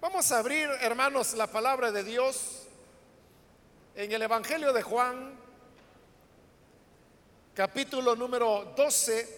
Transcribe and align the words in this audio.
Vamos 0.00 0.30
a 0.30 0.38
abrir, 0.38 0.70
hermanos, 0.80 1.34
la 1.34 1.48
palabra 1.48 1.90
de 1.90 2.04
Dios 2.04 2.68
en 3.96 4.12
el 4.12 4.22
Evangelio 4.22 4.72
de 4.72 4.80
Juan, 4.80 5.36
capítulo 7.52 8.14
número 8.14 8.74
12. 8.76 9.28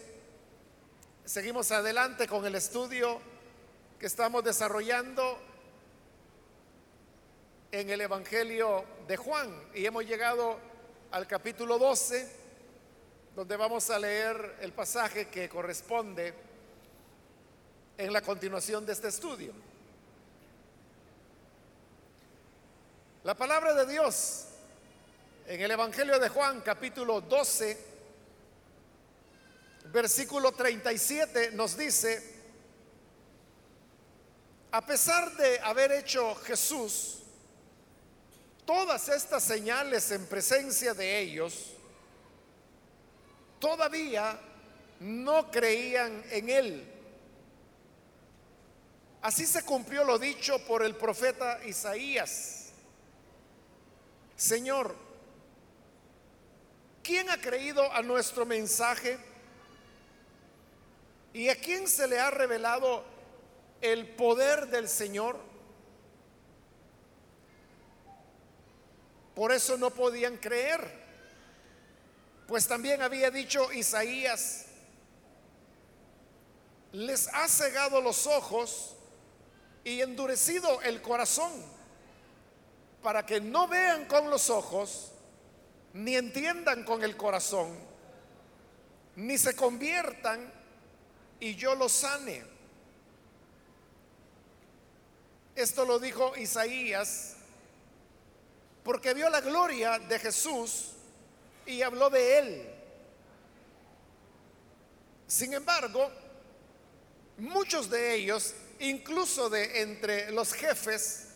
Seguimos 1.25 1.71
adelante 1.71 2.29
con 2.29 2.45
el 2.45 2.55
estudio 2.57 3.23
que 3.99 4.05
estamos 4.05 4.45
desarrollando 4.45 5.39
en 7.73 7.89
el 7.89 8.03
Evangelio 8.03 8.85
de 9.09 9.17
Juan 9.17 9.51
y 9.75 9.87
hemos 9.87 10.05
llegado 10.05 10.59
al 11.13 11.27
capítulo 11.27 11.79
12, 11.79 12.31
donde 13.35 13.57
vamos 13.57 13.89
a 13.89 13.99
leer 13.99 14.59
el 14.61 14.75
pasaje 14.75 15.29
que 15.29 15.49
corresponde 15.49 16.35
en 17.97 18.13
la 18.13 18.21
continuación 18.21 18.85
de 18.85 18.93
este 18.93 19.09
estudio. 19.09 19.70
La 23.23 23.35
palabra 23.35 23.75
de 23.75 23.85
Dios 23.85 24.47
en 25.47 25.61
el 25.61 25.71
Evangelio 25.71 26.19
de 26.19 26.31
Juan 26.31 26.63
capítulo 26.63 27.21
12, 27.21 27.77
versículo 29.93 30.53
37 30.53 31.51
nos 31.51 31.77
dice, 31.77 32.41
a 34.73 34.87
pesar 34.87 35.37
de 35.37 35.59
haber 35.59 35.93
hecho 35.93 36.35
Jesús 36.37 37.19
todas 38.65 39.11
estas 39.11 39.45
señales 39.45 40.11
en 40.13 40.25
presencia 40.25 40.95
de 40.95 41.19
ellos, 41.19 41.75
todavía 43.59 44.41
no 45.01 45.51
creían 45.51 46.25
en 46.31 46.49
él. 46.49 46.95
Así 49.21 49.45
se 49.45 49.63
cumplió 49.63 50.05
lo 50.05 50.19
dicho 50.19 50.59
por 50.65 50.83
el 50.83 50.97
profeta 50.97 51.61
Isaías 51.67 52.60
Señor, 54.41 54.97
¿quién 57.03 57.29
ha 57.29 57.39
creído 57.39 57.93
a 57.93 58.01
nuestro 58.01 58.47
mensaje? 58.47 59.19
¿Y 61.35 61.51
a 61.51 61.57
quién 61.57 61.87
se 61.87 62.09
le 62.09 62.19
ha 62.19 62.31
revelado 62.31 63.05
el 63.83 64.09
poder 64.09 64.69
del 64.69 64.89
Señor? 64.89 65.39
Por 69.35 69.53
eso 69.53 69.77
no 69.77 69.91
podían 69.91 70.39
creer, 70.39 70.91
pues 72.49 72.67
también 72.67 73.03
había 73.03 73.31
dicho 73.31 73.71
Isaías, 73.75 74.65
les 76.93 77.29
ha 77.29 77.47
cegado 77.47 78.01
los 78.01 78.27
ojos 78.27 78.97
y 79.85 80.01
endurecido 80.01 80.81
el 80.81 81.03
corazón 81.03 81.53
para 83.03 83.25
que 83.25 83.41
no 83.41 83.67
vean 83.67 84.05
con 84.07 84.31
los 84.31 84.51
ojos, 84.51 85.13
ni 85.95 86.17
entiendan 86.17 86.85
con 86.85 87.03
el 87.03 87.17
corazón, 87.17 87.77
ni 89.17 89.39
se 89.39 89.57
conviertan 89.57 90.53
y 91.41 91.55
yo 91.55 91.75
los 91.75 91.93
sane. 91.93 92.45
Esto 95.55 95.85
lo 95.85 95.99
dijo 95.99 96.37
Isaías 96.37 97.37
porque 98.83 99.15
vio 99.15 99.29
la 99.29 99.41
gloria 99.41 99.99
de 99.99 100.19
Jesús 100.19 100.93
y 101.67 101.83
habló 101.83 102.11
de 102.11 102.39
él. 102.39 102.71
Sin 105.27 105.53
embargo, 105.53 106.11
muchos 107.39 107.89
de 107.91 108.15
ellos, 108.15 108.55
incluso 108.81 109.49
de 109.51 109.83
entre 109.83 110.33
los 110.33 110.53
jefes, 110.53 111.30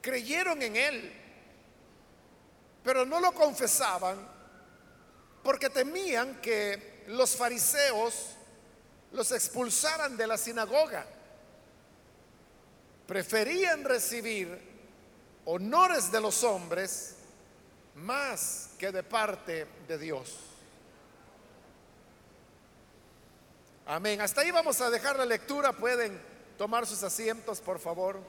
creyeron 0.00 0.62
en 0.62 0.76
él, 0.76 1.12
pero 2.82 3.04
no 3.04 3.20
lo 3.20 3.32
confesaban 3.32 4.16
porque 5.42 5.70
temían 5.70 6.40
que 6.40 7.04
los 7.08 7.36
fariseos 7.36 8.36
los 9.12 9.32
expulsaran 9.32 10.16
de 10.16 10.26
la 10.26 10.36
sinagoga. 10.36 11.06
Preferían 13.06 13.84
recibir 13.84 14.58
honores 15.46 16.12
de 16.12 16.20
los 16.20 16.44
hombres 16.44 17.16
más 17.94 18.70
que 18.78 18.92
de 18.92 19.02
parte 19.02 19.66
de 19.86 19.98
Dios. 19.98 20.36
Amén. 23.86 24.20
Hasta 24.20 24.42
ahí 24.42 24.50
vamos 24.50 24.80
a 24.82 24.90
dejar 24.90 25.16
la 25.16 25.24
lectura. 25.24 25.72
Pueden 25.72 26.20
tomar 26.58 26.86
sus 26.86 27.02
asientos, 27.02 27.60
por 27.60 27.78
favor. 27.78 28.20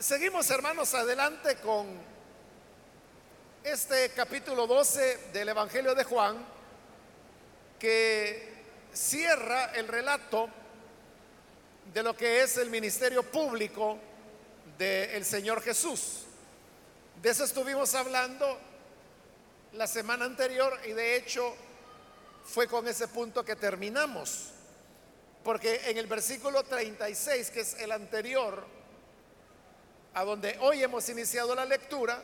Seguimos 0.00 0.50
hermanos 0.50 0.94
adelante 0.94 1.56
con 1.56 1.86
este 3.62 4.08
capítulo 4.12 4.66
12 4.66 5.28
del 5.34 5.50
Evangelio 5.50 5.94
de 5.94 6.04
Juan 6.04 6.42
que 7.78 8.50
cierra 8.94 9.72
el 9.74 9.86
relato 9.88 10.48
de 11.92 12.02
lo 12.02 12.16
que 12.16 12.42
es 12.42 12.56
el 12.56 12.70
ministerio 12.70 13.22
público 13.24 13.98
del 14.78 15.22
Señor 15.22 15.60
Jesús. 15.60 16.22
De 17.20 17.28
eso 17.28 17.44
estuvimos 17.44 17.94
hablando 17.94 18.58
la 19.74 19.86
semana 19.86 20.24
anterior 20.24 20.80
y 20.86 20.92
de 20.92 21.16
hecho 21.16 21.54
fue 22.46 22.66
con 22.66 22.88
ese 22.88 23.06
punto 23.06 23.44
que 23.44 23.54
terminamos. 23.54 24.46
Porque 25.44 25.90
en 25.90 25.98
el 25.98 26.06
versículo 26.06 26.62
36, 26.62 27.50
que 27.50 27.60
es 27.60 27.74
el 27.74 27.92
anterior, 27.92 28.79
a 30.14 30.24
donde 30.24 30.56
hoy 30.60 30.82
hemos 30.82 31.08
iniciado 31.08 31.54
la 31.54 31.64
lectura, 31.64 32.22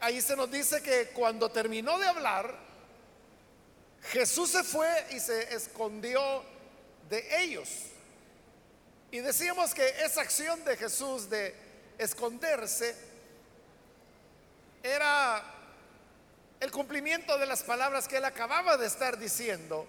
ahí 0.00 0.20
se 0.20 0.36
nos 0.36 0.50
dice 0.50 0.82
que 0.82 1.08
cuando 1.08 1.50
terminó 1.50 1.98
de 1.98 2.06
hablar, 2.06 2.54
Jesús 4.10 4.50
se 4.50 4.62
fue 4.62 4.88
y 5.10 5.20
se 5.20 5.54
escondió 5.54 6.44
de 7.08 7.42
ellos. 7.42 7.68
Y 9.10 9.18
decíamos 9.18 9.74
que 9.74 9.86
esa 10.04 10.22
acción 10.22 10.64
de 10.64 10.76
Jesús 10.76 11.30
de 11.30 11.54
esconderse 11.98 12.94
era 14.82 15.42
el 16.60 16.70
cumplimiento 16.70 17.38
de 17.38 17.46
las 17.46 17.62
palabras 17.62 18.08
que 18.08 18.16
él 18.16 18.24
acababa 18.24 18.76
de 18.76 18.86
estar 18.86 19.18
diciendo, 19.18 19.86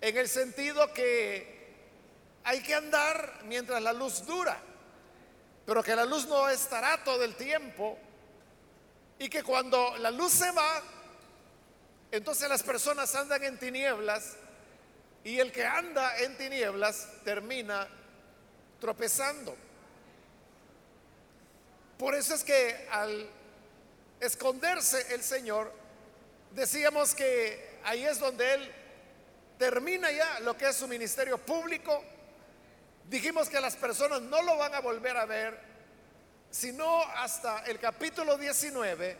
en 0.00 0.16
el 0.16 0.28
sentido 0.28 0.92
que 0.92 1.58
hay 2.44 2.62
que 2.62 2.74
andar 2.74 3.40
mientras 3.44 3.82
la 3.82 3.92
luz 3.92 4.24
dura 4.24 4.60
pero 5.68 5.82
que 5.82 5.94
la 5.94 6.06
luz 6.06 6.26
no 6.26 6.48
estará 6.48 7.04
todo 7.04 7.22
el 7.22 7.34
tiempo 7.34 7.98
y 9.18 9.28
que 9.28 9.42
cuando 9.42 9.98
la 9.98 10.10
luz 10.10 10.32
se 10.32 10.50
va, 10.50 10.82
entonces 12.10 12.48
las 12.48 12.62
personas 12.62 13.14
andan 13.14 13.44
en 13.44 13.58
tinieblas 13.58 14.38
y 15.24 15.38
el 15.38 15.52
que 15.52 15.66
anda 15.66 16.20
en 16.20 16.38
tinieblas 16.38 17.08
termina 17.22 17.86
tropezando. 18.80 19.54
Por 21.98 22.14
eso 22.14 22.32
es 22.32 22.44
que 22.44 22.88
al 22.90 23.28
esconderse 24.20 25.12
el 25.12 25.22
Señor, 25.22 25.70
decíamos 26.52 27.14
que 27.14 27.78
ahí 27.84 28.06
es 28.06 28.18
donde 28.18 28.54
Él 28.54 28.72
termina 29.58 30.10
ya 30.12 30.40
lo 30.40 30.56
que 30.56 30.66
es 30.66 30.76
su 30.76 30.88
ministerio 30.88 31.36
público 31.36 32.02
Dijimos 33.08 33.48
que 33.48 33.58
las 33.58 33.74
personas 33.74 34.20
no 34.20 34.42
lo 34.42 34.58
van 34.58 34.74
a 34.74 34.80
volver 34.80 35.16
a 35.16 35.24
ver, 35.24 35.58
sino 36.50 37.02
hasta 37.16 37.60
el 37.64 37.78
capítulo 37.78 38.36
19, 38.36 39.16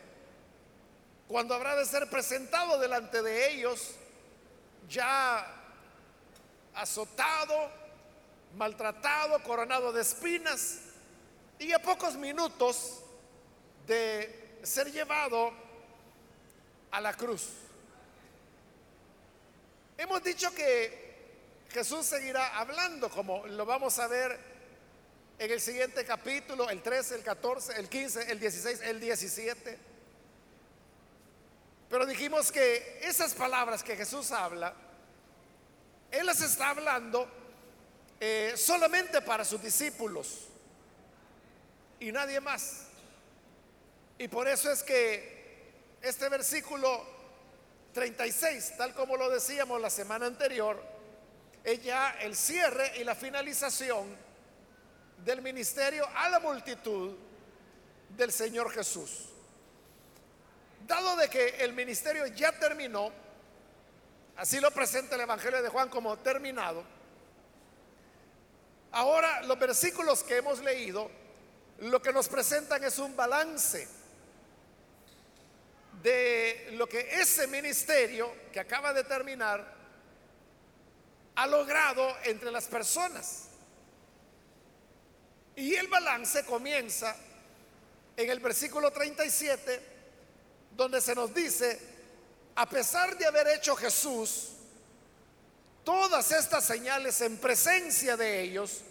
cuando 1.27 1.55
habrá 1.55 1.75
de 1.75 1.85
ser 1.85 2.07
presentado 2.07 2.79
delante 2.79 3.23
de 3.23 3.51
ellos, 3.51 3.95
ya 4.87 5.43
azotado, 6.75 7.71
maltratado, 8.57 9.41
coronado 9.41 9.91
de 9.91 10.03
espinas, 10.03 10.81
y 11.57 11.71
a 11.71 11.81
pocos 11.81 12.15
minutos 12.15 12.99
de 13.87 14.59
ser 14.61 14.91
llevado 14.91 15.51
a 16.91 17.01
la 17.01 17.15
cruz. 17.15 17.49
Hemos 19.97 20.23
dicho 20.23 20.53
que 20.53 21.08
Jesús 21.71 22.05
seguirá 22.05 22.57
hablando, 22.57 23.09
como 23.09 23.45
lo 23.45 23.65
vamos 23.65 23.99
a 23.99 24.07
ver 24.07 24.39
en 25.37 25.51
el 25.51 25.61
siguiente 25.61 26.03
capítulo, 26.03 26.69
el 26.69 26.81
13, 26.81 27.15
el 27.15 27.23
14, 27.23 27.79
el 27.79 27.87
15, 27.87 28.31
el 28.31 28.39
16, 28.39 28.81
el 28.81 28.99
17. 28.99 29.77
Pero 31.89 32.05
dijimos 32.05 32.51
que 32.51 32.99
esas 33.03 33.33
palabras 33.33 33.83
que 33.83 33.95
Jesús 33.95 34.31
habla, 34.31 34.73
Él 36.11 36.25
las 36.25 36.41
está 36.41 36.71
hablando 36.71 37.27
eh, 38.19 38.53
solamente 38.57 39.21
para 39.21 39.45
sus 39.45 39.61
discípulos 39.61 40.47
y 41.99 42.11
nadie 42.11 42.39
más. 42.39 42.87
Y 44.17 44.27
por 44.27 44.47
eso 44.47 44.71
es 44.71 44.83
que 44.83 45.69
este 46.01 46.29
versículo 46.29 47.05
36, 47.93 48.73
tal 48.77 48.93
como 48.93 49.17
lo 49.17 49.29
decíamos 49.29 49.79
la 49.79 49.89
semana 49.89 50.25
anterior, 50.25 50.98
es 51.63 51.83
ya 51.83 52.11
el 52.21 52.35
cierre 52.35 52.93
y 52.97 53.03
la 53.03 53.15
finalización 53.15 54.15
del 55.23 55.41
ministerio 55.41 56.07
a 56.15 56.29
la 56.29 56.39
multitud 56.39 57.15
del 58.15 58.31
Señor 58.31 58.71
Jesús. 58.71 59.25
Dado 60.87 61.15
de 61.17 61.29
que 61.29 61.49
el 61.63 61.73
ministerio 61.73 62.25
ya 62.27 62.57
terminó, 62.57 63.11
así 64.37 64.59
lo 64.59 64.71
presenta 64.71 65.15
el 65.15 65.21
Evangelio 65.21 65.61
de 65.61 65.69
Juan 65.69 65.89
como 65.89 66.17
terminado, 66.17 66.83
ahora 68.91 69.41
los 69.43 69.59
versículos 69.59 70.23
que 70.23 70.37
hemos 70.37 70.59
leído 70.59 71.11
lo 71.81 72.01
que 72.01 72.11
nos 72.11 72.27
presentan 72.27 72.83
es 72.83 72.97
un 72.99 73.15
balance 73.15 73.87
de 76.01 76.69
lo 76.73 76.87
que 76.87 77.21
ese 77.21 77.47
ministerio 77.47 78.33
que 78.51 78.59
acaba 78.59 78.93
de 78.93 79.03
terminar 79.03 79.78
ha 81.39 81.47
logrado 81.47 82.17
entre 82.25 82.51
las 82.51 82.65
personas. 82.65 83.45
Y 85.55 85.73
el 85.73 85.87
balance 85.87 86.43
comienza 86.43 87.15
en 88.17 88.29
el 88.29 88.41
versículo 88.41 88.91
37, 88.91 89.81
donde 90.75 90.99
se 90.99 91.15
nos 91.15 91.33
dice, 91.33 91.79
a 92.55 92.67
pesar 92.67 93.17
de 93.17 93.25
haber 93.25 93.47
hecho 93.55 93.73
Jesús 93.77 94.49
todas 95.85 96.29
estas 96.33 96.65
señales 96.65 97.21
en 97.21 97.37
presencia 97.37 98.17
de 98.17 98.41
ellos, 98.41 98.81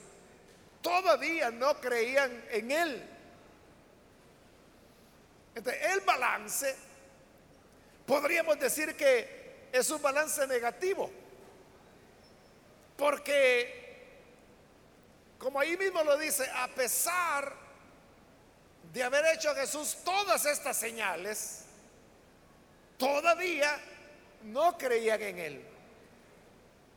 todavía 0.80 1.50
no 1.50 1.78
creían 1.78 2.46
en 2.50 2.70
Él. 2.70 3.08
Entonces, 5.54 5.82
el 5.90 6.00
balance, 6.00 6.74
podríamos 8.06 8.58
decir 8.58 8.96
que 8.96 9.68
es 9.70 9.90
un 9.90 10.00
balance 10.00 10.46
negativo, 10.46 11.10
porque, 12.98 13.94
como 15.38 15.60
ahí 15.60 15.76
mismo 15.76 16.02
lo 16.02 16.18
dice, 16.18 16.50
a 16.52 16.66
pesar 16.66 17.54
de 18.92 19.02
haber 19.04 19.36
hecho 19.36 19.54
Jesús 19.54 19.98
todas 20.04 20.44
estas 20.46 20.76
señales, 20.76 21.60
todavía 22.98 23.78
no 24.42 24.76
creían 24.76 25.22
en 25.22 25.38
Él. 25.38 25.64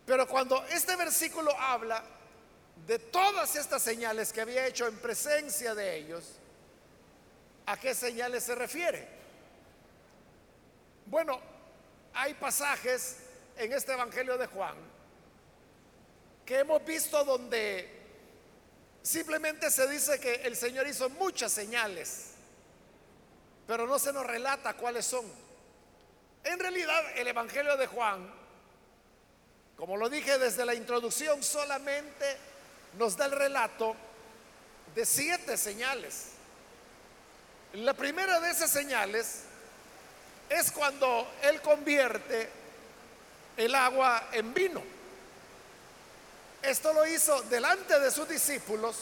Pero 0.07 0.27
cuando 0.27 0.65
este 0.65 0.95
versículo 0.95 1.55
habla 1.55 2.03
de 2.87 2.97
todas 2.97 3.55
estas 3.55 3.83
señales 3.83 4.33
que 4.33 4.41
había 4.41 4.65
hecho 4.65 4.87
en 4.87 4.97
presencia 4.97 5.75
de 5.75 5.97
ellos, 5.97 6.23
¿a 7.67 7.77
qué 7.77 7.93
señales 7.93 8.43
se 8.43 8.55
refiere? 8.55 9.07
Bueno, 11.05 11.39
hay 12.15 12.33
pasajes 12.33 13.17
en 13.55 13.71
este 13.71 13.93
Evangelio 13.93 14.35
de 14.39 14.47
Juan 14.47 14.90
que 16.51 16.59
hemos 16.59 16.83
visto 16.83 17.23
donde 17.23 17.89
simplemente 19.01 19.71
se 19.71 19.87
dice 19.87 20.19
que 20.19 20.33
el 20.43 20.57
Señor 20.57 20.85
hizo 20.85 21.09
muchas 21.11 21.49
señales, 21.49 22.31
pero 23.65 23.87
no 23.87 23.97
se 23.97 24.11
nos 24.11 24.27
relata 24.27 24.73
cuáles 24.73 25.05
son. 25.05 25.23
En 26.43 26.59
realidad, 26.59 27.17
el 27.17 27.29
Evangelio 27.29 27.77
de 27.77 27.87
Juan, 27.87 28.29
como 29.77 29.95
lo 29.95 30.09
dije 30.09 30.37
desde 30.39 30.65
la 30.65 30.75
introducción, 30.75 31.41
solamente 31.41 32.35
nos 32.99 33.15
da 33.15 33.27
el 33.27 33.31
relato 33.31 33.95
de 34.93 35.05
siete 35.05 35.55
señales. 35.55 36.31
La 37.75 37.93
primera 37.93 38.41
de 38.41 38.51
esas 38.51 38.71
señales 38.71 39.43
es 40.49 40.69
cuando 40.73 41.31
Él 41.43 41.61
convierte 41.61 42.49
el 43.55 43.73
agua 43.73 44.27
en 44.33 44.53
vino. 44.53 45.00
Esto 46.61 46.93
lo 46.93 47.05
hizo 47.07 47.41
delante 47.43 47.99
de 47.99 48.11
sus 48.11 48.27
discípulos 48.27 48.97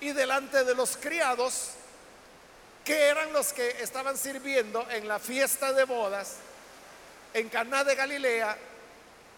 y 0.00 0.12
delante 0.12 0.64
de 0.64 0.74
los 0.74 0.96
criados 0.96 1.70
que 2.84 3.06
eran 3.06 3.32
los 3.32 3.52
que 3.52 3.82
estaban 3.82 4.16
sirviendo 4.16 4.88
en 4.90 5.08
la 5.08 5.18
fiesta 5.18 5.72
de 5.72 5.84
bodas 5.84 6.36
en 7.32 7.48
Caná 7.48 7.82
de 7.82 7.96
Galilea, 7.96 8.56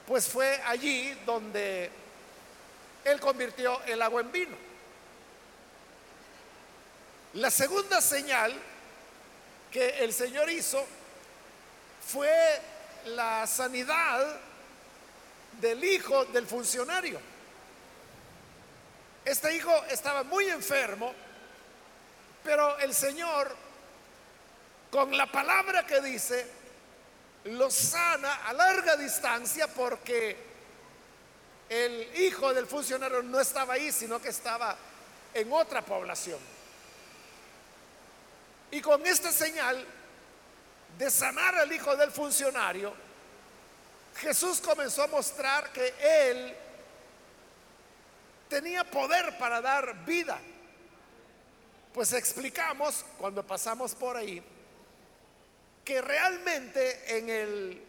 pues 0.07 0.29
fue 0.29 0.61
allí 0.67 1.13
donde 1.25 1.91
él 3.05 3.21
convirtió 3.21 3.81
el 3.85 4.03
agua 4.03 4.21
en 4.21 4.33
vino. 4.33 4.57
La 7.35 7.51
segunda 7.51 8.01
señal 8.01 8.53
que 9.71 10.05
el 10.05 10.13
Señor 10.13 10.51
hizo 10.51 10.85
fue 12.07 12.61
la 13.07 13.47
sanidad 13.47 14.41
del 15.61 15.83
hijo 15.85 16.25
del 16.27 16.47
funcionario. 16.47 17.21
Este 19.25 19.55
hijo 19.57 19.73
estaba 19.91 20.23
muy 20.23 20.49
enfermo, 20.49 21.13
pero 22.45 22.79
el 22.79 22.95
Señor, 22.95 23.55
con 24.91 25.17
la 25.17 25.27
palabra 25.27 25.85
que 25.85 26.01
dice, 26.01 26.47
lo 27.45 27.71
sana 27.71 28.47
a 28.47 28.53
larga 28.53 28.97
distancia 28.97 29.67
porque 29.69 30.37
el 31.69 32.21
hijo 32.21 32.55
del 32.55 32.67
funcionario 32.67 33.23
no 33.23 33.41
estaba 33.41 33.75
ahí, 33.75 33.91
sino 33.91 34.21
que 34.21 34.29
estaba 34.29 34.77
en 35.35 35.53
otra 35.53 35.83
población. 35.83 36.39
Y 38.71 38.81
con 38.81 39.05
esta 39.07 39.33
señal 39.33 39.85
de 40.99 41.11
sanar 41.11 41.57
al 41.57 41.73
hijo 41.73 41.97
del 41.97 42.11
funcionario, 42.11 43.06
Jesús 44.19 44.61
comenzó 44.61 45.03
a 45.03 45.09
mostrar 45.09 45.71
que 45.73 45.95
él 46.01 46.57
tenía 48.49 48.85
poder 48.85 49.37
para 49.39 49.61
dar 49.61 50.05
vida. 50.05 50.39
Pues 51.93 52.13
explicamos 52.13 53.05
cuando 53.19 53.47
pasamos 53.47 53.95
por 53.95 54.17
ahí 54.17 54.43
que 55.85 56.03
realmente 56.03 57.17
en 57.17 57.31
el 57.31 57.83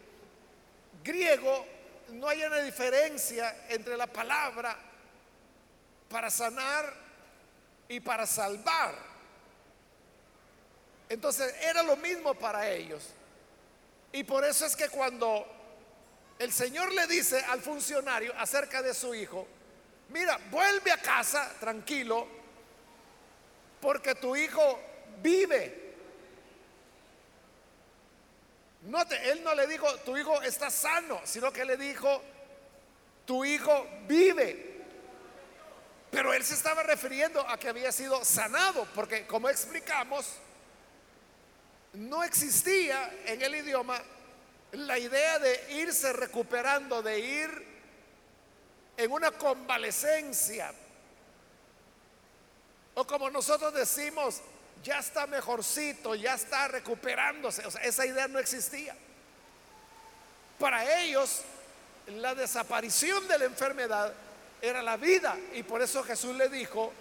griego 1.04 1.66
no 2.10 2.28
hay 2.28 2.44
una 2.44 2.60
diferencia 2.60 3.66
entre 3.70 3.98
la 3.98 4.06
palabra 4.06 4.78
para 6.08 6.30
sanar 6.30 6.94
y 7.90 8.00
para 8.00 8.28
salvar. 8.28 8.96
Entonces 11.10 11.56
era 11.62 11.82
lo 11.84 11.96
mismo 11.98 12.36
para 12.36 12.70
ellos. 12.70 13.04
Y 14.12 14.24
por 14.24 14.46
eso 14.46 14.66
es 14.66 14.76
que 14.76 14.90
cuando 14.90 15.57
el 16.40 16.54
Señor 16.54 16.94
le 16.94 17.08
dice 17.08 17.44
al 17.46 17.62
funcionario 17.62 18.34
acerca 18.38 18.82
de 18.82 18.94
su 18.94 19.16
hijo, 19.16 19.48
mira, 20.10 20.40
vuelve 20.52 20.92
a 20.92 21.02
casa 21.02 21.52
tranquilo, 21.60 22.28
porque 23.82 24.16
tu 24.16 24.36
hijo 24.36 24.80
vive. 25.22 25.86
Note, 28.84 29.32
él 29.32 29.44
no 29.44 29.54
le 29.56 29.68
dijo, 29.68 29.94
tu 29.98 30.16
hijo 30.16 30.42
está 30.44 30.70
sano, 30.70 31.20
sino 31.24 31.52
que 31.52 31.66
le 31.66 31.76
dijo, 31.76 32.22
tu 33.26 33.44
hijo 33.44 33.88
vive. 34.08 34.78
Pero 36.12 36.34
él 36.34 36.44
se 36.44 36.54
estaba 36.54 36.84
refiriendo 36.84 37.42
a 37.42 37.58
que 37.58 37.68
había 37.68 37.92
sido 37.92 38.24
sanado, 38.24 38.88
porque 38.96 39.28
como 39.28 39.50
explicamos, 39.50 40.26
no 41.94 42.24
existía 42.24 43.12
en 43.26 43.42
el 43.42 43.56
idioma 43.56 44.02
la 44.74 45.00
idea 45.00 45.40
de 45.40 45.74
irse 45.74 46.12
recuperando, 46.14 47.02
de 47.02 47.20
ir 47.20 47.68
en 48.98 49.12
una 49.12 49.32
convalecencia. 49.32 50.74
O 52.96 53.06
como 53.06 53.30
nosotros 53.30 53.74
decimos, 53.74 54.42
ya 54.84 55.00
está 55.00 55.28
mejorcito, 55.28 56.16
ya 56.16 56.34
está 56.34 56.68
recuperándose. 56.68 57.64
Esa 57.84 58.06
idea 58.06 58.28
no 58.28 58.40
existía. 58.40 58.96
Para 60.60 61.00
ellos, 61.00 61.42
la 62.08 62.34
desaparición 62.34 63.28
de 63.28 63.38
la 63.38 63.46
enfermedad 63.46 64.14
era 64.62 64.82
la 64.82 64.98
vida. 64.98 65.38
Y 65.54 65.64
por 65.64 65.82
eso 65.82 66.04
Jesús 66.04 66.36
le 66.36 66.50
dijo, 66.50 66.92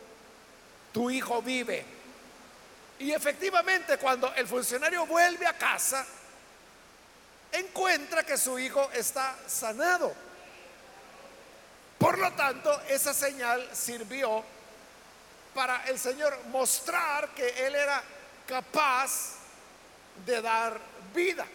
tu 0.93 1.11
hijo 1.11 1.43
vive. 1.43 1.85
Y 2.99 3.13
efectivamente, 3.13 3.99
cuando 3.99 4.33
el 4.35 4.47
funcionario 4.47 5.07
vuelve 5.07 5.47
a 5.47 5.57
casa, 5.57 6.07
encuentra 7.53 8.25
que 8.25 8.37
su 8.37 8.59
hijo 8.59 8.91
está 8.93 9.37
sanado. 9.47 10.13
Por 11.99 12.19
lo 12.19 12.33
tanto, 12.33 12.81
esa 12.89 13.15
señal 13.15 13.69
sirvió 13.73 14.45
para 15.55 15.87
el 15.87 15.99
Señor 15.99 16.39
mostrar 16.51 17.31
que 17.31 17.67
Él 17.67 17.75
era 17.75 18.03
capaz 18.47 19.37
de 20.25 20.43
dar 20.43 20.79
vida. 21.15 21.47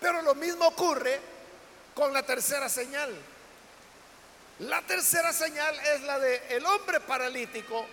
Pero 0.00 0.20
lo 0.22 0.34
mismo 0.34 0.66
ocurre 0.66 1.20
con 1.94 2.12
la 2.12 2.22
tercera 2.22 2.68
señal. 2.68 3.14
La 4.60 4.82
tercera 4.82 5.32
señal 5.32 5.78
es 5.94 6.02
la 6.02 6.18
de 6.18 6.56
el 6.56 6.64
hombre 6.66 7.00
paralítico 7.00 7.86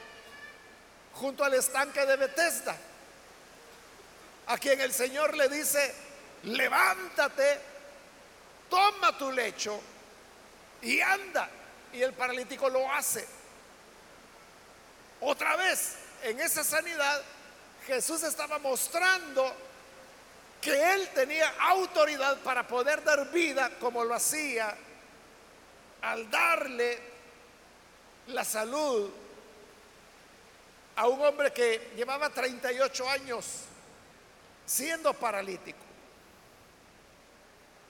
junto 1.14 1.44
al 1.44 1.54
estanque 1.54 2.06
de 2.06 2.16
Bethesda. 2.18 2.76
A 4.50 4.58
quien 4.58 4.82
el 4.82 4.92
Señor 4.92 5.38
le 5.38 5.48
dice, 5.48 5.94
levántate, 6.44 7.60
toma 8.68 9.16
tu 9.16 9.32
lecho 9.32 9.80
y 10.82 11.00
anda. 11.02 11.50
Y 11.94 12.02
el 12.02 12.14
paralítico 12.14 12.68
lo 12.68 12.92
hace. 12.92 13.28
Otra 15.22 15.56
vez, 15.56 15.98
en 16.24 16.40
esa 16.40 16.64
sanidad, 16.64 17.22
Jesús 17.86 18.24
estaba 18.24 18.58
mostrando 18.58 19.54
que 20.60 20.94
él 20.94 21.10
tenía 21.14 21.54
autoridad 21.60 22.38
para 22.40 22.68
poder 22.68 23.04
dar 23.04 23.30
vida 23.32 23.78
como 23.80 24.04
lo 24.04 24.16
hacía 24.16 24.76
al 26.02 26.30
darle 26.32 27.00
la 28.28 28.44
salud 28.44 29.12
a 30.96 31.08
un 31.08 31.24
hombre 31.24 31.54
que 31.54 31.92
llevaba 31.96 32.30
38 32.30 33.10
años 33.10 33.69
siendo 34.70 35.16
paralítico. 35.16 35.80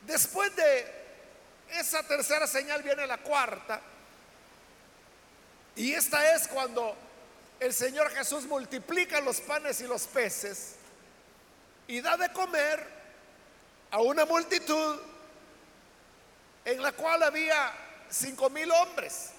Después 0.08 0.56
de 0.56 1.00
esa 1.72 2.02
tercera 2.04 2.48
señal 2.48 2.82
viene 2.82 3.06
la 3.06 3.18
cuarta. 3.18 3.82
Y 5.76 5.94
esta 5.94 6.36
es 6.36 6.48
cuando 6.48 6.96
el 7.60 7.74
Señor 7.74 8.10
Jesús 8.12 8.46
multiplica 8.46 9.20
los 9.20 9.42
panes 9.42 9.82
y 9.82 9.88
los 9.88 10.08
peces 10.08 10.76
y 11.88 12.00
da 12.00 12.16
de 12.16 12.32
comer 12.32 12.88
a 13.92 14.02
una 14.02 14.26
multitud 14.26 15.02
en 16.64 16.82
la 16.82 16.94
cual 16.94 17.24
había 17.24 17.74
cinco 18.10 18.50
mil 18.50 18.72
hombres. 18.72 19.32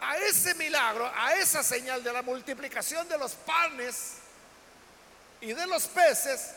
A 0.00 0.18
ese 0.18 0.54
milagro, 0.56 1.10
a 1.14 1.34
esa 1.36 1.62
señal 1.62 2.04
de 2.04 2.12
la 2.12 2.22
multiplicación 2.22 3.08
de 3.08 3.16
los 3.16 3.32
panes 3.32 4.21
y 5.42 5.52
de 5.52 5.66
los 5.66 5.88
peces, 5.88 6.52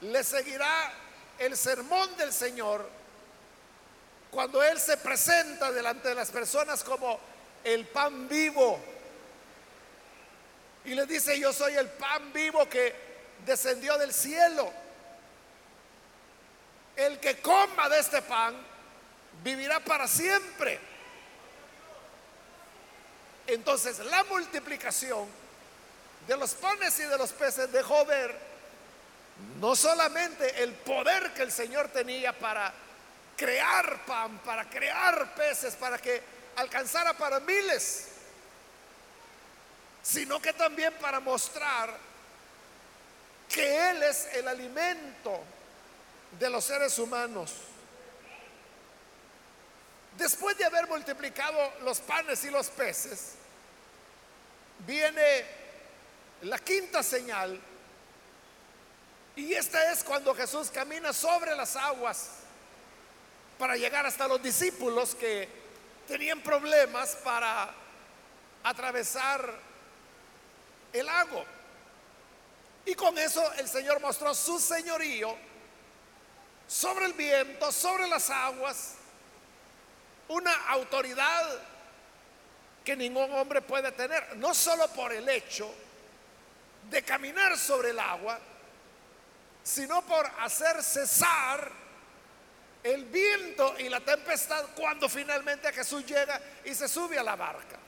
le 0.00 0.22
seguirá 0.22 0.92
el 1.38 1.56
sermón 1.56 2.16
del 2.16 2.32
Señor 2.32 2.88
cuando 4.30 4.62
Él 4.62 4.78
se 4.80 4.96
presenta 4.96 5.70
delante 5.72 6.08
de 6.08 6.14
las 6.14 6.30
personas 6.30 6.84
como 6.84 7.18
el 7.64 7.84
pan 7.86 8.28
vivo. 8.28 8.80
Y 10.84 10.94
le 10.94 11.04
dice, 11.04 11.38
yo 11.38 11.52
soy 11.52 11.74
el 11.74 11.88
pan 11.88 12.32
vivo 12.32 12.68
que 12.68 12.94
descendió 13.44 13.98
del 13.98 14.12
cielo. 14.12 14.72
El 16.94 17.18
que 17.18 17.40
coma 17.40 17.88
de 17.88 17.98
este 17.98 18.22
pan 18.22 18.54
vivirá 19.42 19.80
para 19.80 20.06
siempre. 20.06 20.78
Entonces 23.48 23.98
la 23.98 24.22
multiplicación 24.24 25.41
de 26.26 26.36
los 26.36 26.54
panes 26.54 26.98
y 27.00 27.04
de 27.04 27.18
los 27.18 27.32
peces 27.32 27.70
dejó 27.72 28.04
ver 28.04 28.52
no 29.60 29.74
solamente 29.74 30.62
el 30.62 30.72
poder 30.74 31.32
que 31.34 31.42
el 31.42 31.52
Señor 31.52 31.88
tenía 31.88 32.32
para 32.38 32.72
crear 33.36 34.04
pan, 34.04 34.38
para 34.38 34.68
crear 34.68 35.34
peces, 35.34 35.74
para 35.74 35.98
que 35.98 36.22
alcanzara 36.56 37.14
para 37.14 37.40
miles, 37.40 38.08
sino 40.02 40.40
que 40.40 40.52
también 40.52 40.92
para 41.00 41.20
mostrar 41.20 41.96
que 43.48 43.90
Él 43.90 44.02
es 44.02 44.28
el 44.34 44.48
alimento 44.48 45.40
de 46.38 46.50
los 46.50 46.64
seres 46.64 46.98
humanos. 46.98 47.52
Después 50.16 50.56
de 50.58 50.64
haber 50.64 50.88
multiplicado 50.88 51.72
los 51.82 52.00
panes 52.00 52.44
y 52.44 52.50
los 52.50 52.68
peces, 52.68 53.32
viene 54.86 55.61
la 56.42 56.58
quinta 56.58 57.02
señal 57.02 57.60
y 59.34 59.54
esta 59.54 59.92
es 59.92 60.04
cuando 60.04 60.34
Jesús 60.34 60.70
camina 60.70 61.12
sobre 61.12 61.54
las 61.54 61.74
aguas 61.76 62.30
para 63.58 63.76
llegar 63.76 64.04
hasta 64.04 64.28
los 64.28 64.42
discípulos 64.42 65.14
que 65.14 65.48
tenían 66.06 66.40
problemas 66.42 67.16
para 67.16 67.72
atravesar 68.62 69.54
el 70.92 71.06
lago. 71.06 71.44
Y 72.84 72.94
con 72.94 73.16
eso 73.16 73.52
el 73.54 73.68
Señor 73.68 74.00
mostró 74.00 74.34
su 74.34 74.58
señorío 74.58 75.34
sobre 76.66 77.06
el 77.06 77.12
viento, 77.14 77.70
sobre 77.72 78.06
las 78.08 78.28
aguas, 78.28 78.94
una 80.28 80.52
autoridad 80.68 81.58
que 82.84 82.96
ningún 82.96 83.32
hombre 83.32 83.62
puede 83.62 83.92
tener, 83.92 84.36
no 84.36 84.52
solo 84.52 84.88
por 84.88 85.12
el 85.12 85.28
hecho 85.28 85.72
de 86.90 87.02
caminar 87.02 87.56
sobre 87.56 87.90
el 87.90 87.98
agua, 87.98 88.38
sino 89.62 90.02
por 90.02 90.26
hacer 90.40 90.82
cesar 90.82 91.70
el 92.82 93.04
viento 93.04 93.78
y 93.78 93.88
la 93.88 94.00
tempestad 94.00 94.66
cuando 94.74 95.08
finalmente 95.08 95.72
Jesús 95.72 96.04
llega 96.04 96.40
y 96.64 96.74
se 96.74 96.88
sube 96.88 97.18
a 97.18 97.22
la 97.22 97.36
barca. 97.36 97.78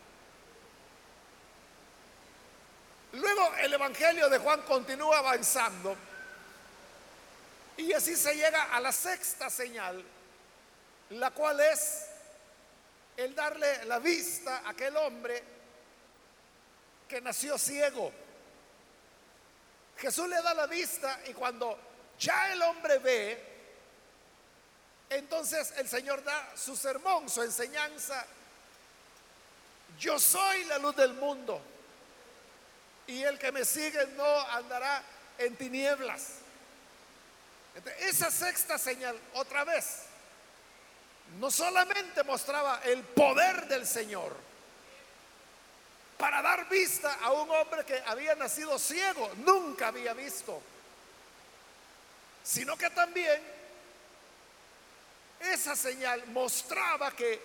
Luego 3.13 3.55
el 3.57 3.73
Evangelio 3.73 4.29
de 4.29 4.39
Juan 4.39 4.63
continúa 4.63 5.19
avanzando 5.19 5.97
y 7.77 7.93
así 7.93 8.17
se 8.17 8.35
llega 8.35 8.75
a 8.75 8.81
la 8.81 8.93
sexta 8.93 9.51
señal, 9.51 10.05
la 11.11 11.31
cual 11.33 11.61
es 11.61 12.07
el 13.17 13.35
darle 13.35 13.85
la 13.85 13.99
vista 13.99 14.59
a 14.59 14.71
aquel 14.71 14.97
hombre 14.97 15.43
que 17.09 17.21
nació 17.21 17.59
ciego. 17.59 18.13
Jesús 19.99 20.29
le 20.29 20.43
da 20.43 20.55
la 20.55 20.67
vista 20.67 21.21
y 21.27 21.33
cuando 21.33 21.79
ya 22.19 22.53
el 22.53 22.63
hombre 22.63 22.99
ve, 22.99 23.55
entonces 25.11 25.73
el 25.77 25.89
Señor 25.89 26.23
da 26.25 26.57
su 26.57 26.77
sermón, 26.77 27.29
su 27.29 27.43
enseñanza. 27.43 28.25
Yo 29.99 30.19
soy 30.19 30.65
la 30.65 30.79
luz 30.79 30.97
del 30.97 31.15
mundo 31.15 31.61
y 33.07 33.23
el 33.23 33.39
que 33.39 33.53
me 33.53 33.65
sigue 33.65 34.07
no 34.17 34.41
andará 34.51 35.03
en 35.39 35.57
tinieblas. 35.57 36.39
esa 38.01 38.31
sexta 38.31 38.79
señal, 38.79 39.19
otra 39.35 39.65
vez, 39.65 40.03
no 41.39 41.51
solamente 41.51 42.23
mostraba 42.23 42.81
el 42.85 43.03
poder 43.03 43.67
del 43.67 43.87
Señor, 43.87 44.35
para 46.19 46.43
dar 46.43 46.69
vista 46.69 47.19
a 47.23 47.33
un 47.33 47.51
hombre 47.51 47.85
que 47.85 48.03
había 48.07 48.35
nacido 48.35 48.79
ciego, 48.79 49.33
nunca 49.39 49.89
había 49.89 50.15
visto, 50.15 50.61
sino 52.43 52.77
que 52.77 52.91
también 52.91 53.43
esa 55.41 55.75
señal 55.77 56.27
mostraba 56.29 57.11
que 57.11 57.41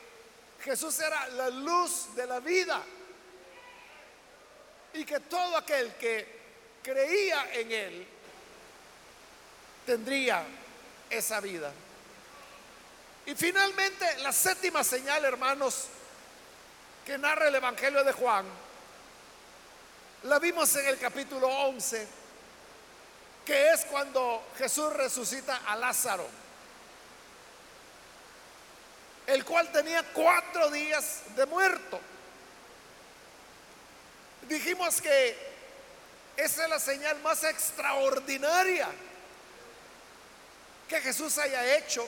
Jesús 0.64 1.00
era 1.00 1.28
la 1.30 1.50
luz 1.50 2.16
de 2.16 2.28
la 2.28 2.40
vida 2.40 2.84
y 4.94 5.06
que 5.06 5.20
todo 5.22 5.58
aquel 5.58 5.94
que 5.96 6.40
creía 6.84 7.54
en 7.54 7.72
él 7.72 8.08
tendría 9.86 10.44
esa 11.10 11.40
vida. 11.40 11.72
Y 13.26 13.36
finalmente 13.36 14.18
la 14.20 14.32
séptima 14.32 14.84
señal, 14.84 15.24
hermanos, 15.26 15.86
que 17.10 17.18
narra 17.18 17.48
el 17.48 17.56
Evangelio 17.56 18.04
de 18.04 18.12
Juan, 18.12 18.46
la 20.25 20.38
vimos 20.38 20.75
en 20.75 20.86
el 20.86 21.00
capítulo 21.00 21.48
11, 21.48 22.08
que 23.44 23.72
es 23.72 23.84
cuando 23.86 24.44
Jesús 24.56 24.94
resucita 24.94 25.60
a 25.66 25.75
Lázaro, 25.75 26.28
el 29.25 29.44
cual 29.44 29.72
tenía 29.72 30.04
cuatro 30.13 30.70
días 30.70 31.24
de 31.36 31.48
muerto. 31.48 32.00
Dijimos 34.48 35.01
que 35.01 35.36
esa 36.38 36.66
es 36.66 36.70
la 36.70 36.80
señal 36.80 37.20
más 37.22 37.44
extraordinaria 37.44 38.88
que 40.88 41.01
Jesús 41.01 41.39
haya 41.39 41.75
hecho 41.75 42.08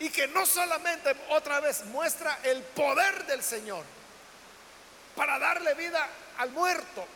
y 0.00 0.10
que 0.10 0.28
no 0.28 0.46
solamente 0.46 1.14
otra 1.30 1.60
vez 1.60 1.84
muestra 1.86 2.38
el 2.44 2.62
poder 2.62 3.26
del 3.26 3.42
Señor 3.42 3.84
para 5.16 5.38
darle 5.38 5.74
vida 5.74 6.06
al 6.38 6.50
muerto, 6.50 7.06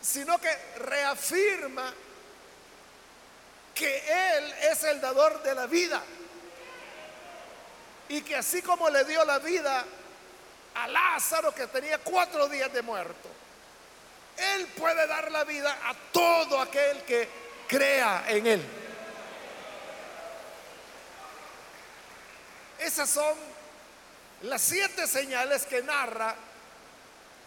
sino 0.00 0.40
que 0.40 0.50
reafirma 0.78 1.92
que 3.74 4.36
Él 4.36 4.54
es 4.70 4.82
el 4.84 5.00
dador 5.00 5.42
de 5.42 5.54
la 5.54 5.66
vida. 5.66 6.02
Y 8.08 8.22
que 8.22 8.36
así 8.36 8.62
como 8.62 8.88
le 8.88 9.04
dio 9.04 9.24
la 9.24 9.38
vida 9.38 9.84
a 10.74 10.88
Lázaro 10.88 11.52
que 11.54 11.66
tenía 11.68 11.98
cuatro 11.98 12.48
días 12.48 12.72
de 12.72 12.82
muerto, 12.82 13.28
Él 14.36 14.66
puede 14.76 15.06
dar 15.06 15.30
la 15.30 15.44
vida 15.44 15.78
a 15.84 15.94
todo 16.12 16.60
aquel 16.60 17.02
que 17.02 17.28
crea 17.68 18.24
en 18.28 18.46
Él. 18.46 18.85
Esas 22.78 23.08
son 23.08 23.34
las 24.42 24.60
siete 24.60 25.06
señales 25.06 25.64
que 25.64 25.82
narra 25.82 26.34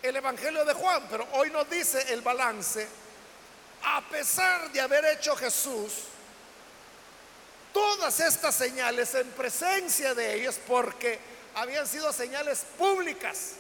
el 0.01 0.15
Evangelio 0.15 0.65
de 0.65 0.73
Juan, 0.73 1.03
pero 1.09 1.27
hoy 1.33 1.51
nos 1.51 1.69
dice 1.69 2.13
el 2.13 2.21
balance, 2.21 2.87
a 3.83 4.01
pesar 4.09 4.71
de 4.71 4.81
haber 4.81 5.05
hecho 5.05 5.35
Jesús 5.35 5.93
todas 7.73 8.19
estas 8.19 8.55
señales 8.55 9.13
en 9.15 9.29
presencia 9.31 10.13
de 10.15 10.35
ellos, 10.35 10.59
porque 10.67 11.19
habían 11.55 11.87
sido 11.87 12.11
señales 12.11 12.65
públicas, 12.77 13.53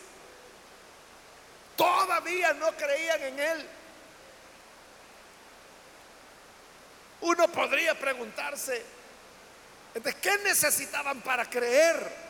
todavía 1.75 2.53
no 2.53 2.71
creían 2.75 3.21
en 3.23 3.39
Él. 3.39 3.67
Uno 7.21 7.47
podría 7.49 7.99
preguntarse, 7.99 8.83
¿de 10.03 10.13
qué 10.15 10.37
necesitaban 10.39 11.21
para 11.21 11.49
creer? 11.49 12.29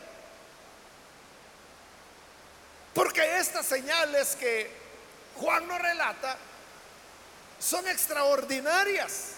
Porque 2.94 3.38
estas 3.38 3.66
señales 3.66 4.36
que 4.36 4.70
Juan 5.36 5.66
nos 5.66 5.80
relata 5.80 6.36
son 7.58 7.86
extraordinarias. 7.88 9.32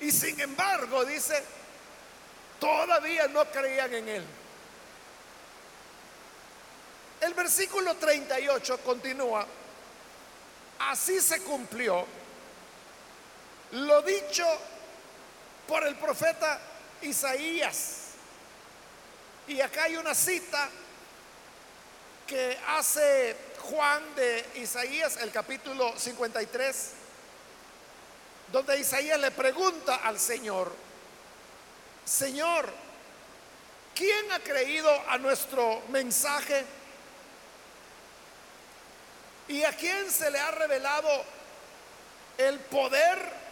Y 0.00 0.10
sin 0.10 0.40
embargo, 0.40 1.04
dice, 1.04 1.42
todavía 2.60 3.28
no 3.28 3.44
creían 3.46 3.94
en 3.94 4.08
él. 4.08 4.24
El 7.20 7.34
versículo 7.34 7.94
38 7.96 8.78
continúa, 8.80 9.46
así 10.78 11.20
se 11.20 11.42
cumplió 11.42 12.06
lo 13.74 14.02
dicho 14.02 14.44
por 15.66 15.86
el 15.86 15.94
profeta 15.96 16.60
Isaías. 17.02 18.00
Y 19.46 19.60
acá 19.60 19.84
hay 19.84 19.96
una 19.96 20.14
cita 20.14 20.68
que 22.26 22.58
hace 22.68 23.36
Juan 23.60 24.02
de 24.14 24.44
Isaías, 24.56 25.18
el 25.18 25.30
capítulo 25.30 25.92
53, 25.98 26.90
donde 28.52 28.78
Isaías 28.78 29.20
le 29.20 29.30
pregunta 29.30 29.96
al 29.96 30.18
Señor, 30.18 30.72
Señor, 32.04 32.70
¿quién 33.94 34.30
ha 34.32 34.40
creído 34.40 34.90
a 35.08 35.18
nuestro 35.18 35.82
mensaje? 35.88 36.64
¿Y 39.48 39.62
a 39.64 39.72
quién 39.72 40.10
se 40.10 40.30
le 40.30 40.38
ha 40.38 40.50
revelado 40.50 41.08
el 42.38 42.58
poder 42.60 43.43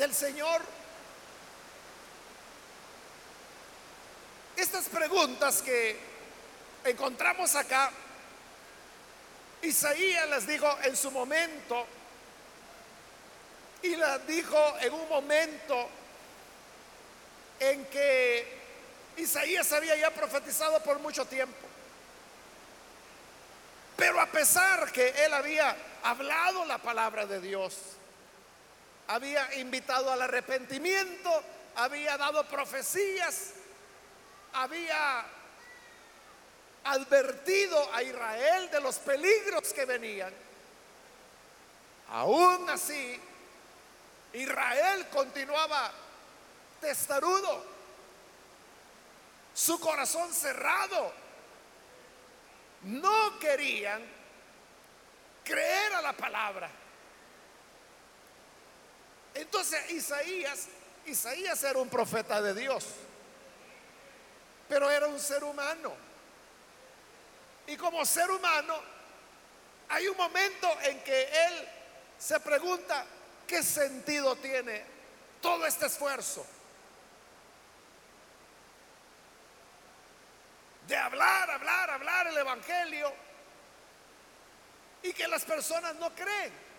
del 0.00 0.14
Señor? 0.14 0.62
Estas 4.56 4.86
preguntas 4.86 5.60
que 5.60 5.94
encontramos 6.84 7.54
acá, 7.54 7.92
Isaías 9.60 10.26
las 10.30 10.46
dijo 10.46 10.66
en 10.84 10.96
su 10.96 11.10
momento 11.10 11.86
y 13.82 13.94
las 13.96 14.26
dijo 14.26 14.78
en 14.80 14.94
un 14.94 15.06
momento 15.06 15.88
en 17.58 17.84
que 17.86 18.58
Isaías 19.18 19.70
había 19.72 19.96
ya 19.96 20.10
profetizado 20.14 20.82
por 20.82 20.98
mucho 21.00 21.26
tiempo. 21.26 21.68
Pero 23.98 24.18
a 24.18 24.26
pesar 24.26 24.90
que 24.92 25.10
él 25.26 25.34
había 25.34 25.76
hablado 26.02 26.64
la 26.64 26.78
palabra 26.78 27.26
de 27.26 27.38
Dios, 27.38 27.76
había 29.10 29.54
invitado 29.56 30.12
al 30.12 30.22
arrepentimiento, 30.22 31.42
había 31.74 32.16
dado 32.16 32.44
profecías, 32.46 33.54
había 34.52 35.26
advertido 36.84 37.92
a 37.92 38.04
Israel 38.04 38.70
de 38.70 38.80
los 38.80 38.98
peligros 38.98 39.72
que 39.72 39.84
venían, 39.84 40.32
aún 42.10 42.70
así 42.70 43.20
Israel 44.32 45.08
continuaba 45.12 45.90
testarudo, 46.80 47.64
su 49.52 49.80
corazón 49.80 50.32
cerrado. 50.32 51.12
No 52.82 53.40
querían 53.40 54.02
creer 55.42 55.94
a 55.94 56.00
la 56.00 56.12
palabra. 56.12 56.70
Entonces 59.34 59.90
Isaías, 59.90 60.66
Isaías 61.06 61.62
era 61.64 61.78
un 61.78 61.88
profeta 61.88 62.40
de 62.42 62.54
Dios, 62.54 62.84
pero 64.68 64.90
era 64.90 65.06
un 65.06 65.18
ser 65.18 65.44
humano. 65.44 65.92
Y 67.66 67.76
como 67.76 68.04
ser 68.04 68.30
humano, 68.30 68.74
hay 69.88 70.08
un 70.08 70.16
momento 70.16 70.68
en 70.82 71.00
que 71.02 71.22
él 71.22 71.68
se 72.18 72.38
pregunta, 72.40 73.04
¿qué 73.46 73.62
sentido 73.62 74.36
tiene 74.36 74.84
todo 75.40 75.66
este 75.66 75.86
esfuerzo? 75.86 76.46
De 80.86 80.96
hablar, 80.96 81.50
hablar, 81.50 81.90
hablar 81.90 82.26
el 82.26 82.38
Evangelio 82.38 83.12
y 85.02 85.12
que 85.12 85.28
las 85.28 85.44
personas 85.44 85.94
no 85.96 86.14
creen. 86.14 86.69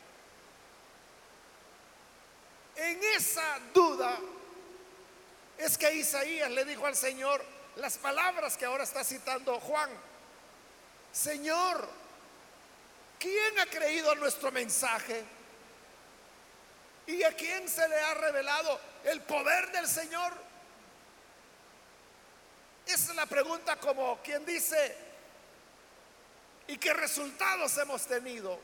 En 2.81 2.99
esa 3.15 3.59
duda 3.75 4.17
es 5.55 5.77
que 5.77 5.93
Isaías 5.93 6.49
le 6.49 6.65
dijo 6.65 6.87
al 6.87 6.95
Señor 6.95 7.45
las 7.75 7.99
palabras 7.99 8.57
que 8.57 8.65
ahora 8.65 8.83
está 8.83 9.03
citando 9.03 9.59
Juan. 9.59 9.91
Señor, 11.11 11.87
¿quién 13.19 13.59
ha 13.59 13.67
creído 13.67 14.15
nuestro 14.15 14.51
mensaje? 14.51 15.23
¿Y 17.05 17.21
a 17.21 17.35
quién 17.35 17.69
se 17.69 17.87
le 17.87 17.99
ha 17.99 18.15
revelado 18.15 18.79
el 19.03 19.21
poder 19.21 19.71
del 19.71 19.87
Señor? 19.87 20.33
Esa 22.87 23.11
es 23.11 23.15
la 23.15 23.27
pregunta 23.27 23.75
como 23.75 24.19
quien 24.23 24.43
dice, 24.43 24.97
¿y 26.65 26.77
qué 26.77 26.93
resultados 26.93 27.77
hemos 27.77 28.07
tenido 28.07 28.59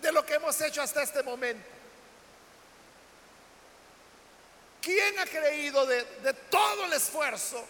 de 0.00 0.12
lo 0.12 0.24
que 0.24 0.34
hemos 0.34 0.60
hecho 0.60 0.80
hasta 0.80 1.02
este 1.02 1.24
momento? 1.24 1.73
¿Quién 4.84 5.18
ha 5.18 5.24
creído 5.24 5.86
de, 5.86 6.04
todo 6.50 6.84
el 6.84 6.92
esfuerzo 6.92 7.64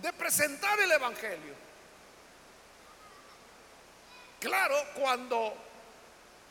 de 0.00 0.12
presentar 0.12 0.78
el 0.78 0.92
Evangelio. 0.92 1.54
Claro, 4.38 4.76
cuando 4.94 5.56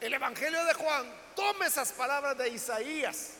el 0.01 0.13
Evangelio 0.13 0.65
de 0.65 0.73
Juan 0.73 1.06
toma 1.34 1.67
esas 1.67 1.93
palabras 1.93 2.38
de 2.38 2.49
Isaías, 2.49 3.36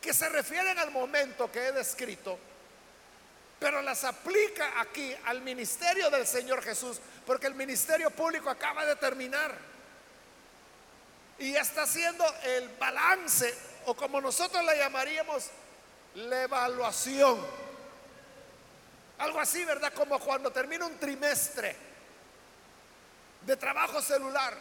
que 0.00 0.12
se 0.14 0.28
refieren 0.30 0.76
al 0.76 0.90
momento 0.90 1.52
que 1.52 1.68
he 1.68 1.72
descrito, 1.72 2.40
pero 3.60 3.82
las 3.82 4.02
aplica 4.02 4.80
aquí 4.80 5.14
al 5.26 5.42
ministerio 5.42 6.10
del 6.10 6.26
Señor 6.26 6.60
Jesús, 6.64 7.00
porque 7.24 7.46
el 7.46 7.54
ministerio 7.54 8.10
público 8.10 8.50
acaba 8.50 8.84
de 8.84 8.96
terminar 8.96 9.69
y 11.40 11.56
está 11.56 11.82
haciendo 11.82 12.24
el 12.44 12.68
balance, 12.78 13.52
o 13.86 13.94
como 13.94 14.20
nosotros 14.20 14.64
la 14.64 14.76
llamaríamos, 14.76 15.46
la 16.14 16.42
evaluación 16.42 17.44
algo 19.20 19.38
así, 19.38 19.64
¿verdad? 19.64 19.92
Como 19.92 20.18
cuando 20.18 20.50
termina 20.50 20.86
un 20.86 20.98
trimestre 20.98 21.76
de 23.42 23.56
trabajo 23.56 24.00
celular 24.00 24.56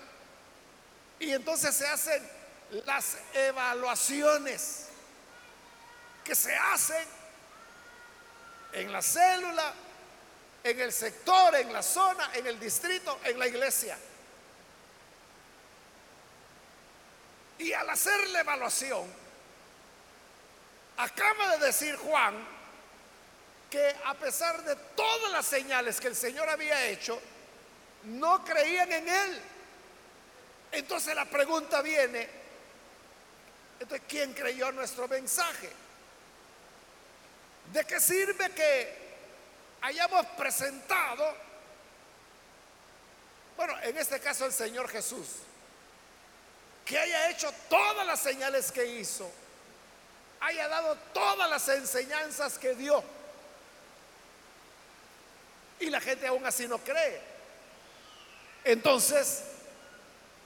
y 1.18 1.32
entonces 1.32 1.74
se 1.76 1.88
hacen 1.88 2.30
las 2.86 3.18
evaluaciones 3.34 4.88
que 6.26 6.36
se 6.36 6.54
hacen 6.56 7.08
en 8.74 8.92
la 8.92 9.02
célula, 9.02 9.74
en 10.62 10.80
el 10.80 10.92
sector, 10.92 11.56
en 11.56 11.72
la 11.72 11.82
zona, 11.82 12.30
en 12.34 12.46
el 12.46 12.60
distrito, 12.60 13.18
en 13.24 13.40
la 13.40 13.48
iglesia. 13.48 13.98
Y 17.60 17.74
al 17.74 17.90
hacer 17.90 18.28
la 18.30 18.40
evaluación, 18.40 19.06
acaba 20.98 21.58
de 21.58 21.66
decir 21.68 21.96
Juan 21.98 22.36
que 23.70 23.96
a 24.06 24.14
pesar 24.16 24.64
de 24.64 24.76
todas 24.96 25.32
las 25.32 25.46
señales 25.46 26.00
que 26.00 26.08
el 26.08 26.16
Señor 26.16 26.50
había 26.50 26.88
hecho, 26.88 27.22
no 28.06 28.44
creían 28.44 28.92
en 28.92 29.08
Él. 29.08 29.42
Entonces 30.72 31.14
la 31.16 31.26
pregunta 31.26 31.82
viene, 31.82 32.28
entonces, 33.80 34.06
¿quién 34.08 34.34
creyó 34.34 34.72
nuestro 34.72 35.08
mensaje? 35.08 35.70
¿De 37.72 37.86
qué 37.86 38.00
sirve 38.00 38.50
que 38.52 39.10
hayamos 39.82 40.26
presentado, 40.38 41.34
bueno, 43.56 43.74
en 43.84 43.98
este 43.98 44.20
caso 44.20 44.46
el 44.46 44.54
Señor 44.54 44.90
Jesús, 44.90 45.28
que 46.90 46.98
haya 46.98 47.30
hecho 47.30 47.54
todas 47.70 48.04
las 48.04 48.20
señales 48.20 48.72
que 48.72 48.84
hizo, 48.84 49.30
haya 50.40 50.68
dado 50.68 50.96
todas 51.14 51.48
las 51.48 51.70
enseñanzas 51.70 52.58
que 52.58 52.74
dio? 52.74 53.04
Y 55.80 55.92
la 55.92 56.02
gente 56.02 56.26
aún 56.26 56.44
así 56.48 56.68
no 56.68 56.80
cree. 56.80 57.22
Entonces, 58.64 59.44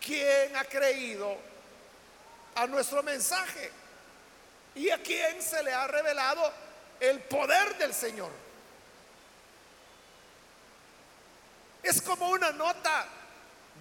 ¿quién 0.01 0.53
ha 0.57 0.65
creído 0.65 1.37
a 2.55 2.67
nuestro 2.67 3.01
mensaje? 3.03 3.71
¿Y 4.75 4.89
a 4.89 5.01
quién 5.01 5.41
se 5.41 5.63
le 5.63 5.71
ha 5.71 5.87
revelado 5.87 6.51
el 6.99 7.21
poder 7.21 7.77
del 7.77 7.93
Señor? 7.93 8.31
Es 11.81 12.01
como 12.01 12.27
una 12.31 12.51
nota 12.51 13.07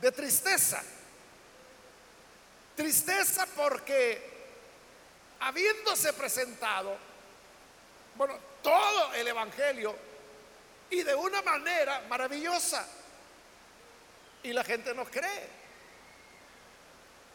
de 0.01 0.13
tristeza. 0.13 0.81
Tristeza 2.77 3.47
porque 3.55 4.31
habiéndose 5.41 6.13
presentado, 6.13 6.97
bueno, 8.15 8.39
todo 8.63 9.13
el 9.15 9.27
Evangelio 9.27 9.95
y 10.91 11.03
de 11.03 11.15
una 11.15 11.43
manera 11.43 12.03
maravillosa, 12.09 12.87
y 14.43 14.53
la 14.53 14.65
gente 14.65 14.95
no 14.95 15.05
cree. 15.05 15.63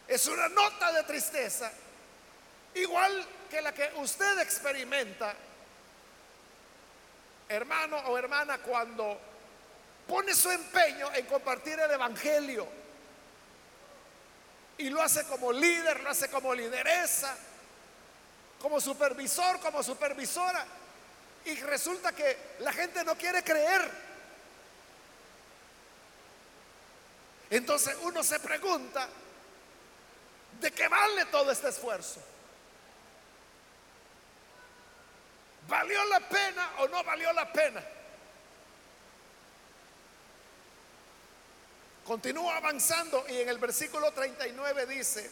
Es 0.08 0.28
una 0.28 0.48
nota 0.48 0.92
de 0.94 1.04
tristeza, 1.04 1.72
igual 2.76 3.26
que 3.50 3.62
la 3.62 3.74
que 3.74 3.92
usted 3.96 4.40
experimenta, 4.40 5.34
hermano 7.50 7.98
o 7.98 8.18
hermana, 8.18 8.60
cuando 8.60 9.20
pone 10.08 10.34
su 10.34 10.50
empeño 10.50 11.14
en 11.14 11.26
compartir 11.26 11.80
el 11.80 11.92
Evangelio 11.92 12.68
y 14.78 14.90
lo 14.90 15.02
hace 15.02 15.24
como 15.26 15.52
líder, 15.52 16.02
lo 16.02 16.10
hace 16.10 16.30
como 16.30 16.54
lideresa, 16.54 17.36
como 18.62 18.80
supervisor, 18.80 19.60
como 19.60 19.82
supervisora, 19.82 20.66
y 21.46 21.56
resulta 21.62 22.12
que 22.12 22.56
la 22.60 22.72
gente 22.74 23.04
no 23.04 23.16
quiere 23.16 23.44
creer. 23.44 23.90
Entonces 27.50 27.96
uno 28.02 28.24
se 28.24 28.40
pregunta, 28.40 29.08
¿de 30.60 30.72
qué 30.72 30.88
vale 30.88 31.26
todo 31.26 31.52
este 31.52 31.70
esfuerzo? 31.70 32.22
¿Valió 35.68 36.04
la 36.06 36.20
pena 36.22 36.72
o 36.80 36.88
no 36.88 37.04
valió 37.04 37.32
la 37.34 37.52
pena? 37.52 37.84
Continúa 42.08 42.56
avanzando 42.56 43.26
y 43.28 43.42
en 43.42 43.50
el 43.50 43.58
versículo 43.58 44.14
39 44.14 44.86
dice, 44.86 45.30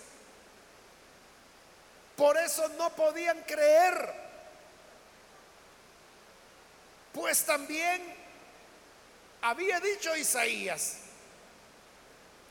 por 2.17 2.37
eso 2.37 2.67
no 2.77 2.93
podían 2.93 3.41
creer, 3.43 4.13
pues 7.13 7.45
también 7.45 8.03
había 9.41 9.79
dicho 9.79 10.13
Isaías, 10.17 10.97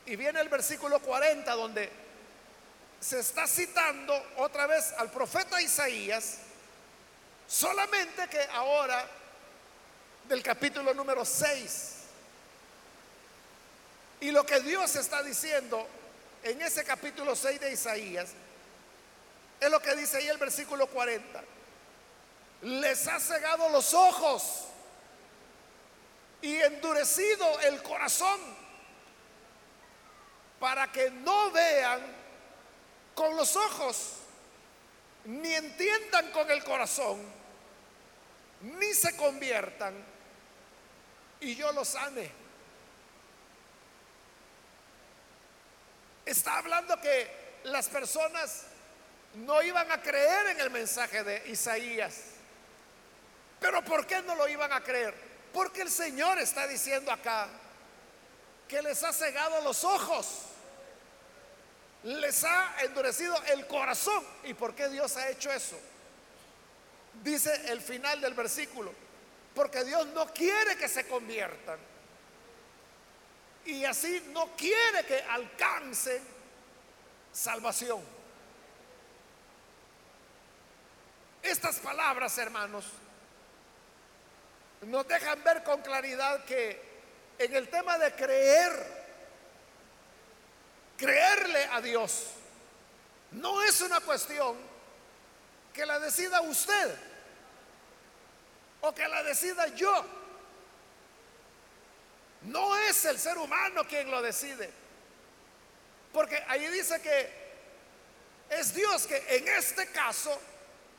y 0.07 0.15
viene 0.15 0.41
el 0.41 0.49
versículo 0.49 0.99
40 1.01 1.53
donde 1.53 1.91
se 2.99 3.19
está 3.19 3.45
citando 3.45 4.31
otra 4.37 4.65
vez 4.65 4.91
al 4.97 5.11
profeta 5.11 5.61
Isaías, 5.61 6.39
solamente 7.47 8.27
que 8.27 8.41
ahora 8.53 9.07
del 10.27 10.41
capítulo 10.41 10.95
número 10.95 11.23
6. 11.23 11.94
Y 14.19 14.31
lo 14.31 14.45
que 14.45 14.59
Dios 14.61 14.95
está 14.95 15.21
diciendo 15.23 15.87
en 16.43 16.61
ese 16.61 16.83
capítulo 16.83 17.35
6 17.35 17.59
de 17.59 17.71
Isaías 17.71 18.29
es 19.59 19.69
lo 19.69 19.79
que 19.79 19.95
dice 19.95 20.17
ahí 20.17 20.27
el 20.27 20.37
versículo 20.37 20.87
40. 20.87 21.43
Les 22.61 23.07
ha 23.07 23.19
cegado 23.19 23.69
los 23.69 23.93
ojos 23.93 24.65
y 26.41 26.55
endurecido 26.57 27.59
el 27.61 27.81
corazón 27.81 28.39
para 30.59 30.91
que 30.91 31.11
no 31.11 31.51
vean 31.51 32.01
con 33.13 33.35
los 33.35 33.55
ojos, 33.55 34.13
ni 35.25 35.53
entiendan 35.53 36.31
con 36.31 36.49
el 36.51 36.63
corazón, 36.63 37.21
ni 38.61 38.93
se 38.93 39.15
conviertan 39.15 39.95
y 41.39 41.55
yo 41.55 41.71
los 41.71 41.89
sane. 41.89 42.44
Está 46.25 46.57
hablando 46.57 46.99
que 46.99 47.59
las 47.65 47.87
personas 47.87 48.63
no 49.35 49.61
iban 49.61 49.91
a 49.91 50.01
creer 50.01 50.47
en 50.47 50.59
el 50.59 50.71
mensaje 50.71 51.23
de 51.23 51.49
Isaías. 51.49 52.15
Pero 53.59 53.83
¿por 53.83 54.07
qué 54.07 54.21
no 54.21 54.35
lo 54.35 54.47
iban 54.47 54.71
a 54.73 54.81
creer? 54.81 55.13
Porque 55.53 55.81
el 55.81 55.91
Señor 55.91 56.39
está 56.39 56.67
diciendo 56.67 57.11
acá 57.11 57.47
que 58.67 58.81
les 58.81 59.03
ha 59.03 59.13
cegado 59.13 59.61
los 59.61 59.83
ojos, 59.83 60.41
les 62.03 62.43
ha 62.43 62.75
endurecido 62.81 63.35
el 63.53 63.67
corazón. 63.67 64.23
¿Y 64.43 64.53
por 64.53 64.73
qué 64.73 64.89
Dios 64.89 65.15
ha 65.17 65.29
hecho 65.29 65.51
eso? 65.51 65.79
Dice 67.23 67.71
el 67.71 67.81
final 67.81 68.19
del 68.19 68.33
versículo, 68.33 68.91
porque 69.53 69.83
Dios 69.83 70.07
no 70.07 70.27
quiere 70.33 70.75
que 70.75 70.89
se 70.89 71.07
conviertan 71.07 71.79
y 73.65 73.83
así 73.85 74.23
no 74.31 74.55
quiere 74.55 75.05
que 75.05 75.21
alcance 75.21 76.21
salvación. 77.31 78.01
Estas 81.41 81.79
palabras, 81.79 82.37
hermanos, 82.37 82.85
nos 84.81 85.07
dejan 85.07 85.43
ver 85.43 85.63
con 85.63 85.81
claridad 85.81 86.43
que 86.45 86.81
en 87.37 87.55
el 87.55 87.69
tema 87.69 87.97
de 87.97 88.13
creer, 88.13 89.05
creerle 90.97 91.65
a 91.65 91.81
Dios, 91.81 92.31
no 93.31 93.61
es 93.61 93.81
una 93.81 93.99
cuestión 93.99 94.57
que 95.73 95.85
la 95.85 95.99
decida 95.99 96.41
usted 96.41 96.95
o 98.81 98.93
que 98.93 99.07
la 99.07 99.23
decida 99.23 99.67
yo. 99.67 100.05
No 102.45 102.75
es 102.77 103.05
el 103.05 103.17
ser 103.19 103.37
humano 103.37 103.85
quien 103.85 104.09
lo 104.09 104.21
decide. 104.21 104.69
Porque 106.13 106.43
ahí 106.47 106.67
dice 106.67 107.01
que 107.01 107.45
es 108.49 108.73
Dios 108.73 109.07
que 109.07 109.17
en 109.35 109.47
este 109.47 109.87
caso 109.87 110.39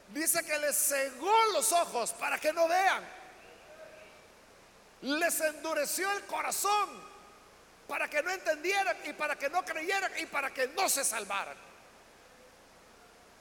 dice 0.08 0.44
que 0.44 0.58
les 0.58 0.76
cegó 0.76 1.34
los 1.52 1.72
ojos 1.72 2.12
para 2.12 2.38
que 2.38 2.52
no 2.52 2.68
vean. 2.68 3.04
Les 5.02 5.40
endureció 5.40 6.10
el 6.12 6.24
corazón 6.24 7.06
para 7.86 8.08
que 8.08 8.22
no 8.22 8.30
entendieran 8.30 8.96
y 9.04 9.12
para 9.12 9.36
que 9.36 9.48
no 9.48 9.64
creyeran 9.64 10.12
y 10.18 10.26
para 10.26 10.52
que 10.52 10.68
no 10.68 10.88
se 10.88 11.04
salvaran. 11.04 11.56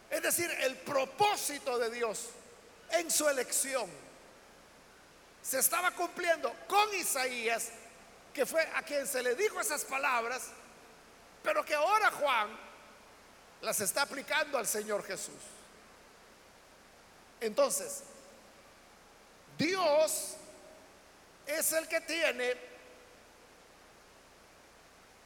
Es 0.09 0.21
decir, 0.21 0.49
el 0.61 0.75
propósito 0.77 1.79
de 1.79 1.89
Dios 1.89 2.29
en 2.91 3.09
su 3.09 3.27
elección 3.27 3.89
se 5.41 5.59
estaba 5.59 5.91
cumpliendo 5.91 6.53
con 6.67 6.93
Isaías 6.93 7.71
que 8.35 8.45
fue 8.45 8.61
a 8.75 8.83
quien 8.83 9.07
se 9.07 9.23
le 9.23 9.33
dijo 9.33 9.61
esas 9.61 9.85
palabras, 9.85 10.49
pero 11.41 11.63
que 11.63 11.73
ahora 11.73 12.11
Juan 12.11 12.49
las 13.61 13.79
está 13.79 14.01
aplicando 14.01 14.57
al 14.57 14.67
Señor 14.67 15.05
Jesús. 15.05 15.41
Entonces, 17.39 18.03
Dios 19.57 20.35
es 21.47 21.71
el 21.71 21.87
que 21.87 22.01
tiene 22.01 22.57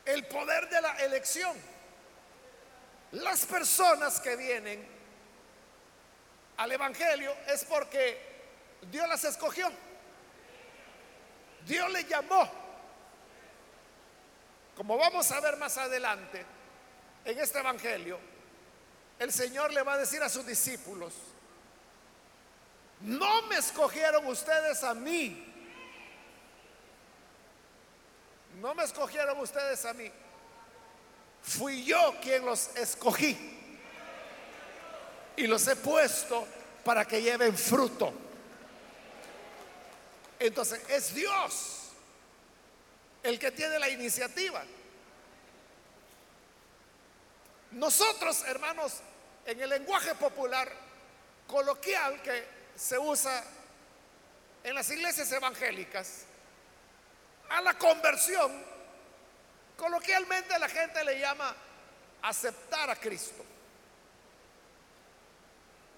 el 0.05 0.27
poder 0.27 0.69
de 0.69 0.79
la 0.79 0.93
elección. 0.97 1.57
Las 3.13 3.43
personas 3.43 4.19
que 4.19 4.35
vienen 4.35 4.87
al 6.57 6.71
Evangelio 6.71 7.35
es 7.47 7.65
porque 7.65 8.21
Dios 8.91 9.09
las 9.09 9.23
escogió. 9.23 9.71
Dios 11.65 11.91
le 11.91 12.03
llamó. 12.03 12.58
Como 14.79 14.97
vamos 14.97 15.29
a 15.31 15.41
ver 15.41 15.57
más 15.57 15.77
adelante 15.77 16.45
en 17.25 17.37
este 17.37 17.59
Evangelio, 17.59 18.17
el 19.19 19.29
Señor 19.29 19.73
le 19.73 19.83
va 19.83 19.95
a 19.95 19.97
decir 19.97 20.23
a 20.23 20.29
sus 20.29 20.45
discípulos, 20.45 21.15
no 23.01 23.41
me 23.47 23.57
escogieron 23.57 24.25
ustedes 24.27 24.81
a 24.85 24.93
mí, 24.93 25.45
no 28.61 28.73
me 28.73 28.85
escogieron 28.85 29.37
ustedes 29.39 29.83
a 29.83 29.93
mí, 29.93 30.09
fui 31.43 31.83
yo 31.83 32.15
quien 32.21 32.45
los 32.45 32.73
escogí 32.77 33.37
y 35.35 35.45
los 35.45 35.67
he 35.67 35.75
puesto 35.75 36.47
para 36.85 37.03
que 37.03 37.21
lleven 37.21 37.57
fruto. 37.57 38.13
Entonces 40.39 40.81
es 40.89 41.13
Dios 41.13 41.78
el 43.23 43.39
que 43.39 43.51
tiene 43.51 43.79
la 43.79 43.89
iniciativa. 43.89 44.63
Nosotros, 47.71 48.43
hermanos, 48.47 48.93
en 49.45 49.61
el 49.61 49.69
lenguaje 49.69 50.15
popular, 50.15 50.71
coloquial 51.47 52.21
que 52.21 52.45
se 52.75 52.97
usa 52.97 53.43
en 54.63 54.75
las 54.75 54.89
iglesias 54.89 55.31
evangélicas, 55.31 56.23
a 57.49 57.61
la 57.61 57.73
conversión, 57.75 58.63
coloquialmente 59.77 60.57
la 60.59 60.69
gente 60.69 61.03
le 61.03 61.19
llama 61.19 61.55
aceptar 62.21 62.89
a 62.89 62.95
Cristo. 62.95 63.45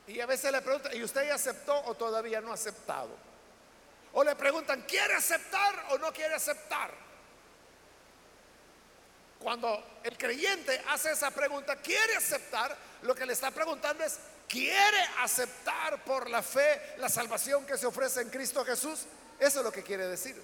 Y 0.07 0.19
a 0.19 0.25
veces 0.25 0.51
le 0.51 0.61
preguntan, 0.61 0.95
¿y 0.95 1.03
usted 1.03 1.27
ya 1.27 1.35
aceptó 1.35 1.77
o 1.85 1.95
todavía 1.95 2.41
no 2.41 2.51
ha 2.51 2.55
aceptado? 2.55 3.15
O 4.13 4.23
le 4.23 4.35
preguntan, 4.35 4.81
¿quiere 4.81 5.13
aceptar 5.13 5.85
o 5.89 5.97
no 5.97 6.11
quiere 6.11 6.35
aceptar? 6.35 6.91
Cuando 9.41 9.83
el 10.03 10.17
creyente 10.17 10.83
hace 10.89 11.11
esa 11.11 11.31
pregunta, 11.31 11.75
¿quiere 11.77 12.15
aceptar? 12.15 12.77
Lo 13.01 13.15
que 13.15 13.25
le 13.25 13.33
está 13.33 13.49
preguntando 13.49 14.03
es, 14.03 14.19
¿quiere 14.47 15.03
aceptar 15.19 16.03
por 16.03 16.29
la 16.29 16.43
fe 16.43 16.93
la 16.97 17.09
salvación 17.09 17.65
que 17.65 17.75
se 17.75 17.87
ofrece 17.87 18.21
en 18.21 18.29
Cristo 18.29 18.63
Jesús? 18.63 19.05
Eso 19.39 19.59
es 19.59 19.65
lo 19.65 19.71
que 19.71 19.81
quiere 19.81 20.07
decir. 20.07 20.39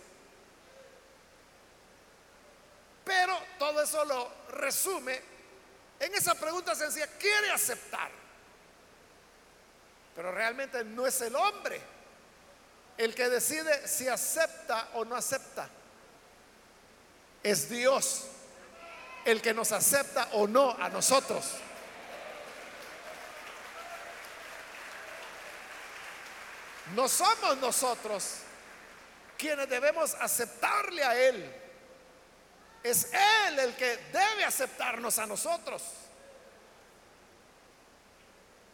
Pero 3.05 3.37
todo 3.59 3.83
eso 3.83 4.03
lo 4.03 4.31
resume 4.49 5.21
en 5.99 6.15
esa 6.15 6.33
pregunta 6.33 6.73
sencilla, 6.73 7.07
¿quiere 7.19 7.51
aceptar? 7.51 8.09
Pero 10.15 10.31
realmente 10.31 10.83
no 10.83 11.05
es 11.05 11.21
el 11.21 11.35
hombre 11.35 11.79
el 12.97 13.13
que 13.13 13.29
decide 13.29 13.87
si 13.87 14.07
acepta 14.07 14.89
o 14.95 15.05
no 15.05 15.15
acepta. 15.15 15.69
Es 17.43 17.69
Dios 17.69 18.27
el 19.27 19.41
que 19.41 19.53
nos 19.53 19.73
acepta 19.73 20.29
o 20.31 20.47
no 20.47 20.71
a 20.71 20.87
nosotros. 20.87 21.57
No 26.95 27.09
somos 27.09 27.57
nosotros 27.57 28.37
quienes 29.37 29.67
debemos 29.67 30.13
aceptarle 30.13 31.03
a 31.03 31.19
Él. 31.19 31.53
Es 32.81 33.11
Él 33.11 33.59
el 33.59 33.75
que 33.75 33.97
debe 34.13 34.45
aceptarnos 34.45 35.19
a 35.19 35.25
nosotros. 35.25 35.83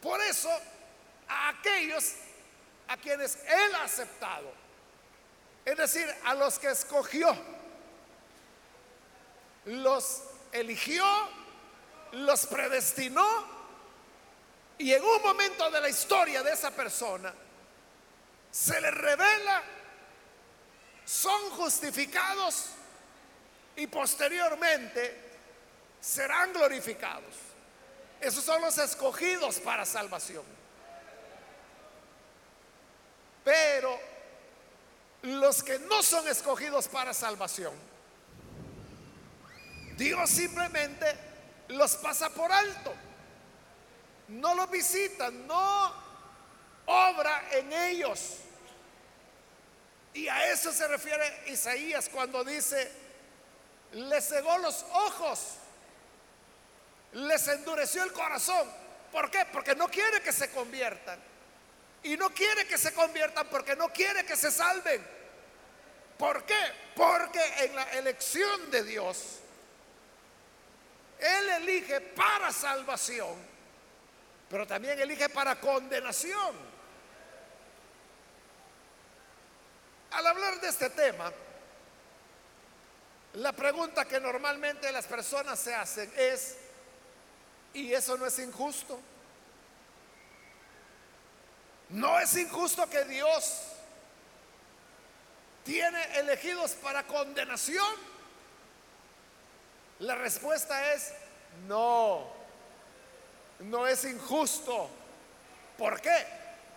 Por 0.00 0.20
eso, 0.20 0.50
a 1.26 1.48
aquellos 1.48 2.12
a 2.86 2.96
quienes 2.96 3.36
Él 3.44 3.74
ha 3.74 3.82
aceptado, 3.82 4.52
es 5.64 5.76
decir, 5.76 6.06
a 6.24 6.34
los 6.34 6.60
que 6.60 6.68
escogió, 6.68 7.36
los 9.64 10.22
eligió, 10.54 11.04
los 12.12 12.46
predestinó 12.46 13.26
y 14.78 14.92
en 14.92 15.04
un 15.04 15.22
momento 15.22 15.68
de 15.70 15.80
la 15.80 15.88
historia 15.88 16.42
de 16.42 16.52
esa 16.52 16.70
persona 16.70 17.34
se 18.50 18.80
le 18.80 18.90
revela, 18.90 19.62
son 21.04 21.50
justificados 21.50 22.66
y 23.76 23.88
posteriormente 23.88 25.22
serán 26.00 26.52
glorificados. 26.52 27.34
Esos 28.20 28.44
son 28.44 28.62
los 28.62 28.78
escogidos 28.78 29.58
para 29.58 29.84
salvación. 29.84 30.44
Pero 33.42 33.98
los 35.22 35.64
que 35.64 35.80
no 35.80 36.02
son 36.02 36.28
escogidos 36.28 36.86
para 36.86 37.12
salvación, 37.12 37.74
Dios 39.96 40.28
simplemente 40.30 41.06
los 41.68 41.96
pasa 41.96 42.30
por 42.30 42.50
alto. 42.50 42.94
No 44.28 44.54
los 44.54 44.70
visita, 44.70 45.30
no 45.30 45.92
obra 46.86 47.48
en 47.52 47.72
ellos. 47.72 48.38
Y 50.14 50.28
a 50.28 50.50
eso 50.52 50.72
se 50.72 50.86
refiere 50.86 51.44
Isaías 51.48 52.08
cuando 52.08 52.44
dice, 52.44 52.90
le 53.92 54.20
cegó 54.20 54.58
los 54.58 54.84
ojos, 54.92 55.56
les 57.12 57.46
endureció 57.48 58.02
el 58.04 58.12
corazón. 58.12 58.70
¿Por 59.12 59.30
qué? 59.30 59.44
Porque 59.52 59.74
no 59.74 59.88
quiere 59.88 60.20
que 60.22 60.32
se 60.32 60.50
conviertan. 60.50 61.20
Y 62.02 62.16
no 62.16 62.30
quiere 62.30 62.66
que 62.66 62.76
se 62.76 62.92
conviertan 62.92 63.48
porque 63.48 63.76
no 63.76 63.88
quiere 63.88 64.24
que 64.26 64.36
se 64.36 64.50
salven. 64.50 65.04
¿Por 66.18 66.44
qué? 66.44 66.60
Porque 66.94 67.40
en 67.64 67.74
la 67.74 67.90
elección 67.92 68.70
de 68.70 68.84
Dios, 68.84 69.38
Él 71.18 71.50
elige 71.62 72.00
para 72.00 72.52
salvación, 72.52 73.34
pero 74.48 74.66
también 74.66 74.98
elige 74.98 75.28
para 75.28 75.58
condenación. 75.60 76.74
Al 80.10 80.26
hablar 80.26 80.60
de 80.60 80.68
este 80.68 80.90
tema, 80.90 81.32
la 83.34 83.52
pregunta 83.52 84.04
que 84.04 84.20
normalmente 84.20 84.92
las 84.92 85.06
personas 85.06 85.58
se 85.58 85.74
hacen 85.74 86.12
es, 86.16 86.56
¿y 87.72 87.92
eso 87.92 88.16
no 88.16 88.26
es 88.26 88.38
injusto? 88.38 89.00
¿No 91.88 92.18
es 92.20 92.36
injusto 92.36 92.88
que 92.88 93.04
Dios 93.04 93.62
tiene 95.64 96.18
elegidos 96.18 96.72
para 96.72 97.04
condenación? 97.06 98.13
La 100.00 100.14
respuesta 100.14 100.92
es 100.92 101.12
no, 101.68 102.26
no 103.60 103.86
es 103.86 104.04
injusto. 104.04 104.90
¿Por 105.78 106.00
qué? 106.00 106.26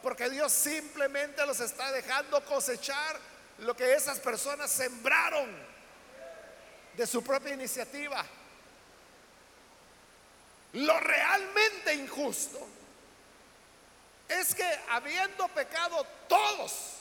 Porque 0.02 0.30
Dios 0.30 0.52
simplemente 0.52 1.46
los 1.46 1.60
está 1.60 1.92
dejando 1.92 2.44
cosechar 2.46 3.18
lo 3.60 3.76
que 3.76 3.94
esas 3.94 4.20
personas 4.20 4.70
sembraron 4.70 5.50
de 6.96 7.08
su 7.08 7.24
propia 7.24 7.54
iniciativa. 7.54 8.24
Lo 10.74 11.00
realmente 11.00 11.94
injusto 11.94 12.60
es 14.28 14.54
que 14.54 14.80
habiendo 14.90 15.48
pecado 15.50 16.06
todos 16.28 16.98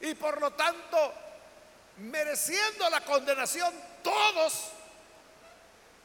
y 0.00 0.14
por 0.14 0.40
lo 0.40 0.52
tanto 0.52 1.14
mereciendo 1.98 2.88
la 2.88 3.04
condenación 3.04 3.72
todos, 4.08 4.70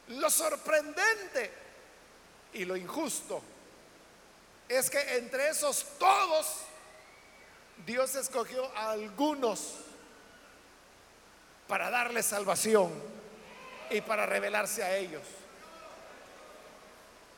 lo 0.08 0.28
sorprendente 0.28 1.50
y 2.52 2.64
lo 2.64 2.76
injusto 2.76 3.42
es 4.68 4.90
que 4.90 5.16
entre 5.16 5.48
esos 5.48 5.86
todos 5.98 6.60
Dios 7.86 8.14
escogió 8.14 8.70
a 8.76 8.90
algunos 8.90 9.76
para 11.66 11.90
darle 11.90 12.22
salvación 12.22 12.92
y 13.90 14.00
para 14.02 14.26
revelarse 14.26 14.82
a 14.82 14.96
ellos. 14.96 15.22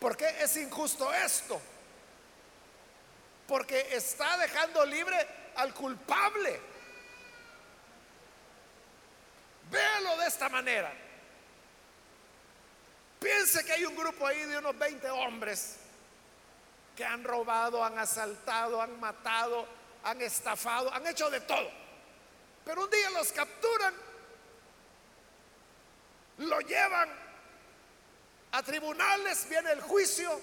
¿Por 0.01 0.17
qué 0.17 0.29
es 0.41 0.57
injusto 0.57 1.13
esto? 1.15 1.61
Porque 3.47 3.95
está 3.95 4.37
dejando 4.39 4.85
libre 4.85 5.17
al 5.57 5.73
culpable. 5.73 6.76
Véalo 9.71 10.17
de 10.19 10.27
esta 10.27 10.49
manera. 10.49 10.93
Piense 13.19 13.65
que 13.65 13.73
hay 13.73 13.85
un 13.85 13.97
grupo 13.97 14.27
ahí 14.27 14.41
de 14.43 14.59
unos 14.59 14.79
20 14.79 15.11
hombres 15.11 15.77
que 16.95 17.05
han 17.05 17.25
robado, 17.25 17.85
han 17.85 17.99
asaltado, 17.99 18.81
han 18.81 18.99
matado, 19.01 19.67
han 20.05 20.21
estafado, 20.23 20.93
han 20.93 21.07
hecho 21.07 21.29
de 21.31 21.41
todo. 21.41 21.71
Pero 22.65 22.85
un 22.85 22.91
día 22.91 23.11
los 23.11 23.33
capturan, 23.33 23.95
lo 26.39 26.61
llevan 26.61 27.09
a 28.53 28.63
tribunales, 28.63 29.49
viene 29.49 29.73
el 29.73 29.81
juicio 29.81 30.41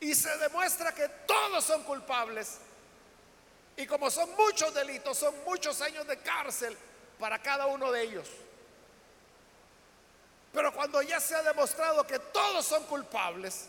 y 0.00 0.14
se 0.14 0.36
demuestra 0.38 0.92
que 0.94 1.08
todos 1.26 1.64
son 1.64 1.82
culpables. 1.84 2.58
Y 3.76 3.86
como 3.86 4.10
son 4.10 4.34
muchos 4.36 4.72
delitos, 4.74 5.18
son 5.18 5.34
muchos 5.44 5.80
años 5.80 6.06
de 6.06 6.18
cárcel 6.18 6.76
para 7.18 7.40
cada 7.40 7.66
uno 7.66 7.90
de 7.92 8.02
ellos. 8.02 8.28
Pero 10.52 10.72
cuando 10.72 11.02
ya 11.02 11.20
se 11.20 11.34
ha 11.34 11.42
demostrado 11.42 12.06
que 12.06 12.18
todos 12.18 12.64
son 12.64 12.84
culpables, 12.84 13.66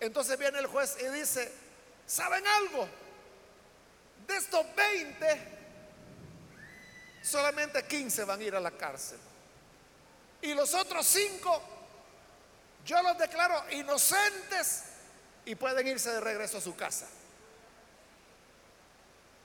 entonces 0.00 0.38
viene 0.38 0.58
el 0.58 0.66
juez 0.66 0.96
y 1.00 1.06
dice, 1.06 1.52
¿saben 2.06 2.44
algo? 2.46 2.88
De 4.26 4.36
estos 4.36 4.64
20, 4.74 5.58
solamente 7.22 7.84
15 7.84 8.24
van 8.24 8.40
a 8.40 8.42
ir 8.42 8.54
a 8.56 8.60
la 8.60 8.70
cárcel. 8.72 9.18
Y 10.42 10.54
los 10.54 10.74
otros 10.74 11.06
5, 11.06 11.62
yo 12.86 13.02
los 13.02 13.18
declaro 13.18 13.62
inocentes 13.70 14.84
y 15.44 15.54
pueden 15.54 15.86
irse 15.86 16.10
de 16.10 16.20
regreso 16.20 16.58
a 16.58 16.60
su 16.60 16.74
casa. 16.74 17.06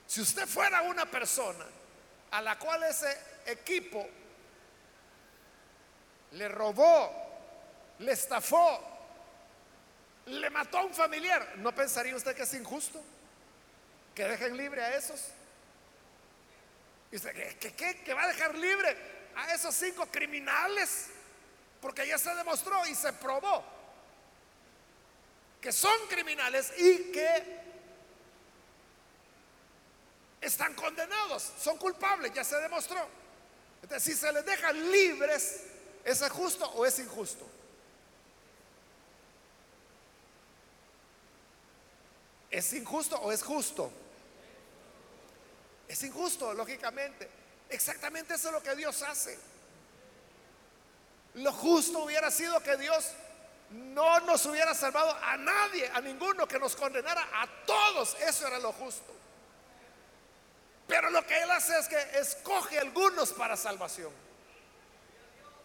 Si 0.06 0.20
usted 0.20 0.46
fuera 0.46 0.82
una 0.82 1.04
persona 1.10 1.64
a 2.30 2.42
la 2.42 2.58
cual 2.58 2.82
ese 2.84 3.16
equipo 3.46 4.06
le 6.32 6.48
robó, 6.48 7.10
le 8.00 8.12
estafó, 8.12 8.80
le 10.26 10.50
mató 10.50 10.78
a 10.78 10.84
un 10.84 10.94
familiar, 10.94 11.54
¿no 11.56 11.74
pensaría 11.74 12.16
usted 12.16 12.34
que 12.34 12.42
es 12.42 12.54
injusto? 12.54 13.02
Que 14.14 14.24
dejen 14.24 14.56
libre 14.56 14.82
a 14.82 14.96
esos. 14.96 15.20
Y 17.12 17.16
usted, 17.16 17.58
¿qué, 17.58 17.74
qué, 17.74 18.02
qué 18.02 18.14
va 18.14 18.24
a 18.24 18.28
dejar 18.28 18.54
libre 18.54 18.96
a 19.36 19.54
esos 19.54 19.74
cinco 19.74 20.06
criminales? 20.06 21.08
Porque 21.80 22.06
ya 22.06 22.18
se 22.18 22.34
demostró 22.34 22.84
y 22.86 22.94
se 22.94 23.12
probó 23.12 23.76
que 25.66 25.72
son 25.72 26.06
criminales 26.08 26.72
y 26.78 27.10
que 27.10 27.65
están 30.40 30.74
condenados, 30.74 31.52
son 31.58 31.76
culpables, 31.78 32.32
ya 32.32 32.44
se 32.44 32.56
demostró. 32.56 33.06
Entonces, 33.82 34.02
si 34.02 34.18
se 34.18 34.32
les 34.32 34.44
deja 34.44 34.72
libres, 34.72 35.62
¿es 36.04 36.22
justo 36.30 36.68
o 36.70 36.84
es 36.84 36.98
injusto? 36.98 37.46
¿Es 42.50 42.72
injusto 42.72 43.16
o 43.20 43.32
es 43.32 43.42
justo? 43.42 43.92
Es 45.88 46.02
injusto, 46.02 46.52
lógicamente. 46.54 47.28
Exactamente 47.68 48.34
eso 48.34 48.48
es 48.48 48.54
lo 48.54 48.62
que 48.62 48.74
Dios 48.76 49.02
hace. 49.02 49.38
Lo 51.34 51.52
justo 51.52 51.98
hubiera 52.04 52.30
sido 52.30 52.62
que 52.62 52.76
Dios 52.76 53.12
no 53.70 54.20
nos 54.20 54.46
hubiera 54.46 54.74
salvado 54.74 55.14
a 55.22 55.36
nadie, 55.36 55.88
a 55.92 56.00
ninguno, 56.00 56.46
que 56.46 56.58
nos 56.58 56.74
condenara 56.76 57.28
a 57.34 57.46
todos. 57.66 58.16
Eso 58.20 58.46
era 58.46 58.58
lo 58.58 58.72
justo. 58.72 59.15
Pero 60.86 61.10
lo 61.10 61.26
que 61.26 61.42
Él 61.42 61.50
hace 61.50 61.78
es 61.78 61.88
que 61.88 62.18
escoge 62.18 62.78
algunos 62.78 63.32
para 63.32 63.56
salvación. 63.56 64.12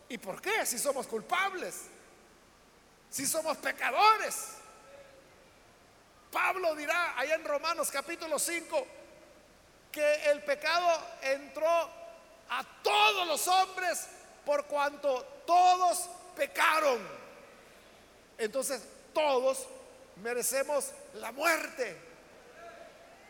¿Y 0.09 0.17
por 0.17 0.41
qué? 0.41 0.65
Si 0.65 0.79
somos 0.79 1.07
culpables, 1.07 1.83
si 3.09 3.25
somos 3.25 3.57
pecadores. 3.57 4.55
Pablo 6.31 6.75
dirá 6.75 7.17
allá 7.17 7.35
en 7.35 7.45
Romanos 7.45 7.91
capítulo 7.91 8.39
5 8.39 8.87
que 9.91 10.31
el 10.31 10.43
pecado 10.43 11.01
entró 11.21 11.67
a 12.49 12.65
todos 12.81 13.27
los 13.27 13.47
hombres 13.47 14.07
por 14.45 14.65
cuanto 14.65 15.23
todos 15.45 16.09
pecaron. 16.35 16.99
Entonces 18.37 18.81
todos 19.13 19.67
merecemos 20.17 20.91
la 21.15 21.31
muerte. 21.31 22.10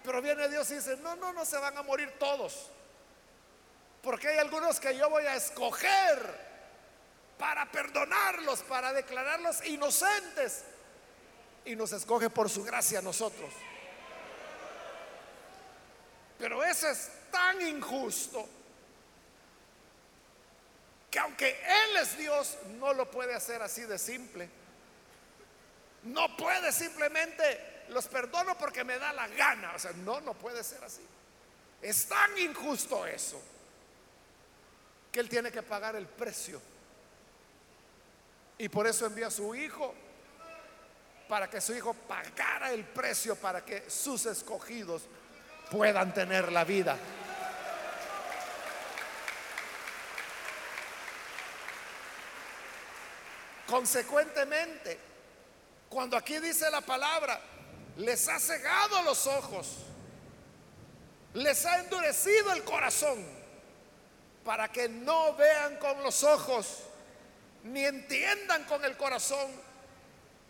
Pero 0.03 0.21
viene 0.21 0.49
Dios 0.49 0.69
y 0.71 0.75
dice, 0.75 0.97
no, 0.97 1.15
no, 1.15 1.31
no 1.33 1.45
se 1.45 1.57
van 1.57 1.77
a 1.77 1.83
morir 1.83 2.13
todos. 2.17 2.69
Porque 4.01 4.29
hay 4.29 4.39
algunos 4.39 4.79
que 4.79 4.97
yo 4.97 5.09
voy 5.09 5.25
a 5.25 5.35
escoger 5.35 6.51
para 7.37 7.71
perdonarlos, 7.71 8.61
para 8.63 8.93
declararlos 8.93 9.65
inocentes 9.65 10.63
y 11.65 11.75
nos 11.75 11.91
escoge 11.91 12.29
por 12.29 12.49
su 12.49 12.63
gracia 12.63 12.99
a 12.99 13.01
nosotros. 13.01 13.51
Pero 16.39 16.63
eso 16.63 16.89
es 16.89 17.09
tan 17.29 17.61
injusto 17.61 18.47
que 21.11 21.19
aunque 21.19 21.49
Él 21.49 21.97
es 21.97 22.17
Dios, 22.17 22.57
no 22.79 22.93
lo 22.93 23.11
puede 23.11 23.35
hacer 23.35 23.61
así 23.61 23.81
de 23.81 23.99
simple. 23.99 24.49
No 26.03 26.35
puede 26.35 26.71
simplemente 26.71 27.70
los 27.91 28.07
perdono 28.07 28.57
porque 28.57 28.83
me 28.83 28.97
da 28.97 29.13
la 29.13 29.27
gana. 29.27 29.73
O 29.75 29.79
sea, 29.79 29.91
no, 29.93 30.19
no 30.21 30.33
puede 30.33 30.63
ser 30.63 30.83
así. 30.83 31.05
Es 31.81 32.07
tan 32.07 32.37
injusto 32.37 33.05
eso 33.05 33.41
que 35.11 35.19
Él 35.19 35.29
tiene 35.29 35.51
que 35.51 35.61
pagar 35.61 35.95
el 35.95 36.07
precio. 36.07 36.61
Y 38.57 38.69
por 38.69 38.87
eso 38.87 39.05
envía 39.05 39.27
a 39.27 39.31
su 39.31 39.53
Hijo 39.55 39.93
para 41.31 41.49
que 41.49 41.61
su 41.61 41.73
hijo 41.73 41.93
pagara 41.93 42.73
el 42.73 42.83
precio 42.83 43.37
para 43.37 43.63
que 43.63 43.89
sus 43.89 44.25
escogidos 44.25 45.03
puedan 45.71 46.13
tener 46.13 46.51
la 46.51 46.65
vida. 46.65 46.97
Consecuentemente, 53.65 54.99
cuando 55.87 56.17
aquí 56.17 56.37
dice 56.39 56.69
la 56.69 56.81
palabra, 56.81 57.39
les 58.01 58.27
ha 58.27 58.39
cegado 58.39 59.03
los 59.03 59.27
ojos, 59.27 59.67
les 61.33 61.65
ha 61.65 61.79
endurecido 61.79 62.51
el 62.53 62.63
corazón, 62.63 63.23
para 64.43 64.71
que 64.71 64.89
no 64.89 65.35
vean 65.35 65.77
con 65.77 66.01
los 66.01 66.23
ojos, 66.23 66.83
ni 67.63 67.85
entiendan 67.85 68.63
con 68.65 68.83
el 68.83 68.97
corazón, 68.97 69.51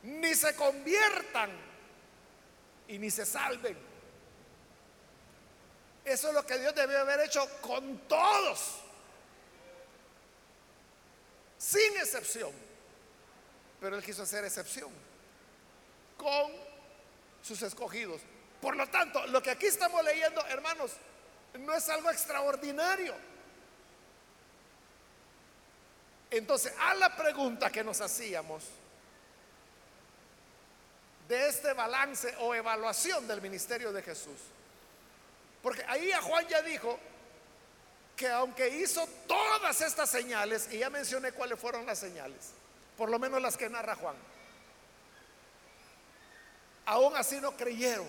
ni 0.04 0.34
se 0.34 0.56
conviertan 0.56 1.52
y 2.88 2.98
ni 2.98 3.12
se 3.12 3.26
salven. 3.26 3.78
Eso 6.06 6.30
es 6.30 6.34
lo 6.34 6.46
que 6.46 6.58
Dios 6.58 6.74
debió 6.74 7.00
haber 7.00 7.20
hecho 7.20 7.46
con 7.62 8.00
todos, 8.08 8.78
sin 11.58 11.98
excepción. 11.98 12.52
Pero 13.82 13.98
Él 13.98 14.04
quiso 14.04 14.24
hacer 14.24 14.46
excepción 14.46 14.90
con 16.18 16.70
sus 17.41 17.62
escogidos. 17.62 18.21
Por 18.62 18.75
lo 18.75 18.88
tanto, 18.88 19.25
lo 19.27 19.41
que 19.41 19.51
aquí 19.51 19.65
estamos 19.65 20.04
leyendo, 20.04 20.45
hermanos, 20.47 20.91
no 21.60 21.73
es 21.73 21.89
algo 21.89 22.10
extraordinario. 22.10 23.15
Entonces, 26.30 26.73
a 26.80 26.93
la 26.93 27.15
pregunta 27.15 27.69
que 27.69 27.84
nos 27.84 27.99
hacíamos, 27.99 28.63
de 31.32 31.47
este 31.47 31.71
balance 31.71 32.36
o 32.39 32.54
evaluación 32.54 33.25
del 33.25 33.41
ministerio 33.41 33.93
de 33.93 34.01
Jesús. 34.01 34.38
Porque 35.63 35.82
ahí 35.88 36.12
a 36.12 36.21
Juan 36.21 36.45
ya 36.47 36.62
dijo 36.62 36.99
que 38.17 38.27
aunque 38.27 38.67
hizo 38.67 39.08
todas 39.27 39.80
estas 39.80 40.10
señales, 40.10 40.67
y 40.71 40.80
ya 40.80 40.89
mencioné 40.89 41.32
cuáles 41.32 41.58
fueron 41.58 41.86
las 41.86 41.99
señales, 41.99 42.51
por 42.97 43.10
lo 43.10 43.17
menos 43.17 43.41
las 43.41 43.56
que 43.56 43.69
narra 43.69 43.95
Juan, 43.95 44.15
aún 46.86 47.15
así 47.15 47.39
no 47.39 47.56
creyeron. 47.56 48.08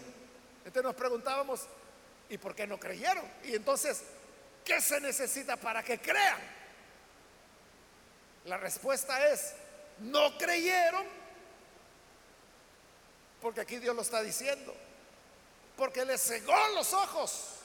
Entonces 0.59 0.83
nos 0.83 0.95
preguntábamos, 0.95 1.67
¿y 2.29 2.39
por 2.39 2.55
qué 2.55 2.67
no 2.67 2.79
creyeron? 2.79 3.25
Y 3.45 3.55
entonces, 3.55 4.03
¿qué 4.65 4.81
se 4.81 5.01
necesita 5.01 5.57
para 5.57 5.83
que 5.83 5.99
crean? 5.99 6.41
La 8.45 8.57
respuesta 8.57 9.29
es, 9.29 9.55
no 10.01 10.37
creyeron 10.39 11.07
porque 13.43 13.61
aquí 13.61 13.79
Dios 13.79 13.95
lo 13.95 14.03
está 14.03 14.23
diciendo. 14.23 14.73
Porque 15.77 16.05
les 16.05 16.23
cegó 16.23 16.57
los 16.75 16.93
ojos. 16.93 17.57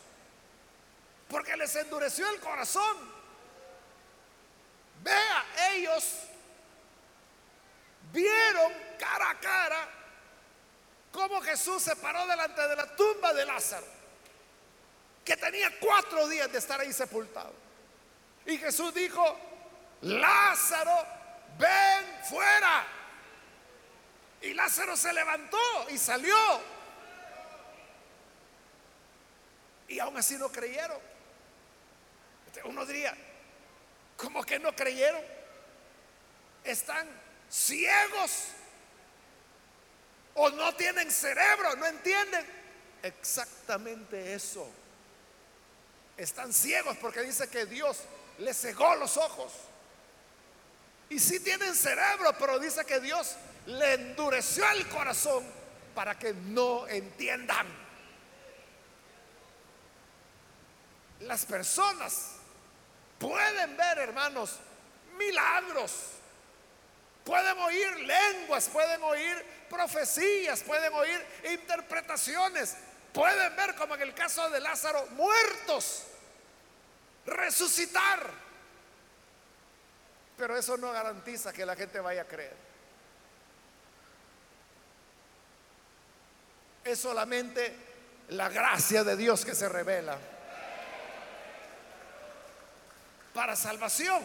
Porque 1.30 1.56
les 1.56 1.76
endureció 1.76 2.28
el 2.32 2.40
corazón. 2.40 2.98
Vea, 5.04 5.46
ellos 5.74 6.04
vieron 8.12 8.74
cara 8.98 9.30
a 9.30 9.40
cara 9.40 9.90
Jesús 11.42 11.84
se 11.84 11.96
paró 11.96 12.26
delante 12.28 12.68
de 12.68 12.76
la 12.76 12.96
tumba 12.96 13.34
de 13.34 13.46
Lázaro, 13.46 13.86
que 15.24 15.38
tenía 15.38 15.72
cuatro 15.80 16.28
días 16.28 16.52
de 16.52 16.58
estar 16.58 16.80
ahí 16.80 16.94
sepultado. 16.94 17.54
Y 18.46 18.58
Jesús 18.58 18.94
dijo, 18.94 19.38
Lázaro, 20.02 21.06
ven 21.58 22.24
fuera. 22.30 22.86
Y 24.42 24.54
Lázaro 24.54 24.96
se 24.96 25.12
levantó 25.12 25.58
y 25.90 25.98
salió. 25.98 26.38
Y 29.88 30.00
aún 30.00 30.18
así 30.18 30.38
no 30.38 30.50
creyeron. 30.50 31.00
Uno 32.66 32.86
diría, 32.86 33.16
¿cómo 34.16 34.44
que 34.44 34.60
no 34.60 34.76
creyeron? 34.76 35.22
Están 36.64 37.08
ciegos 37.50 38.48
o 40.38 40.50
no 40.52 40.74
tienen 40.76 41.12
cerebro, 41.12 41.76
no 41.76 41.86
entienden. 41.86 42.46
Exactamente 43.04 44.34
eso. 44.34 44.70
Están 46.16 46.54
ciegos 46.54 46.96
porque 46.98 47.22
dice 47.22 47.50
que 47.50 47.66
Dios 47.66 47.98
les 48.40 48.56
cegó 48.60 48.96
los 48.96 49.18
ojos. 49.18 49.52
Y 51.10 51.20
sí 51.20 51.40
tienen 51.40 51.74
cerebro, 51.74 52.36
pero 52.38 52.60
dice 52.60 52.86
que 52.86 53.00
Dios 53.00 53.36
le 53.66 53.94
endureció 53.94 54.70
el 54.72 54.88
corazón 54.90 55.44
para 55.96 56.18
que 56.20 56.34
no 56.34 56.88
entiendan. 56.88 57.68
Las 61.22 61.46
personas 61.46 62.34
pueden 63.18 63.76
ver, 63.76 63.98
hermanos, 64.00 64.58
milagros. 65.18 65.94
Pueden 67.24 67.58
oír 67.58 68.00
lenguas, 68.02 68.70
pueden 68.70 69.02
oír 69.04 69.57
profecías, 69.70 70.62
pueden 70.64 70.94
oír 70.94 71.26
interpretaciones. 71.52 72.76
Pueden 73.14 73.56
ver, 73.56 73.76
como 73.76 73.96
en 73.96 74.02
el 74.02 74.14
caso 74.14 74.50
de 74.50 74.60
Lázaro, 74.60 75.06
muertos, 75.12 76.04
resucitar. 77.26 78.32
Pero 80.38 80.56
eso 80.58 80.78
no 80.78 80.92
garantiza 80.92 81.52
que 81.52 81.66
la 81.66 81.76
gente 81.76 82.00
vaya 82.00 82.22
a 82.22 82.26
creer. 82.26 82.56
Es 86.84 87.00
solamente 87.00 87.76
la 88.30 88.50
gracia 88.50 89.04
de 89.04 89.16
Dios 89.16 89.44
que 89.44 89.56
se 89.56 89.68
revela. 89.68 90.18
para 93.38 93.56
salvación. 93.56 94.24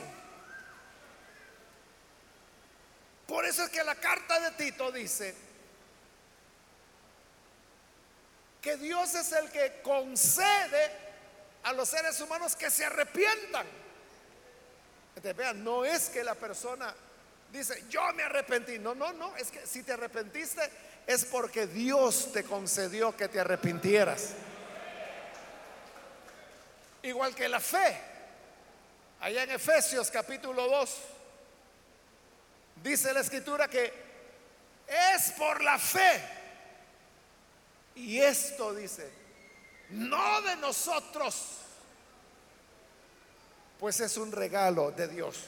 Por 3.33 3.47
eso 3.47 3.65
es 3.65 3.71
que 3.71 3.83
la 3.83 3.95
carta 3.95 4.39
de 4.41 4.51
Tito 4.51 4.93
dice 4.93 5.35
que 8.61 8.77
Dios 8.77 9.15
es 9.15 9.33
el 9.33 9.51
que 9.51 9.81
concede 9.81 10.91
a 11.63 11.73
los 11.73 11.89
seres 11.89 12.21
humanos 12.21 12.55
que 12.55 12.71
se 12.71 12.85
arrepientan. 12.85 13.67
Entonces, 15.17 15.35
vean, 15.35 15.65
no 15.65 15.83
es 15.83 16.11
que 16.11 16.23
la 16.23 16.35
persona 16.35 16.95
dice, 17.51 17.87
yo 17.89 18.03
me 18.13 18.23
arrepentí. 18.25 18.79
No, 18.79 18.95
no, 18.95 19.15
no, 19.15 19.35
es 19.39 19.51
que 19.51 19.67
si 19.67 19.83
te 19.83 19.95
arrepentiste 19.95 20.71
es 21.07 21.25
porque 21.25 21.67
Dios 21.67 22.33
te 22.35 22.45
concedió 22.45 23.17
que 23.17 23.29
te 23.29 23.41
arrepintieras. 23.41 24.35
Igual 27.03 27.35
que 27.35 27.49
la 27.49 27.61
fe. 27.61 27.99
Allá 29.21 29.45
en 29.45 29.53
Efesios 29.53 30.11
capítulo 30.11 30.69
2 30.69 31.22
dice 32.83 33.13
la 33.13 33.21
escritura 33.21 33.69
que 33.69 33.93
es 34.87 35.33
por 35.33 35.63
la 35.63 35.79
fe. 35.79 36.23
Y 37.95 38.19
esto 38.19 38.75
dice, 38.75 39.11
no 39.91 40.41
de 40.43 40.57
nosotros, 40.57 41.59
pues 43.79 44.01
es 44.01 44.17
un 44.17 44.33
regalo 44.33 44.91
de 44.91 45.09
Dios. 45.09 45.45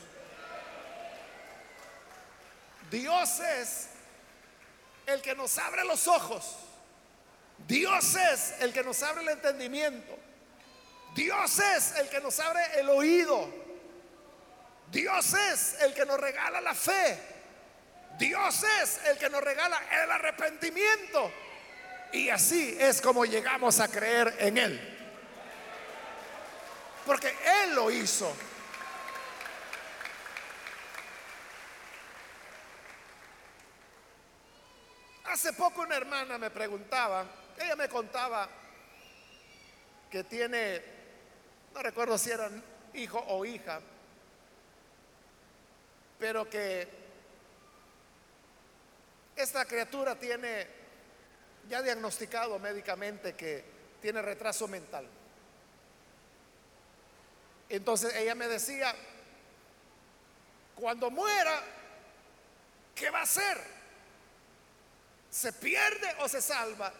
Dios 2.91 3.41
es 3.41 3.89
el 5.07 5.23
que 5.23 5.35
nos 5.35 5.57
abre 5.59 5.85
los 5.85 6.07
ojos. 6.07 6.57
Dios 7.67 8.15
es 8.15 8.55
el 8.61 8.73
que 8.73 8.83
nos 8.83 9.03
abre 9.03 9.23
el 9.23 9.29
entendimiento. 9.31 10.19
Dios 11.15 11.59
es 11.59 11.97
el 11.97 12.09
que 12.09 12.21
nos 12.21 12.39
abre 12.41 12.61
el 12.81 12.89
oído. 12.91 13.64
Dios 14.91 15.35
es 15.35 15.81
el 15.81 15.95
que 15.95 16.07
nos 16.07 16.21
regala 16.21 16.61
la 16.61 16.75
fe. 16.75 17.19
Dios 18.19 18.63
es 18.83 19.01
el 19.07 19.19
que 19.19 19.29
nos 19.29 19.43
regala 19.43 19.81
el 20.03 20.11
arrepentimiento. 20.11 21.33
Y 22.13 22.29
así 22.29 22.77
es 22.79 23.01
como 23.01 23.25
llegamos 23.25 23.81
a 23.81 23.89
creer 23.89 24.37
en 24.39 24.59
Él. 24.59 24.91
Porque 27.05 27.35
Él 27.63 27.75
lo 27.75 27.91
hizo. 27.91 28.35
Hace 35.25 35.53
poco 35.55 35.83
una 35.83 35.97
hermana 35.97 36.39
me 36.39 36.51
preguntaba, 36.51 37.27
ella 37.59 37.75
me 37.75 37.89
contaba 37.89 38.49
que 40.09 40.23
tiene, 40.23 40.81
no 41.75 41.83
recuerdo 41.83 42.17
si 42.17 42.31
era 42.31 42.49
hijo 42.95 43.19
o 43.19 43.45
hija, 43.45 43.81
pero 46.19 46.49
que 46.49 46.89
esta 49.37 49.65
criatura 49.65 50.19
tiene 50.19 50.67
ya 51.69 51.83
diagnosticado 51.83 52.59
médicamente 52.59 53.35
que 53.35 53.65
tiene 54.01 54.23
retraso 54.23 54.69
mental. 54.69 55.07
Entonces 57.69 58.15
ella 58.15 58.35
me 58.35 58.49
decía, 58.49 58.95
cuando 60.75 61.11
muera, 61.11 61.63
¿qué 62.95 63.11
va 63.11 63.21
a 63.21 63.23
hacer? 63.23 63.75
se 65.35 65.53
pierde 65.53 66.15
o 66.21 66.29
se 66.29 66.41
salva, 66.41 66.93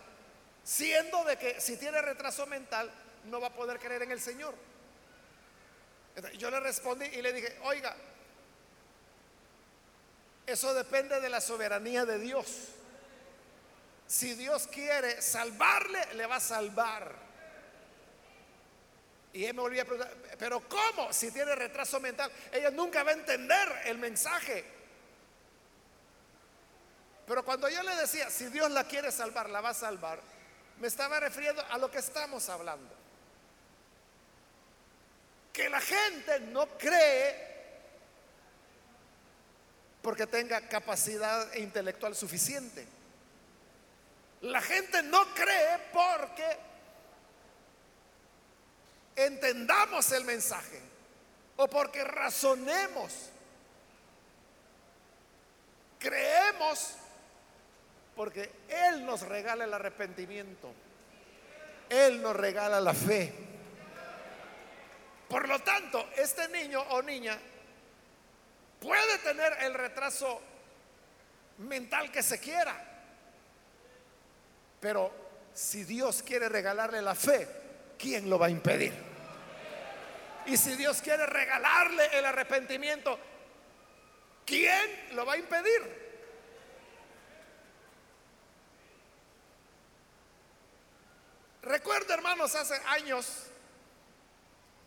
siendo 0.65 1.23
de 1.23 1.37
que 1.37 1.61
si 1.61 1.77
tiene 1.77 2.03
retraso 2.03 2.47
mental 2.47 2.91
no 3.27 3.41
va 3.41 3.47
a 3.47 3.55
poder 3.55 3.79
creer 3.79 4.03
en 4.03 4.11
el 4.11 4.21
Señor. 4.21 4.57
Yo 6.37 6.51
le 6.51 6.59
respondí 6.59 7.07
y 7.07 7.23
le 7.23 7.33
dije, 7.33 7.57
oiga, 7.63 7.95
eso 10.47 10.75
depende 10.75 11.21
de 11.21 11.29
la 11.29 11.41
soberanía 11.41 12.05
de 12.05 12.19
Dios. 12.19 12.47
Si 14.07 14.35
Dios 14.35 14.67
quiere 14.67 15.23
salvarle, 15.23 16.15
le 16.15 16.27
va 16.27 16.37
a 16.37 16.41
salvar. 16.41 17.15
Y 19.33 19.47
él 19.47 19.55
me 19.55 19.63
volvía 19.63 19.83
a 19.83 19.85
preguntar, 19.85 20.15
pero 20.39 20.69
¿cómo? 20.69 21.13
Si 21.13 21.31
tiene 21.33 21.55
retraso 21.55 21.99
mental, 21.99 22.31
ella 22.53 22.71
nunca 22.71 23.03
va 23.03 23.11
a 23.11 23.15
entender 23.15 23.69
el 23.87 23.99
mensaje. 23.99 24.65
Pero 27.27 27.45
cuando 27.45 27.69
yo 27.69 27.83
le 27.83 27.97
decía, 27.97 28.31
si 28.31 28.47
Dios 28.47 28.71
la 28.71 28.85
quiere 28.85 29.11
salvar, 29.11 29.49
la 29.49 29.61
va 29.61 29.71
a 29.71 29.75
salvar, 29.75 30.21
me 30.79 30.87
estaba 30.87 31.19
refiriendo 31.19 31.65
a 31.71 31.79
lo 31.79 31.91
que 31.91 31.99
estamos 31.99 32.49
hablando. 32.49 32.95
Que 35.53 35.69
la 35.69 35.81
gente 35.81 36.41
no 36.41 36.69
cree 36.77 37.54
porque 40.05 40.27
tenga 40.27 40.61
capacidad 40.69 41.51
intelectual 41.55 42.15
suficiente. 42.15 42.87
La 44.43 44.61
gente 44.61 45.03
no 45.03 45.25
cree 45.35 45.79
porque 45.95 46.59
entendamos 49.17 50.13
el 50.13 50.25
mensaje 50.25 50.79
o 51.57 51.67
porque 51.69 52.05
razonemos. 52.05 53.31
Creemos 55.99 56.97
porque 58.15 58.53
Él 58.69 59.07
nos 59.07 59.23
regala 59.23 59.65
el 59.65 59.73
arrepentimiento. 59.73 60.71
Él 61.89 62.21
nos 62.21 62.37
regala 62.37 62.79
la 62.79 62.93
fe. 62.93 63.33
Por 65.31 65.49
lo 65.49 65.59
tanto, 65.61 66.11
este 66.15 66.47
niño 66.49 66.83
o 66.91 67.01
niña 67.01 67.39
puede 68.85 69.19
tener 69.19 69.57
el 69.61 69.73
retraso 69.73 70.43
mental 71.59 72.13
que 72.13 72.23
se 72.23 72.39
quiera. 72.39 72.77
Pero 74.79 75.11
si 75.55 75.85
Dios 75.85 76.23
quiere 76.23 76.51
regalarle 76.51 77.01
la 77.01 77.15
fe, 77.15 77.49
¿quién 77.99 78.29
lo 78.29 78.39
va 78.39 78.47
a 78.47 78.51
impedir? 78.51 78.93
Y 80.45 80.59
si 80.59 80.77
Dios 80.77 81.01
quiere 81.01 81.25
regalarle 81.25 82.19
el 82.19 82.27
arrepentimiento, 82.27 83.19
¿quién 84.45 85.09
lo 85.13 85.25
va 85.25 85.33
a 85.33 85.39
impedir? 85.39 86.05
Recuerdo, 91.63 92.13
hermanos, 92.13 92.55
hace 92.55 92.79
años, 92.89 93.47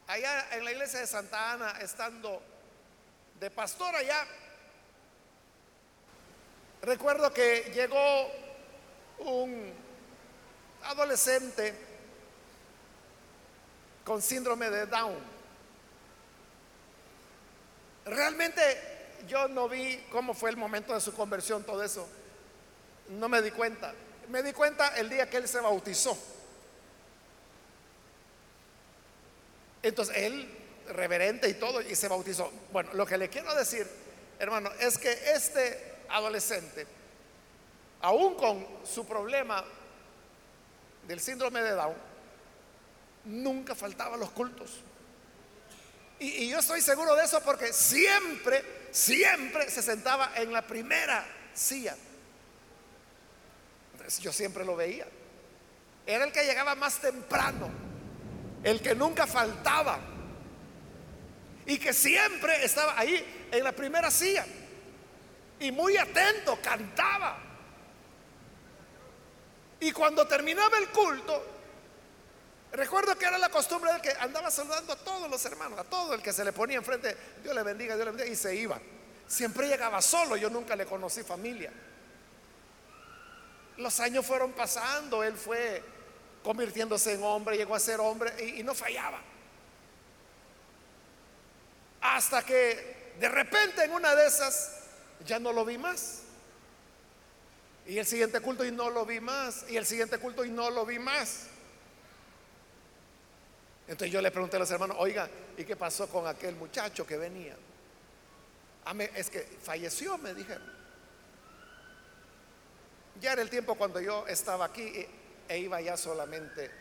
allá 0.06 0.56
en 0.56 0.64
la 0.64 0.72
iglesia 0.72 1.00
de 1.00 1.08
Santa 1.08 1.54
Ana, 1.54 1.72
estando 1.82 2.57
de 3.40 3.52
pastor 3.52 3.96
allá, 3.96 4.26
recuerdo 6.82 7.32
que 7.32 7.72
llegó 7.74 8.32
un 9.20 9.74
adolescente 10.84 11.74
con 14.04 14.22
síndrome 14.22 14.70
de 14.70 14.86
Down. 14.86 15.38
Realmente 18.06 18.62
yo 19.28 19.48
no 19.50 19.68
vi 19.68 19.98
cómo 20.12 20.34
fue 20.34 20.50
el 20.50 20.58
momento 20.58 20.94
de 20.94 21.02
su 21.02 21.14
conversión, 21.14 21.64
todo 21.64 21.84
eso. 21.84 22.08
No 23.10 23.28
me 23.28 23.42
di 23.42 23.52
cuenta. 23.52 23.94
Me 24.30 24.42
di 24.42 24.54
cuenta 24.54 24.98
el 24.98 25.10
día 25.10 25.30
que 25.30 25.38
él 25.38 25.48
se 25.48 25.60
bautizó. 25.60 26.18
Entonces 29.84 30.16
él, 30.18 30.57
reverente 30.90 31.50
y 31.50 31.56
todo, 31.56 31.82
y 31.82 31.96
se 31.96 32.08
bautizó. 32.08 32.52
Bueno, 32.72 32.92
lo 32.94 33.06
que 33.06 33.18
le 33.18 33.30
quiero 33.30 33.54
decir, 33.56 33.88
hermano, 34.40 34.72
es 34.80 34.98
que 34.98 35.12
este 35.34 35.96
adolescente, 36.10 36.86
aún 38.02 38.36
con 38.36 38.66
su 38.86 39.06
problema 39.06 39.64
del 41.08 41.20
síndrome 41.20 41.62
de 41.62 41.72
Down, 41.72 41.96
nunca 43.26 43.76
faltaba 43.76 44.18
los 44.18 44.32
cultos. 44.32 44.82
Y, 46.20 46.46
y, 46.46 46.50
yo 46.50 46.60
estoy 46.60 46.82
seguro 46.82 47.16
de 47.16 47.26
eso 47.26 47.42
porque 47.42 47.72
siempre, 47.72 48.90
siempre 48.92 49.70
se 49.70 49.84
sentaba 49.84 50.32
en 50.36 50.52
la 50.52 50.66
primera 50.66 51.24
silla. 51.54 51.96
Entonces, 53.94 54.20
yo 54.20 54.34
siempre 54.34 54.66
lo 54.66 54.76
veía. 54.76 55.06
Era 56.08 56.24
el 56.24 56.32
que 56.32 56.44
llegaba 56.44 56.74
más 56.74 57.00
temprano 57.00 57.70
el 58.64 58.82
que 58.82 58.96
nunca 58.96 59.28
faltaba 59.28 60.00
y 61.68 61.78
que 61.78 61.94
siempre 61.94 62.66
estaba 62.66 62.98
ahí 62.98 63.48
en 63.52 63.64
la 63.64 63.72
primera 63.74 64.10
silla 64.10 64.46
y 65.60 65.72
muy 65.72 65.98
atento, 65.98 66.58
cantaba. 66.62 67.38
Y 69.80 69.92
cuando 69.92 70.26
terminaba 70.28 70.78
el 70.78 70.90
culto, 70.90 71.46
recuerdo 72.72 73.18
que 73.18 73.26
era 73.26 73.38
la 73.38 73.50
costumbre 73.50 73.92
del 73.92 74.02
que 74.02 74.12
andaba 74.12 74.50
saludando 74.50 74.94
a 74.94 74.96
todos 74.96 75.30
los 75.30 75.44
hermanos, 75.46 75.78
a 75.78 75.84
todo 75.84 76.14
el 76.14 76.22
que 76.22 76.34
se 76.34 76.44
le 76.44 76.54
ponía 76.54 76.78
enfrente, 76.78 77.16
Dios 77.44 77.54
le 77.54 77.64
bendiga, 77.64 77.96
Dios 77.96 78.06
le 78.06 78.12
bendiga, 78.12 78.32
y 78.32 78.36
se 78.36 78.56
iba. 78.56 78.80
Siempre 79.28 79.68
llegaba 79.68 80.02
solo, 80.02 80.38
yo 80.38 80.50
nunca 80.50 80.76
le 80.76 80.86
conocí 80.86 81.22
familia. 81.22 81.72
Los 83.76 84.00
años 84.00 84.26
fueron 84.26 84.54
pasando, 84.54 85.24
él 85.24 85.36
fue 85.36 85.84
convirtiéndose 86.44 87.14
en 87.14 87.24
hombre, 87.24 87.58
llegó 87.58 87.76
a 87.76 87.80
ser 87.80 88.00
hombre 88.00 88.34
y, 88.58 88.64
no 88.64 88.74
fallaba. 88.74 89.20
Hasta 92.08 92.42
que 92.42 93.14
de 93.20 93.28
repente 93.28 93.84
en 93.84 93.92
una 93.92 94.16
de 94.16 94.28
esas 94.28 94.72
ya 95.26 95.40
no 95.40 95.52
lo 95.52 95.66
vi 95.66 95.78
más. 95.78 96.22
Y 97.86 97.98
el 97.98 98.06
siguiente 98.06 98.40
culto 98.40 98.64
y 98.64 98.72
no 98.72 98.90
lo 98.90 99.06
vi 99.06 99.20
más. 99.20 99.66
Y 99.68 99.76
el 99.76 99.86
siguiente 99.86 100.18
culto 100.18 100.46
y 100.46 100.50
no 100.50 100.70
lo 100.70 100.86
vi 100.86 101.00
más. 101.00 101.48
Entonces 103.90 104.12
yo 104.12 104.22
le 104.22 104.32
pregunté 104.32 104.56
a 104.56 104.60
los 104.60 104.72
hermanos, 104.72 104.96
oiga, 105.00 105.30
¿y 105.58 105.66
qué 105.66 105.76
pasó 105.76 106.08
con 106.08 106.28
aquel 106.28 106.56
muchacho 106.56 107.06
que 107.06 107.18
venía? 107.18 107.56
Ah, 108.86 108.94
es 109.16 109.30
que 109.30 109.42
falleció, 109.62 110.18
me 110.18 110.34
dijeron. 110.34 110.64
Ya 113.20 113.34
era 113.34 113.42
el 113.42 113.50
tiempo 113.50 113.76
cuando 113.76 114.00
yo 114.00 114.26
estaba 114.28 114.66
aquí 114.66 115.06
e 115.50 115.58
iba 115.58 115.82
ya 115.82 115.98
solamente 115.98 116.72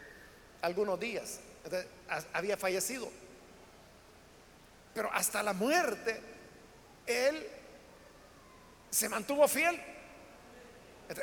algunos 0.63 1.01
días. 1.01 1.41
había 2.33 2.57
fallecido. 2.57 3.11
Pero 4.97 5.13
hasta 5.13 5.45
la 5.45 5.53
muerte, 5.53 6.21
él 7.07 7.47
se 8.91 9.09
mantuvo 9.09 9.47
fiel. 9.47 9.81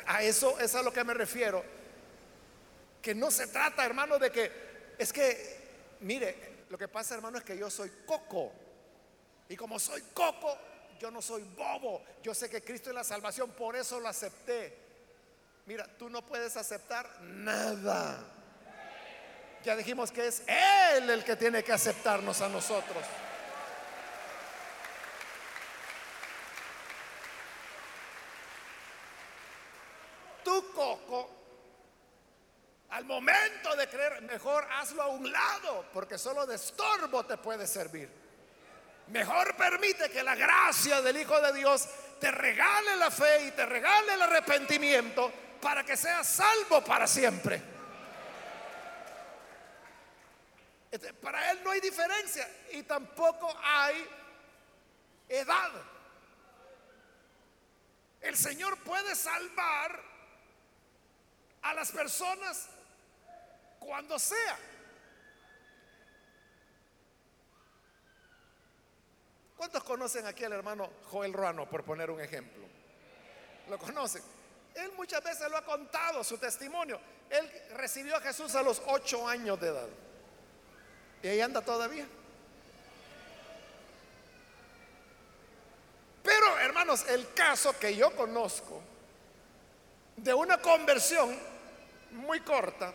A 0.06 0.22
eso 0.22 0.58
es 0.58 0.74
a 0.74 0.82
lo 0.82 0.90
que 0.90 1.04
me 1.04 1.12
refiero. 1.12 1.62
Que 3.02 3.14
no 3.14 3.30
se 3.30 3.48
trata, 3.48 3.84
hermano, 3.84 4.18
de 4.18 4.30
que 4.30 4.50
es 4.96 5.12
que 5.12 5.64
Mire, 6.04 6.66
lo 6.68 6.76
que 6.76 6.86
pasa, 6.86 7.14
hermano, 7.14 7.38
es 7.38 7.44
que 7.44 7.56
yo 7.56 7.70
soy 7.70 7.90
coco. 8.04 8.52
Y 9.48 9.56
como 9.56 9.78
soy 9.78 10.02
coco, 10.12 10.56
yo 11.00 11.10
no 11.10 11.22
soy 11.22 11.42
bobo. 11.42 12.04
Yo 12.22 12.34
sé 12.34 12.50
que 12.50 12.62
Cristo 12.62 12.90
es 12.90 12.94
la 12.94 13.04
salvación, 13.04 13.50
por 13.52 13.74
eso 13.74 13.98
lo 14.00 14.08
acepté. 14.08 14.76
Mira, 15.64 15.86
tú 15.98 16.10
no 16.10 16.24
puedes 16.24 16.58
aceptar 16.58 17.08
nada. 17.22 18.22
Ya 19.64 19.74
dijimos 19.76 20.12
que 20.12 20.26
es 20.26 20.42
Él 20.46 21.08
el 21.08 21.24
que 21.24 21.36
tiene 21.36 21.64
que 21.64 21.72
aceptarnos 21.72 22.42
a 22.42 22.50
nosotros. 22.50 23.02
Coco 30.74 31.30
al 32.90 33.04
momento 33.06 33.74
de 33.74 33.88
creer, 33.88 34.22
mejor 34.22 34.68
hazlo 34.70 35.02
a 35.02 35.08
un 35.08 35.30
lado, 35.30 35.86
porque 35.92 36.16
solo 36.16 36.46
de 36.46 36.54
estorbo 36.54 37.24
te 37.26 37.36
puede 37.38 37.66
servir. 37.66 38.08
Mejor 39.08 39.56
permite 39.56 40.08
que 40.10 40.22
la 40.22 40.36
gracia 40.36 41.02
del 41.02 41.16
Hijo 41.16 41.40
de 41.40 41.52
Dios 41.54 41.88
te 42.20 42.30
regale 42.30 42.96
la 42.96 43.10
fe 43.10 43.46
y 43.46 43.50
te 43.50 43.66
regale 43.66 44.14
el 44.14 44.22
arrepentimiento 44.22 45.32
para 45.60 45.82
que 45.82 45.96
seas 45.96 46.26
salvo 46.26 46.84
para 46.84 47.06
siempre. 47.08 47.60
Este, 50.90 51.12
para 51.14 51.50
Él 51.50 51.64
no 51.64 51.72
hay 51.72 51.80
diferencia 51.80 52.48
y 52.70 52.84
tampoco 52.84 53.52
hay 53.60 54.08
edad. 55.28 55.72
El 58.20 58.36
Señor 58.36 58.78
puede 58.78 59.16
salvar 59.16 60.13
a 61.64 61.74
las 61.74 61.90
personas 61.90 62.68
cuando 63.80 64.18
sea. 64.18 64.58
¿Cuántos 69.56 69.82
conocen 69.82 70.26
aquí 70.26 70.44
al 70.44 70.52
hermano 70.52 70.90
Joel 71.10 71.32
Ruano, 71.32 71.68
por 71.68 71.84
poner 71.84 72.10
un 72.10 72.20
ejemplo? 72.20 72.64
¿Lo 73.68 73.78
conocen? 73.78 74.22
Él 74.74 74.92
muchas 74.92 75.24
veces 75.24 75.50
lo 75.50 75.56
ha 75.56 75.64
contado, 75.64 76.22
su 76.22 76.36
testimonio. 76.36 77.00
Él 77.30 77.50
recibió 77.76 78.16
a 78.16 78.20
Jesús 78.20 78.54
a 78.54 78.62
los 78.62 78.82
ocho 78.86 79.26
años 79.26 79.58
de 79.58 79.68
edad. 79.68 79.88
Y 81.22 81.28
ahí 81.28 81.40
anda 81.40 81.62
todavía. 81.62 82.06
Pero, 86.22 86.58
hermanos, 86.58 87.06
el 87.08 87.32
caso 87.32 87.78
que 87.78 87.96
yo 87.96 88.14
conozco 88.14 88.82
de 90.16 90.34
una 90.34 90.58
conversión 90.58 91.53
muy 92.14 92.40
corta 92.40 92.94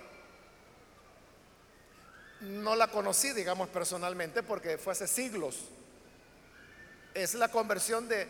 no 2.41 2.75
la 2.75 2.87
conocí, 2.87 3.33
digamos, 3.33 3.69
personalmente, 3.69 4.43
porque 4.43 4.77
fue 4.77 4.93
hace 4.93 5.07
siglos. 5.07 5.57
Es 7.13 7.33
la 7.33 7.49
conversión 7.49 8.07
de 8.07 8.27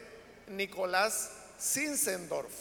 Nicolás 0.48 1.32
Zinzendorf. 1.60 2.52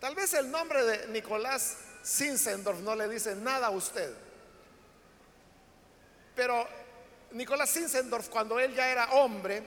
Tal 0.00 0.14
vez 0.14 0.32
el 0.34 0.50
nombre 0.50 0.84
de 0.84 1.08
Nicolás 1.08 1.76
Zinzendorf 2.04 2.80
no 2.80 2.96
le 2.96 3.08
dice 3.08 3.36
nada 3.36 3.68
a 3.68 3.70
usted. 3.70 4.12
Pero 6.34 6.66
Nicolás 7.32 7.72
Zinzendorf, 7.72 8.28
cuando 8.28 8.58
él 8.58 8.74
ya 8.74 8.88
era 8.90 9.12
hombre, 9.12 9.62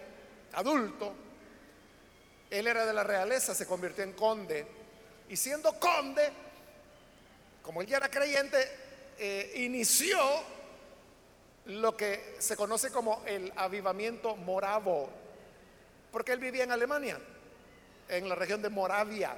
adulto, 0.53 1.13
él 2.49 2.67
era 2.67 2.85
de 2.85 2.93
la 2.93 3.03
realeza, 3.03 3.55
se 3.55 3.65
convirtió 3.65 4.03
en 4.03 4.13
conde. 4.13 4.67
Y 5.29 5.37
siendo 5.37 5.79
conde, 5.79 6.29
como 7.61 7.81
él 7.81 7.87
ya 7.87 7.97
era 7.97 8.09
creyente, 8.09 8.57
eh, 9.17 9.53
inició 9.57 10.19
lo 11.65 11.95
que 11.95 12.35
se 12.39 12.55
conoce 12.55 12.91
como 12.91 13.23
el 13.25 13.51
avivamiento 13.55 14.35
moravo, 14.35 15.09
porque 16.11 16.31
él 16.31 16.39
vivía 16.39 16.63
en 16.63 16.71
Alemania, 16.71 17.19
en 18.09 18.27
la 18.27 18.35
región 18.35 18.61
de 18.61 18.69
Moravia. 18.69 19.35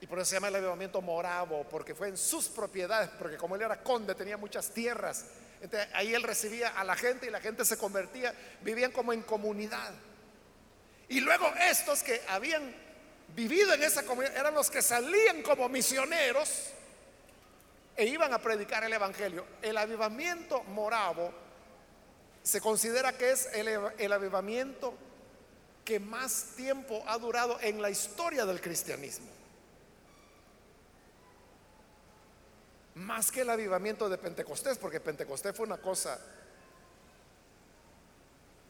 Y 0.00 0.06
por 0.06 0.18
eso 0.18 0.26
se 0.26 0.36
llama 0.36 0.48
el 0.48 0.56
avivamiento 0.56 1.02
moravo, 1.02 1.66
porque 1.68 1.94
fue 1.94 2.08
en 2.08 2.16
sus 2.16 2.48
propiedades, 2.48 3.10
porque 3.18 3.36
como 3.36 3.56
él 3.56 3.62
era 3.62 3.82
conde, 3.82 4.14
tenía 4.14 4.36
muchas 4.36 4.70
tierras. 4.70 5.26
Entonces, 5.60 5.88
ahí 5.92 6.14
él 6.14 6.22
recibía 6.22 6.68
a 6.68 6.84
la 6.84 6.94
gente 6.94 7.26
y 7.26 7.30
la 7.30 7.40
gente 7.40 7.64
se 7.64 7.76
convertía, 7.76 8.32
vivían 8.62 8.92
como 8.92 9.12
en 9.12 9.22
comunidad. 9.22 9.92
Y 11.08 11.20
luego 11.20 11.52
estos 11.68 12.02
que 12.02 12.20
habían 12.28 12.72
vivido 13.34 13.72
en 13.74 13.82
esa 13.82 14.04
comunidad 14.04 14.36
eran 14.36 14.54
los 14.54 14.70
que 14.70 14.82
salían 14.82 15.42
como 15.42 15.68
misioneros 15.68 16.70
e 17.96 18.06
iban 18.06 18.32
a 18.32 18.38
predicar 18.38 18.84
el 18.84 18.92
Evangelio. 18.92 19.44
El 19.62 19.76
avivamiento 19.76 20.62
moravo 20.64 21.32
se 22.42 22.60
considera 22.60 23.12
que 23.12 23.32
es 23.32 23.46
el, 23.52 23.68
el 23.98 24.12
avivamiento 24.12 24.94
que 25.84 25.98
más 25.98 26.52
tiempo 26.56 27.02
ha 27.06 27.18
durado 27.18 27.58
en 27.60 27.80
la 27.82 27.90
historia 27.90 28.46
del 28.46 28.60
cristianismo. 28.60 29.26
Más 32.94 33.30
que 33.30 33.42
el 33.42 33.50
avivamiento 33.50 34.08
de 34.08 34.18
Pentecostés, 34.18 34.78
porque 34.78 35.00
Pentecostés 35.00 35.56
fue 35.56 35.66
una 35.66 35.78
cosa 35.78 36.20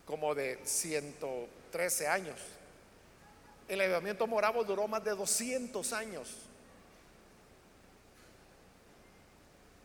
como 0.05 0.35
de 0.35 0.59
113 0.65 2.09
años. 2.09 2.41
El 3.69 3.81
avivamiento 3.81 4.27
moravo 4.27 4.65
duró 4.65 4.89
más 4.89 5.05
de 5.05 5.11
200 5.11 5.93
años. 5.93 6.49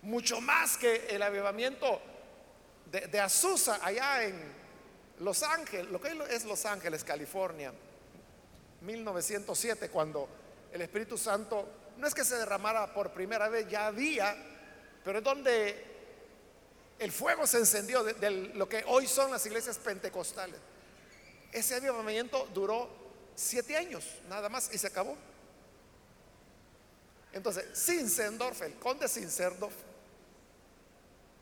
mucho 0.03 0.41
más 0.41 0.77
que 0.77 1.07
el 1.09 1.21
avivamiento 1.21 1.99
de, 2.91 3.19
Azusa 3.19 3.79
allá 3.81 4.23
en 4.23 4.35
Los 5.19 5.41
Ángeles, 5.43 5.89
lo 5.89 5.99
que 5.99 6.15
es 6.29 6.45
Los 6.45 6.65
Ángeles, 6.65 7.03
California, 7.03 7.73
1907, 8.81 9.89
cuando 9.89 10.27
el 10.71 10.81
Espíritu 10.81 11.17
Santo 11.17 11.67
no 11.97 12.05
es 12.05 12.13
que 12.13 12.25
se 12.25 12.35
derramara 12.35 12.93
por 12.93 13.11
primera 13.11 13.49
vez, 13.49 13.67
ya 13.67 13.87
había, 13.87 14.35
pero 15.03 15.19
es 15.19 15.23
donde 15.23 15.91
el 16.99 17.11
fuego 17.11 17.47
se 17.47 17.59
encendió 17.59 18.03
de, 18.03 18.31
lo 18.53 18.67
que 18.69 18.83
hoy 18.87 19.07
son 19.07 19.31
las 19.31 19.45
iglesias 19.45 19.77
pentecostales. 19.77 20.59
Ese 21.51 21.75
avivamiento 21.75 22.47
duró 22.53 22.89
siete 23.35 23.75
años, 23.75 24.05
nada 24.29 24.49
más, 24.49 24.69
y 24.73 24.77
se 24.77 24.87
acabó. 24.87 25.17
Entonces, 27.33 27.65
Sinsendorf, 27.73 28.61
el 28.61 28.75
conde 28.75 29.07
Sinsendorf, 29.07 29.73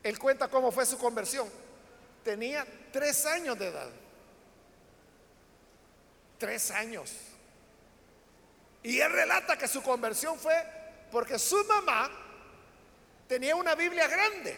él 0.02 0.18
cuenta 0.18 0.48
cómo 0.48 0.72
fue 0.72 0.86
su 0.86 0.98
conversión. 0.98 1.48
Tenía 2.24 2.66
tres 2.92 3.24
años 3.26 3.58
de 3.58 3.68
edad. 3.68 3.88
Tres 6.38 6.70
años. 6.70 7.12
Y 8.82 8.98
él 8.98 9.12
relata 9.12 9.56
que 9.56 9.68
su 9.68 9.82
conversión 9.82 10.38
fue 10.38 10.54
porque 11.12 11.38
su 11.38 11.62
mamá 11.64 12.10
tenía 13.28 13.54
una 13.54 13.74
Biblia 13.74 14.08
grande. 14.08 14.56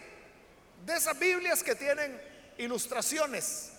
De 0.87 0.95
esas 0.95 1.19
Biblias 1.19 1.63
que 1.63 1.75
tienen 1.75 2.21
ilustraciones. 2.59 3.74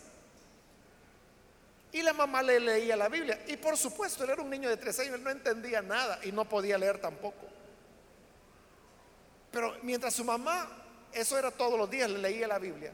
Y 1.96 2.02
la 2.02 2.12
mamá 2.12 2.44
le 2.44 2.60
leía 2.60 2.98
la 2.98 3.08
Biblia. 3.08 3.42
Y 3.48 3.56
por 3.56 3.78
supuesto, 3.78 4.26
él 4.26 4.32
era 4.32 4.42
un 4.42 4.50
niño 4.50 4.68
de 4.68 4.76
tres 4.76 5.00
años, 5.00 5.16
él 5.16 5.24
no 5.24 5.30
entendía 5.30 5.82
nada 5.82 6.20
y 6.26 6.32
no 6.34 6.44
podía 6.44 6.78
leer 6.78 7.00
tampoco. 7.00 7.48
Pero 9.50 9.78
mientras 9.82 10.14
su 10.14 10.26
mamá 10.26 10.70
eso 11.14 11.40
era 11.40 11.52
todos 11.52 11.80
los 11.80 11.90
días, 11.90 12.10
le 12.10 12.18
leía 12.18 12.50
la 12.50 12.60
Biblia. 12.60 12.92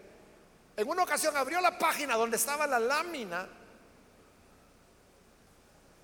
En 0.78 0.88
una 0.88 1.02
ocasión 1.02 1.36
abrió 1.36 1.60
la 1.62 1.80
página 1.80 2.16
donde 2.16 2.38
estaba 2.38 2.68
la 2.68 2.78
lámina 2.78 3.50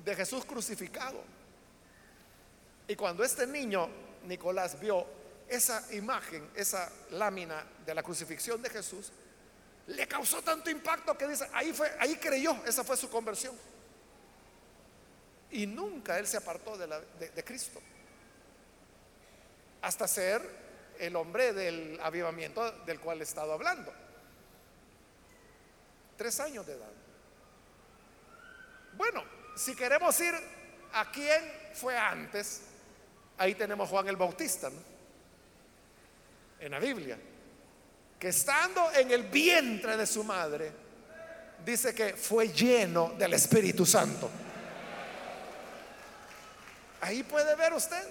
de 0.04 0.16
Jesús 0.16 0.44
crucificado. 0.44 1.24
Y 2.88 2.96
cuando 2.96 3.24
este 3.24 3.46
niño, 3.46 3.88
Nicolás, 4.24 4.80
vio 4.80 5.06
esa 5.48 5.86
imagen, 5.94 6.50
esa 6.56 6.92
lámina 7.12 7.64
de 7.86 7.94
la 7.94 8.02
crucifixión 8.02 8.60
de 8.60 8.72
Jesús, 8.72 9.12
le 9.88 10.08
causó 10.08 10.42
tanto 10.42 10.70
impacto 10.70 11.18
que 11.18 11.28
dice, 11.28 11.50
ahí 11.54 11.72
fue, 11.72 11.96
ahí 12.00 12.18
creyó, 12.18 12.56
esa 12.66 12.84
fue 12.84 12.98
su 12.98 13.10
conversión. 13.10 13.56
Y 15.52 15.66
nunca 15.66 16.20
él 16.20 16.28
se 16.28 16.38
apartó 16.38 16.78
de, 16.78 17.44
Cristo. 17.46 17.82
Hasta 19.82 20.08
ser 20.08 20.42
el 21.00 21.16
hombre 21.16 21.54
del 21.54 21.98
avivamiento 22.02 22.70
del 22.86 23.00
cual 23.00 23.22
he 23.22 23.24
estado 23.24 23.54
hablando. 23.54 23.94
Tres 26.18 26.38
años 26.42 26.66
de 26.68 26.74
edad. 26.74 26.92
Bueno, 28.94 29.24
si 29.56 29.74
queremos 29.74 30.20
ir 30.20 30.34
a 30.92 31.10
quién 31.12 31.42
fue 31.74 31.98
antes, 31.98 32.64
ahí 33.38 33.56
tenemos 33.56 33.90
Juan 33.90 34.08
el 34.10 34.18
Bautista, 34.18 34.70
En 36.60 36.72
la 36.72 36.80
Biblia. 36.80 37.18
Que 38.20 38.30
estando 38.30 38.92
en 38.94 39.12
el 39.12 39.24
vientre 39.24 39.96
de 39.96 40.08
su 40.08 40.24
madre, 40.24 40.72
dice 41.64 41.94
que 41.94 42.16
fue 42.16 42.50
lleno 42.50 43.14
del 43.18 43.34
Espíritu 43.34 43.86
Santo. 43.86 44.30
Ahí 47.02 47.24
puede 47.24 47.56
ver 47.56 47.74
usted 47.74 48.04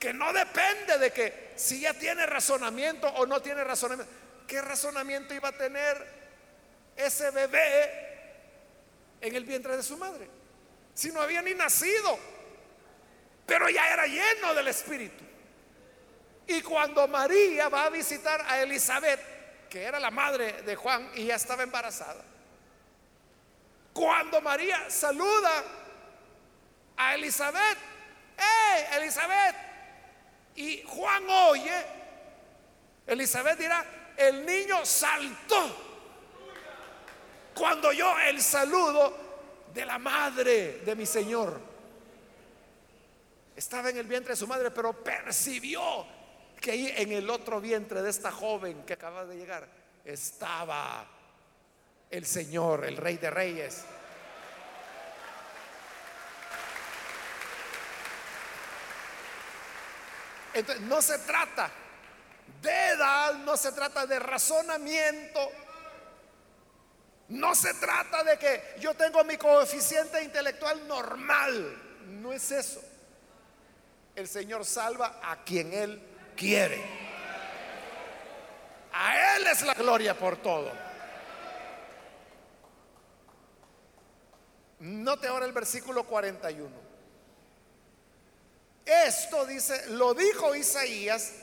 que 0.00 0.14
no 0.14 0.32
depende 0.32 0.98
de 0.98 1.12
que 1.12 1.52
si 1.56 1.80
ya 1.80 1.92
tiene 1.92 2.24
razonamiento 2.24 3.06
o 3.06 3.26
no 3.26 3.40
tiene 3.42 3.62
razonamiento. 3.62 4.12
¿Qué 4.46 4.60
razonamiento 4.62 5.34
iba 5.34 5.50
a 5.50 5.52
tener 5.52 6.06
ese 6.96 7.30
bebé 7.30 8.08
en 9.20 9.36
el 9.36 9.44
vientre 9.44 9.76
de 9.76 9.82
su 9.82 9.96
madre? 9.96 10.28
Si 10.94 11.12
no 11.12 11.20
había 11.20 11.42
ni 11.42 11.54
nacido, 11.54 12.18
pero 13.46 13.68
ya 13.68 13.92
era 13.92 14.06
lleno 14.06 14.54
del 14.54 14.68
Espíritu. 14.68 15.22
Y 16.50 16.62
cuando 16.62 17.06
María 17.06 17.68
va 17.68 17.84
a 17.84 17.90
visitar 17.90 18.44
a 18.44 18.60
Elizabeth, 18.60 19.68
que 19.70 19.84
era 19.84 20.00
la 20.00 20.10
madre 20.10 20.62
de 20.62 20.74
Juan 20.74 21.08
y 21.14 21.26
ya 21.26 21.36
estaba 21.36 21.62
embarazada, 21.62 22.24
cuando 23.92 24.40
María 24.40 24.90
saluda 24.90 25.62
a 26.96 27.14
Elizabeth, 27.14 27.78
¡Hey, 28.36 28.84
Elizabeth! 28.96 29.56
Y 30.56 30.82
Juan 30.88 31.22
oye, 31.30 31.86
Elizabeth 33.06 33.56
dirá, 33.56 33.84
el 34.16 34.44
niño 34.44 34.84
saltó 34.84 35.76
cuando 37.54 37.92
yo 37.92 38.18
el 38.18 38.42
saludo 38.42 39.16
de 39.72 39.86
la 39.86 40.00
madre 40.00 40.80
de 40.80 40.96
mi 40.96 41.06
Señor. 41.06 41.60
Estaba 43.54 43.90
en 43.90 43.98
el 43.98 44.06
vientre 44.08 44.32
de 44.32 44.36
su 44.36 44.48
madre, 44.48 44.72
pero 44.72 44.92
percibió 44.92 46.18
que 46.60 46.72
ahí 46.72 46.92
en 46.96 47.12
el 47.12 47.30
otro 47.30 47.60
vientre 47.60 48.02
de 48.02 48.10
esta 48.10 48.30
joven 48.30 48.84
que 48.84 48.92
acaba 48.92 49.24
de 49.24 49.36
llegar 49.36 49.66
estaba 50.04 51.06
el 52.10 52.26
Señor, 52.26 52.84
el 52.84 52.96
Rey 52.96 53.16
de 53.16 53.30
Reyes. 53.30 53.84
Entonces, 60.52 60.84
no 60.84 61.00
se 61.00 61.18
trata 61.20 61.70
de 62.60 62.88
edad, 62.88 63.34
no 63.34 63.56
se 63.56 63.72
trata 63.72 64.04
de 64.04 64.18
razonamiento, 64.18 65.40
no 67.28 67.54
se 67.54 67.72
trata 67.74 68.24
de 68.24 68.36
que 68.36 68.74
yo 68.80 68.94
tengo 68.94 69.22
mi 69.24 69.36
coeficiente 69.36 70.22
intelectual 70.22 70.86
normal, 70.88 72.00
no 72.20 72.32
es 72.32 72.50
eso. 72.50 72.82
El 74.16 74.26
Señor 74.26 74.64
salva 74.66 75.20
a 75.22 75.44
quien 75.44 75.72
Él 75.72 76.09
quiere. 76.40 76.82
A 78.92 79.36
Él 79.36 79.46
es 79.46 79.62
la 79.62 79.74
gloria 79.74 80.16
por 80.16 80.38
todo. 80.38 80.72
Note 84.80 85.26
ahora 85.28 85.44
el 85.44 85.52
versículo 85.52 86.04
41. 86.04 86.70
Esto 88.86 89.44
dice, 89.44 89.90
lo 89.90 90.14
dijo 90.14 90.56
Isaías 90.56 91.34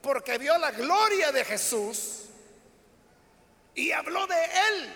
porque 0.00 0.38
vio 0.38 0.56
la 0.56 0.70
gloria 0.70 1.30
de 1.30 1.44
Jesús 1.44 2.24
y 3.74 3.92
habló 3.92 4.26
de 4.26 4.44
él. 4.44 4.94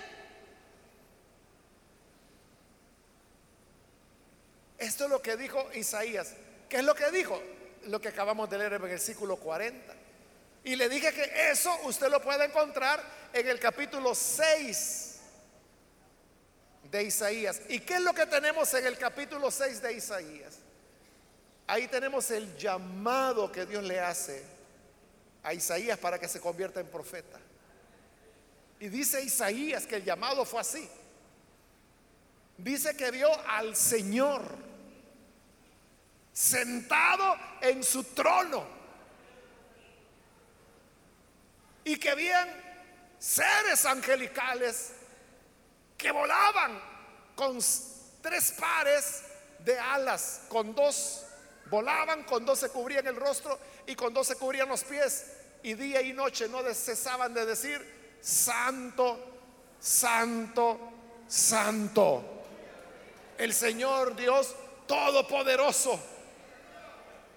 Esto 4.79 5.05
es 5.05 5.11
lo 5.11 5.21
que 5.21 5.37
dijo 5.37 5.69
Isaías. 5.75 6.35
¿Qué 6.69 6.79
es 6.79 6.85
lo 6.85 6.95
que 6.95 7.11
dijo? 7.11 7.41
Lo 7.87 8.01
que 8.01 8.09
acabamos 8.09 8.49
de 8.49 8.59
leer 8.59 8.75
en 8.75 8.83
el 8.83 8.89
versículo 8.89 9.37
40. 9.37 9.95
Y 10.65 10.77
le 10.77 10.89
dije 10.89 11.13
que 11.13 11.51
eso 11.51 11.77
usted 11.85 12.09
lo 12.09 12.23
puede 12.23 12.45
encontrar 12.45 13.03
en 13.33 13.49
el 13.49 13.59
capítulo 13.59 14.15
6 14.15 15.21
de 16.91 17.03
Isaías. 17.03 17.61
¿Y 17.69 17.81
qué 17.81 17.95
es 17.95 18.01
lo 18.01 18.15
que 18.15 18.27
tenemos 18.27 18.73
en 18.75 18.87
el 18.87 18.97
capítulo 18.97 19.51
6 19.51 19.83
de 19.83 19.93
Isaías? 19.95 20.59
Ahí 21.67 21.89
tenemos 21.89 22.31
el 22.31 22.57
llamado 22.57 23.51
que 23.51 23.67
Dios 23.67 23.83
le 23.83 23.99
hace 23.99 24.45
a 25.43 25.55
Isaías 25.55 25.99
para 25.99 26.19
que 26.19 26.29
se 26.29 26.41
convierta 26.41 26.81
en 26.81 26.87
profeta. 26.87 27.41
Y 28.79 28.89
dice 28.89 29.23
Isaías 29.23 29.87
que 29.87 29.97
el 29.97 30.05
llamado 30.05 30.45
fue 30.45 30.61
así. 30.61 30.89
Dice 32.59 32.97
que 32.97 33.11
vio 33.11 33.29
al 33.49 33.75
Señor 33.75 34.43
sentado 36.33 37.37
en 37.61 37.83
su 37.83 38.05
trono 38.05 38.65
y 41.85 41.97
que 41.97 42.11
habían 42.11 42.49
seres 43.19 43.85
angelicales 43.85 44.93
que 45.97 46.11
volaban 46.11 46.81
con 47.37 47.59
tres 48.23 48.53
pares 48.59 49.25
de 49.61 49.79
alas, 49.79 50.43
con 50.49 50.75
dos 50.75 51.27
Volaban, 51.73 52.25
con 52.25 52.45
dos 52.45 52.59
se 52.59 52.69
cubrían 52.69 53.07
el 53.07 53.17
rostro 53.17 53.59
y 53.87 53.95
con 53.95 54.13
dos 54.13 54.27
se 54.27 54.37
cubrían 54.37 54.69
los 54.69 54.85
pies. 54.85 55.33
Y 55.63 55.73
día 55.73 56.03
y 56.03 56.13
noche 56.13 56.47
no 56.47 56.63
cesaban 56.75 57.33
de 57.33 57.47
decir, 57.47 58.19
santo, 58.21 59.19
santo, 59.81 60.79
santo. 61.27 62.23
El 63.39 63.55
Señor 63.55 64.15
Dios 64.15 64.55
Todopoderoso. 64.87 65.99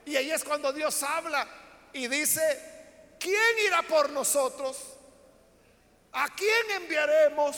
Y 0.05 0.15
ahí 0.15 0.31
es 0.31 0.43
cuando 0.43 0.71
Dios 0.71 1.01
habla 1.03 1.47
y 1.93 2.07
dice, 2.07 3.15
¿quién 3.19 3.59
irá 3.65 3.81
por 3.83 4.09
nosotros? 4.09 4.77
¿A 6.13 6.29
quién 6.35 6.81
enviaremos? 6.81 7.57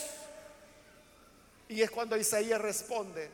Y 1.68 1.82
es 1.82 1.90
cuando 1.90 2.16
Isaías 2.16 2.60
responde, 2.60 3.30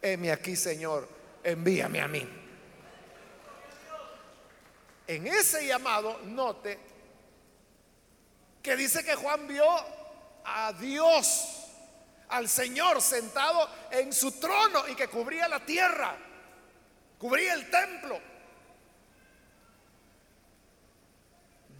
heme 0.00 0.32
aquí 0.32 0.56
Señor, 0.56 1.08
envíame 1.44 2.00
a 2.00 2.08
mí. 2.08 2.26
En 5.06 5.26
ese 5.26 5.66
llamado, 5.66 6.20
note 6.24 6.78
que 8.62 8.76
dice 8.76 9.04
que 9.04 9.14
Juan 9.14 9.46
vio 9.46 9.66
a 10.44 10.72
Dios, 10.74 11.66
al 12.28 12.48
Señor 12.48 13.02
sentado 13.02 13.68
en 13.90 14.12
su 14.12 14.32
trono 14.32 14.86
y 14.88 14.94
que 14.94 15.08
cubría 15.08 15.48
la 15.48 15.60
tierra, 15.60 16.16
cubría 17.18 17.54
el 17.54 17.68
templo. 17.70 18.29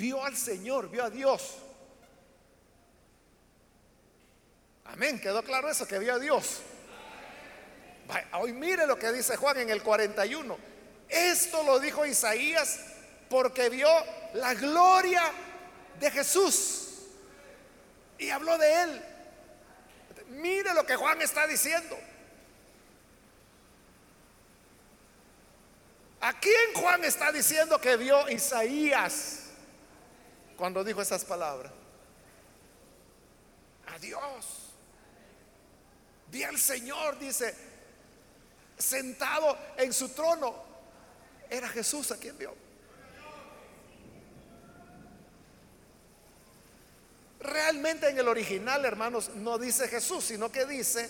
Vio 0.00 0.24
al 0.24 0.34
Señor, 0.34 0.88
vio 0.88 1.04
a 1.04 1.10
Dios. 1.10 1.58
Amén, 4.86 5.20
quedó 5.20 5.42
claro 5.42 5.68
eso, 5.68 5.86
que 5.86 5.98
vio 5.98 6.14
a 6.14 6.18
Dios. 6.18 6.62
Hoy 8.32 8.54
mire 8.54 8.86
lo 8.86 8.98
que 8.98 9.12
dice 9.12 9.36
Juan 9.36 9.58
en 9.58 9.68
el 9.68 9.82
41. 9.82 10.56
Esto 11.06 11.62
lo 11.64 11.78
dijo 11.78 12.06
Isaías 12.06 12.80
porque 13.28 13.68
vio 13.68 13.90
la 14.32 14.54
gloria 14.54 15.20
de 16.00 16.10
Jesús 16.10 17.00
y 18.16 18.30
habló 18.30 18.56
de 18.56 18.82
él. 18.82 19.04
Mire 20.28 20.72
lo 20.72 20.86
que 20.86 20.96
Juan 20.96 21.20
está 21.20 21.46
diciendo. 21.46 21.98
¿A 26.22 26.40
quién 26.40 26.72
Juan 26.74 27.04
está 27.04 27.30
diciendo 27.30 27.78
que 27.78 27.98
vio 27.98 28.30
Isaías 28.30 29.39
cuando 30.60 30.84
dijo 30.84 31.00
esas 31.00 31.24
palabras? 31.24 31.72
A 33.86 33.98
Dios. 33.98 34.20
Vi 36.30 36.44
al 36.44 36.58
Señor, 36.58 37.18
dice, 37.18 37.54
sentado 38.76 39.56
en 39.78 39.90
su 39.90 40.10
trono. 40.10 40.54
Era 41.48 41.66
Jesús 41.70 42.12
a 42.12 42.18
quien 42.18 42.36
vio. 42.36 42.54
Realmente 47.40 48.10
en 48.10 48.18
el 48.18 48.28
original, 48.28 48.84
hermanos, 48.84 49.30
no 49.36 49.56
dice 49.56 49.88
Jesús, 49.88 50.24
sino 50.24 50.52
que 50.52 50.66
dice, 50.66 51.08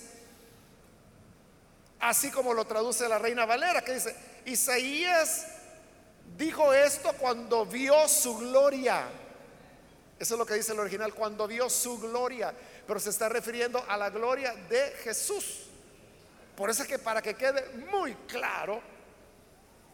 así 1.99 2.31
como 2.31 2.55
lo 2.55 2.69
traduce 2.69 3.09
la 3.09 3.19
Reina 3.19 3.47
Valera, 3.47 3.83
que 3.83 3.95
dice, 3.95 4.15
Isaías 4.45 5.45
dijo 6.37 6.73
esto 6.73 7.13
cuando 7.15 7.67
vio 7.67 8.07
su 8.07 8.39
gloria 8.39 9.09
Eso 10.21 10.35
es 10.35 10.39
lo 10.39 10.45
que 10.45 10.53
dice 10.53 10.73
el 10.73 10.79
original, 10.79 11.15
cuando 11.15 11.49
vio 11.49 11.71
su 11.71 11.99
gloria, 11.99 12.55
pero 12.87 13.01
se 13.01 13.09
está 13.09 13.31
refiriendo 13.31 13.83
a 13.89 13.97
la 13.97 14.11
gloria 14.11 14.55
de 14.69 14.91
Jesús. 15.03 15.63
Por 16.55 16.69
eso 16.69 16.83
es 16.83 16.89
que 16.89 16.99
para 16.99 17.23
que 17.23 17.35
quede 17.35 17.67
muy 17.91 18.15
claro, 18.29 18.83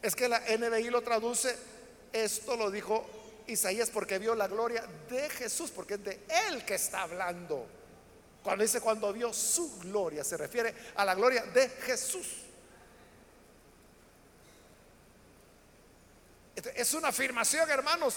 es 0.03 0.17
que 0.17 0.29
la 0.29 0.41
NBI 0.41 0.91
lo 0.91 1.01
traduce, 1.01 1.57
esto 2.13 2.57
lo 2.57 2.73
dijo 2.73 3.09
Isaías 3.47 3.89
porque 3.91 4.19
vio 4.19 4.35
la 4.35 4.49
gloria 4.49 4.85
de 5.09 5.31
Jesús, 5.31 5.71
porque 5.71 5.95
es 5.95 6.03
de 6.03 6.21
él 6.49 6.65
que 6.65 6.75
está 6.75 7.03
hablando. 7.03 7.65
Cuando 8.43 8.65
dice 8.65 8.81
cuando 8.81 9.13
vio 9.13 9.33
su 9.33 9.79
gloria, 9.79 10.25
se 10.25 10.37
refiere 10.37 10.75
a 10.97 11.05
la 11.05 11.15
gloria 11.15 11.43
de 11.43 11.69
Jesús. 11.69 12.27
Es 16.75 16.95
una 16.95 17.09
afirmación, 17.09 17.71
hermanos, 17.71 18.17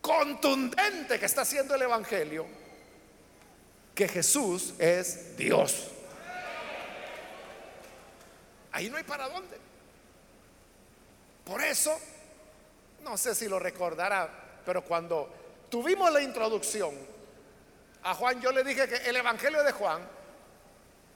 contundente 0.00 1.18
que 1.18 1.26
está 1.26 1.42
haciendo 1.42 1.74
el 1.74 1.82
Evangelio, 1.82 2.46
que 3.94 4.08
Jesús 4.08 4.74
es 4.78 5.36
Dios. 5.36 5.88
Ahí 8.72 8.88
no 8.88 8.96
hay 8.96 9.04
para 9.04 9.28
dónde. 9.28 9.58
Por 11.44 11.60
eso, 11.62 11.98
no 13.02 13.16
sé 13.16 13.34
si 13.34 13.48
lo 13.48 13.58
recordará, 13.58 14.28
pero 14.64 14.84
cuando 14.84 15.32
tuvimos 15.68 16.12
la 16.12 16.22
introducción 16.22 16.94
a 18.02 18.14
Juan, 18.14 18.40
yo 18.40 18.52
le 18.52 18.62
dije 18.64 18.88
que 18.88 18.96
el 19.08 19.16
Evangelio 19.16 19.62
de 19.62 19.72
Juan 19.72 20.00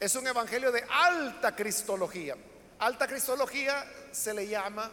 es 0.00 0.14
un 0.16 0.26
Evangelio 0.26 0.72
de 0.72 0.84
alta 0.90 1.54
cristología. 1.54 2.36
Alta 2.80 3.06
cristología 3.06 3.86
se 4.10 4.34
le 4.34 4.48
llama 4.48 4.90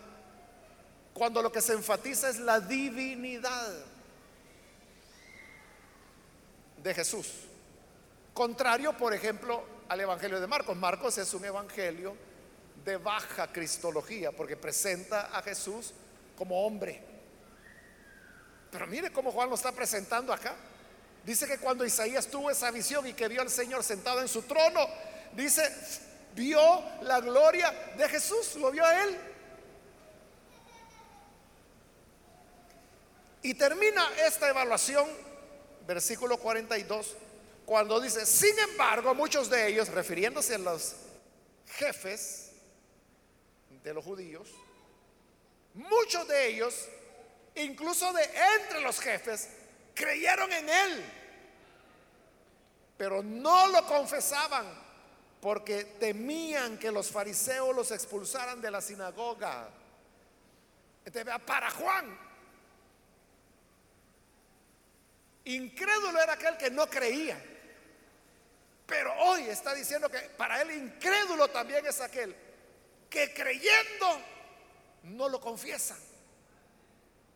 cuando 1.13 1.41
lo 1.41 1.51
que 1.51 1.61
se 1.61 1.73
enfatiza 1.73 2.29
es 2.29 2.39
la 2.39 2.59
divinidad 2.59 3.73
de 6.77 6.93
Jesús. 6.93 7.27
Contrario, 8.33 8.95
por 8.97 9.13
ejemplo, 9.13 9.63
al 9.89 9.99
Evangelio 9.99 10.39
de 10.39 10.47
Marcos. 10.47 10.75
Marcos 10.77 11.17
es 11.17 11.33
un 11.33 11.43
Evangelio 11.45 12.15
de 12.83 12.97
baja 12.97 13.51
cristología 13.51 14.31
porque 14.31 14.55
presenta 14.55 15.37
a 15.37 15.41
Jesús 15.41 15.93
como 16.37 16.65
hombre. 16.65 17.03
Pero 18.71 18.87
mire 18.87 19.11
cómo 19.11 19.31
Juan 19.31 19.49
lo 19.49 19.55
está 19.55 19.71
presentando 19.73 20.31
acá. 20.31 20.55
Dice 21.25 21.45
que 21.45 21.59
cuando 21.59 21.85
Isaías 21.85 22.27
tuvo 22.27 22.49
esa 22.49 22.71
visión 22.71 23.05
y 23.05 23.13
que 23.13 23.27
vio 23.27 23.41
al 23.41 23.49
Señor 23.49 23.83
sentado 23.83 24.21
en 24.21 24.27
su 24.27 24.43
trono, 24.43 24.87
dice, 25.33 25.69
vio 26.35 26.61
la 27.01 27.19
gloria 27.19 27.93
de 27.97 28.07
Jesús, 28.09 28.55
lo 28.55 28.71
vio 28.71 28.83
a 28.85 29.03
él. 29.03 29.17
Y 33.43 33.53
termina 33.55 34.07
esta 34.25 34.49
evaluación, 34.49 35.07
versículo 35.87 36.37
42, 36.37 37.15
cuando 37.65 37.99
dice, 37.99 38.25
sin 38.25 38.57
embargo, 38.59 39.15
muchos 39.15 39.49
de 39.49 39.67
ellos, 39.67 39.89
refiriéndose 39.89 40.55
a 40.55 40.59
los 40.59 40.95
jefes 41.77 42.51
de 43.83 43.93
los 43.93 44.03
judíos, 44.03 44.47
muchos 45.73 46.27
de 46.27 46.47
ellos, 46.49 46.87
incluso 47.55 48.11
de 48.13 48.29
entre 48.59 48.81
los 48.81 48.99
jefes, 48.99 49.49
creyeron 49.95 50.51
en 50.51 50.69
él, 50.69 51.05
pero 52.97 53.23
no 53.23 53.67
lo 53.67 53.85
confesaban 53.87 54.67
porque 55.41 55.85
temían 55.99 56.77
que 56.77 56.91
los 56.91 57.09
fariseos 57.09 57.75
los 57.75 57.89
expulsaran 57.89 58.61
de 58.61 58.69
la 58.69 58.79
sinagoga. 58.79 59.69
Para 61.47 61.71
Juan, 61.71 62.30
Incrédulo 65.45 66.21
era 66.21 66.33
aquel 66.33 66.57
que 66.57 66.69
no 66.69 66.87
creía. 66.87 67.41
Pero 68.85 69.13
hoy 69.19 69.43
está 69.43 69.73
diciendo 69.73 70.09
que 70.09 70.19
para 70.37 70.61
él 70.61 70.71
incrédulo 70.71 71.47
también 71.47 71.85
es 71.85 72.01
aquel 72.01 72.35
que 73.09 73.33
creyendo 73.33 74.21
no 75.03 75.29
lo 75.29 75.39
confiesa, 75.39 75.97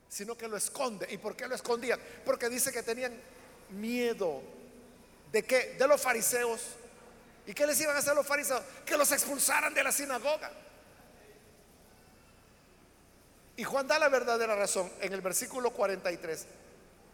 sino 0.10 0.38
que 0.38 0.48
lo 0.48 0.58
esconde. 0.58 1.08
¿Y 1.10 1.18
por 1.18 1.36
qué 1.36 1.48
lo 1.48 1.56
escondían? 1.56 2.00
Porque 2.26 2.50
dice 2.50 2.72
que 2.72 2.84
tenían 2.84 3.14
miedo 3.70 4.42
de 5.32 5.44
que 5.44 5.74
de 5.74 5.88
los 5.88 6.02
fariseos. 6.02 6.62
¿Y 7.48 7.54
qué 7.54 7.66
les 7.66 7.80
iban 7.80 7.96
a 7.96 8.00
hacer 8.00 8.16
los 8.16 8.26
fariseos? 8.26 8.62
Que 8.86 8.98
los 8.98 9.12
expulsaran 9.12 9.74
de 9.74 9.84
la 9.84 9.92
sinagoga. 9.92 10.52
Y 13.58 13.64
Juan 13.64 13.88
da 13.88 13.98
la 13.98 14.10
verdadera 14.10 14.56
razón 14.56 14.92
en 15.00 15.14
el 15.14 15.22
versículo 15.22 15.72
43 15.72 16.46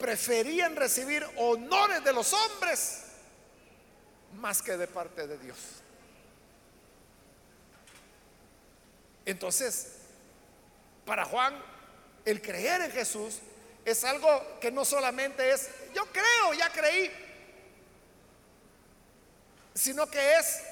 preferían 0.02 0.76
recibir 0.76 1.24
honores 1.38 2.04
de 2.04 2.12
los 2.12 2.34
hombres 2.34 3.04
más 4.34 4.64
que 4.64 4.76
de 4.76 4.88
parte 4.88 5.28
de 5.28 5.38
Dios. 5.38 5.58
Entonces, 9.24 9.98
para 11.06 11.24
Juan, 11.26 11.54
el 12.26 12.42
creer 12.42 12.82
en 12.82 12.92
Jesús 12.92 13.38
es 13.86 14.04
algo 14.04 14.60
que 14.60 14.72
no 14.72 14.84
solamente 14.84 15.52
es, 15.52 15.70
yo 15.94 16.04
creo, 16.08 16.54
ya 16.58 16.72
creí, 16.72 17.12
sino 19.76 20.08
que 20.08 20.38
es 20.38 20.64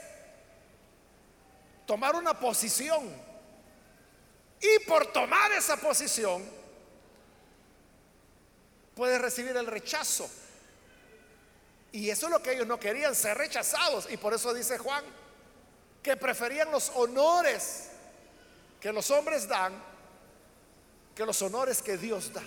tomar 1.86 2.16
una 2.16 2.40
posición. 2.40 3.30
Y 4.60 4.86
por 4.86 5.06
tomar 5.14 5.52
esa 5.52 5.78
posición, 5.78 6.59
puede 9.00 9.18
recibir 9.18 9.56
el 9.56 9.66
rechazo. 9.66 10.30
Y 11.94 12.10
eso 12.10 12.26
es 12.26 12.34
lo 12.34 12.44
que 12.44 12.52
ellos 12.52 12.68
no 12.68 12.78
querían, 12.78 13.16
ser 13.16 13.38
rechazados. 13.38 14.12
Y 14.12 14.18
por 14.18 14.34
eso 14.34 14.54
dice 14.54 14.78
Juan 14.78 15.06
que 16.04 16.18
preferían 16.18 16.70
los 16.70 16.90
honores 16.96 17.92
que 18.82 18.92
los 18.92 19.10
hombres 19.10 19.48
dan 19.48 19.74
que 21.16 21.26
los 21.26 21.42
honores 21.42 21.82
que 21.82 21.98
Dios 21.98 22.34
da. 22.34 22.44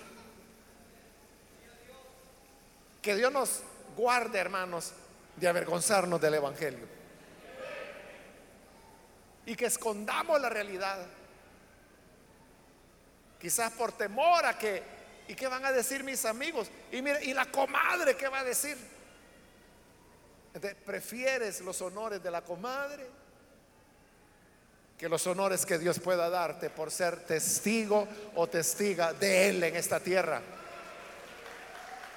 Que 3.00 3.16
Dios 3.16 3.32
nos 3.32 3.62
guarde, 3.96 4.38
hermanos, 4.38 4.92
de 5.36 5.48
avergonzarnos 5.48 6.20
del 6.20 6.34
Evangelio. 6.34 6.86
Y 9.46 9.56
que 9.56 9.64
escondamos 9.64 10.38
la 10.38 10.50
realidad. 10.50 10.98
Quizás 13.40 13.72
por 13.72 13.92
temor 13.92 14.44
a 14.44 14.58
que 14.58 15.01
¿Y 15.32 15.34
qué 15.34 15.48
van 15.48 15.64
a 15.64 15.72
decir 15.72 16.04
mis 16.04 16.26
amigos? 16.26 16.68
Y 16.90 17.00
mire, 17.00 17.24
¿y 17.24 17.32
la 17.32 17.46
comadre 17.46 18.14
qué 18.18 18.28
va 18.28 18.40
a 18.40 18.44
decir? 18.44 18.76
¿prefieres 20.84 21.62
los 21.62 21.80
honores 21.80 22.22
de 22.22 22.30
la 22.30 22.42
comadre 22.42 23.08
que 24.98 25.08
los 25.08 25.26
honores 25.26 25.64
que 25.64 25.78
Dios 25.78 25.98
pueda 26.00 26.28
darte 26.28 26.68
por 26.68 26.90
ser 26.90 27.24
testigo 27.24 28.06
o 28.34 28.46
testiga 28.46 29.14
de 29.14 29.48
Él 29.48 29.64
en 29.64 29.74
esta 29.74 30.00
tierra? 30.00 30.42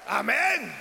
Amén. 0.08 0.74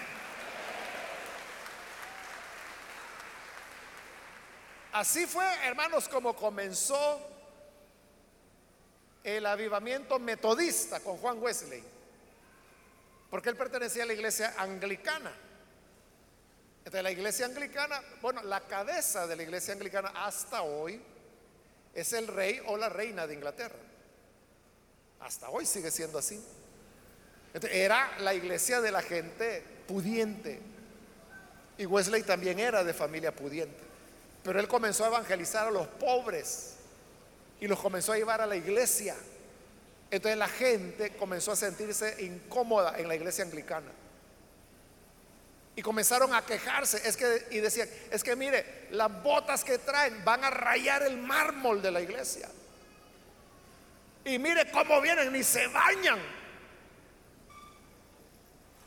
Así 4.92 5.26
fue, 5.26 5.46
hermanos, 5.64 6.10
como 6.10 6.36
comenzó 6.36 7.30
el 9.24 9.46
avivamiento 9.46 10.20
metodista 10.20 11.00
con 11.00 11.16
Juan 11.16 11.42
Wesley 11.42 11.95
porque 13.36 13.50
él 13.50 13.58
pertenecía 13.58 14.04
a 14.04 14.06
la 14.06 14.14
iglesia 14.14 14.54
anglicana. 14.58 15.30
De 16.90 17.04
la 17.04 17.12
iglesia 17.12 17.46
anglicana, 17.46 18.02
bueno, 18.22 18.42
la 18.44 18.62
cabeza 18.62 19.28
de 19.28 19.36
la 19.36 19.44
iglesia 19.44 19.74
anglicana 19.74 20.14
hasta 20.16 20.62
hoy 20.62 21.02
es 21.94 22.14
el 22.14 22.28
rey 22.28 22.62
o 22.68 22.78
la 22.78 22.88
reina 22.88 23.28
de 23.28 23.34
Inglaterra. 23.34 23.76
Hasta 25.20 25.50
hoy 25.50 25.66
sigue 25.66 25.92
siendo 25.92 26.18
así. 26.18 26.42
era 27.72 28.18
la 28.20 28.34
iglesia 28.34 28.80
de 28.80 28.92
la 28.92 29.02
gente 29.02 29.62
pudiente. 29.86 30.62
Y 31.78 31.86
Wesley 31.86 32.24
también 32.24 32.58
era 32.58 32.86
de 32.86 32.94
familia 32.94 33.36
pudiente. 33.36 33.84
Pero 34.46 34.62
él 34.62 34.70
comenzó 34.70 35.04
a 35.04 35.08
evangelizar 35.08 35.68
a 35.68 35.72
los 35.72 35.88
pobres 35.88 36.76
y 37.60 37.68
los 37.68 37.82
comenzó 37.82 38.14
a 38.14 38.18
llevar 38.18 38.40
a 38.40 38.46
la 38.46 38.56
iglesia. 38.56 39.14
Entonces 40.12 40.38
la 40.38 40.48
gente 40.48 41.12
comenzó 41.18 41.52
a 41.52 41.56
sentirse 41.56 42.24
incómoda 42.24 42.98
en 42.98 43.08
la 43.08 43.16
iglesia 43.16 43.44
anglicana. 43.44 43.92
Y 45.76 45.82
comenzaron 45.82 46.34
a 46.34 46.46
quejarse, 46.46 47.08
es 47.08 47.18
que 47.18 47.48
y 47.52 47.58
decían, 47.58 47.90
es 48.10 48.24
que 48.24 48.36
mire, 48.36 48.88
las 48.92 49.12
botas 49.22 49.64
que 49.64 49.78
traen 49.78 50.24
van 50.24 50.44
a 50.44 50.50
rayar 50.50 51.04
el 51.04 51.18
mármol 51.18 51.82
de 51.82 51.92
la 51.92 52.00
iglesia. 52.00 52.50
Y 54.24 54.40
mire 54.40 54.72
cómo 54.72 55.02
vienen, 55.02 55.34
ni 55.34 55.44
se 55.44 55.68
bañan. 55.68 56.20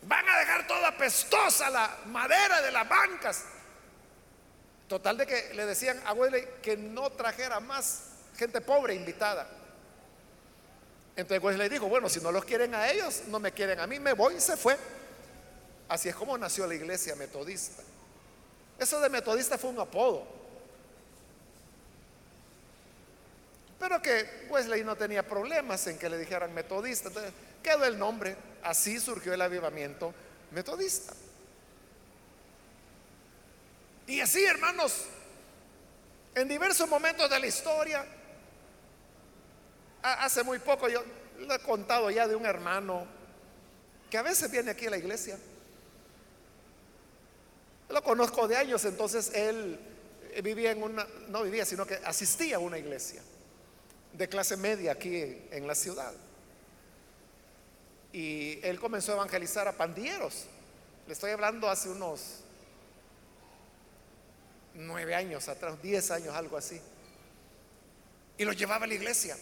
Van 0.03 0.27
a 0.27 0.39
dejar 0.39 0.67
toda 0.67 0.97
pestosa 0.97 1.69
la 1.69 1.99
madera 2.07 2.63
de 2.63 2.73
las 2.73 2.89
bancas. 2.89 3.45
Total 4.89 5.19
de 5.19 5.27
que 5.27 5.53
le 5.55 5.67
decían 5.67 6.01
a 6.07 6.15
Wesley 6.15 6.47
que 6.63 6.79
no 6.79 7.11
trajera 7.11 7.61
más 7.61 8.13
gente 8.39 8.63
pobre 8.63 8.95
invitada. 8.95 9.47
Entonces 11.19 11.59
le 11.59 11.69
dijo, 11.69 11.89
bueno, 11.89 12.09
si 12.09 12.21
no 12.21 12.31
los 12.31 12.45
quieren 12.45 12.77
a 12.77 12.89
ellos, 12.93 13.23
no 13.27 13.41
me 13.41 13.51
quieren 13.51 13.81
a 13.81 13.89
mí, 13.89 13.99
me 13.99 14.13
voy 14.13 14.37
y 14.37 14.41
se 14.41 14.57
fue. 14.57 14.79
Así 15.89 16.09
es 16.09 16.15
como 16.15 16.39
nació 16.39 16.65
la 16.65 16.77
iglesia 16.77 17.17
metodista. 17.17 17.83
Eso 18.79 19.01
de 19.01 19.09
metodista 19.09 19.59
fue 19.59 19.71
un 19.71 19.81
apodo. 19.81 20.25
Pero 23.81 24.01
que 24.01 24.47
Wesley 24.49 24.85
no 24.85 24.95
tenía 24.95 25.27
problemas 25.27 25.85
en 25.89 25.99
que 25.99 26.09
le 26.09 26.19
dijeran 26.19 26.55
metodista. 26.55 27.09
Entonces 27.09 27.33
quedó 27.65 27.85
el 27.85 27.99
nombre. 27.99 28.37
Así 28.63 29.01
surgió 29.01 29.35
el 29.35 29.43
avivamiento 29.43 30.15
metodista. 30.53 31.15
Y 34.07 34.21
así, 34.21 34.45
hermanos, 34.45 35.03
en 36.37 36.47
diversos 36.47 36.89
momentos 36.89 37.29
de 37.29 37.41
la 37.41 37.47
historia, 37.49 38.07
hace 40.03 40.43
muy 40.43 40.59
poco 40.59 40.89
yo 40.89 41.03
le 41.39 41.55
he 41.55 41.59
contado 41.61 42.11
ya 42.11 42.27
de 42.27 42.35
un 42.35 42.47
hermano 42.47 43.07
que 44.11 44.19
a 44.19 44.23
veces 44.23 44.51
viene 44.51 44.71
aquí 44.71 44.87
a 44.87 44.91
la 44.91 44.99
iglesia. 44.99 45.39
Lo 47.89 48.03
conozco 48.03 48.49
de 48.49 48.57
años, 48.57 48.85
entonces 48.85 49.33
él 49.35 49.79
vivía 50.43 50.73
en 50.73 50.83
una, 50.83 51.07
no 51.29 51.43
vivía, 51.43 51.65
sino 51.65 51.87
que 51.87 51.95
asistía 52.05 52.57
a 52.57 52.59
una 52.59 52.79
iglesia 52.79 53.23
de 54.13 54.29
clase 54.29 54.57
media 54.57 54.93
aquí 54.93 55.43
en 55.51 55.67
la 55.67 55.75
ciudad. 55.75 56.13
Y 58.13 58.59
él 58.63 58.81
comenzó 58.81 59.13
a 59.13 59.17
evangelizar 59.17 59.69
a 59.69 59.73
pandilleros. 59.73 60.47
Le 61.07 61.13
estoy 61.13 61.31
hablando 61.31 61.69
hace 61.69 61.89
unos 61.89 62.41
nueve 64.75 65.15
años 65.15 65.49
atrás, 65.49 65.81
diez 65.83 66.11
años, 66.11 66.35
algo 66.35 66.57
así. 66.57 66.81
Y 68.37 68.45
lo 68.45 68.53
llevaba 68.53 68.85
a 68.85 68.89
la 68.89 68.95
iglesia. 68.95 69.37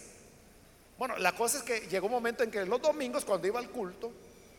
Bueno, 0.99 1.17
la 1.19 1.33
cosa 1.35 1.59
es 1.59 1.63
que 1.63 1.81
llegó 1.89 2.07
un 2.07 2.13
momento 2.13 2.43
en 2.43 2.51
que 2.51 2.65
los 2.65 2.81
domingos, 2.81 3.25
cuando 3.25 3.47
iba 3.47 3.61
al 3.61 3.71
culto, 3.71 4.11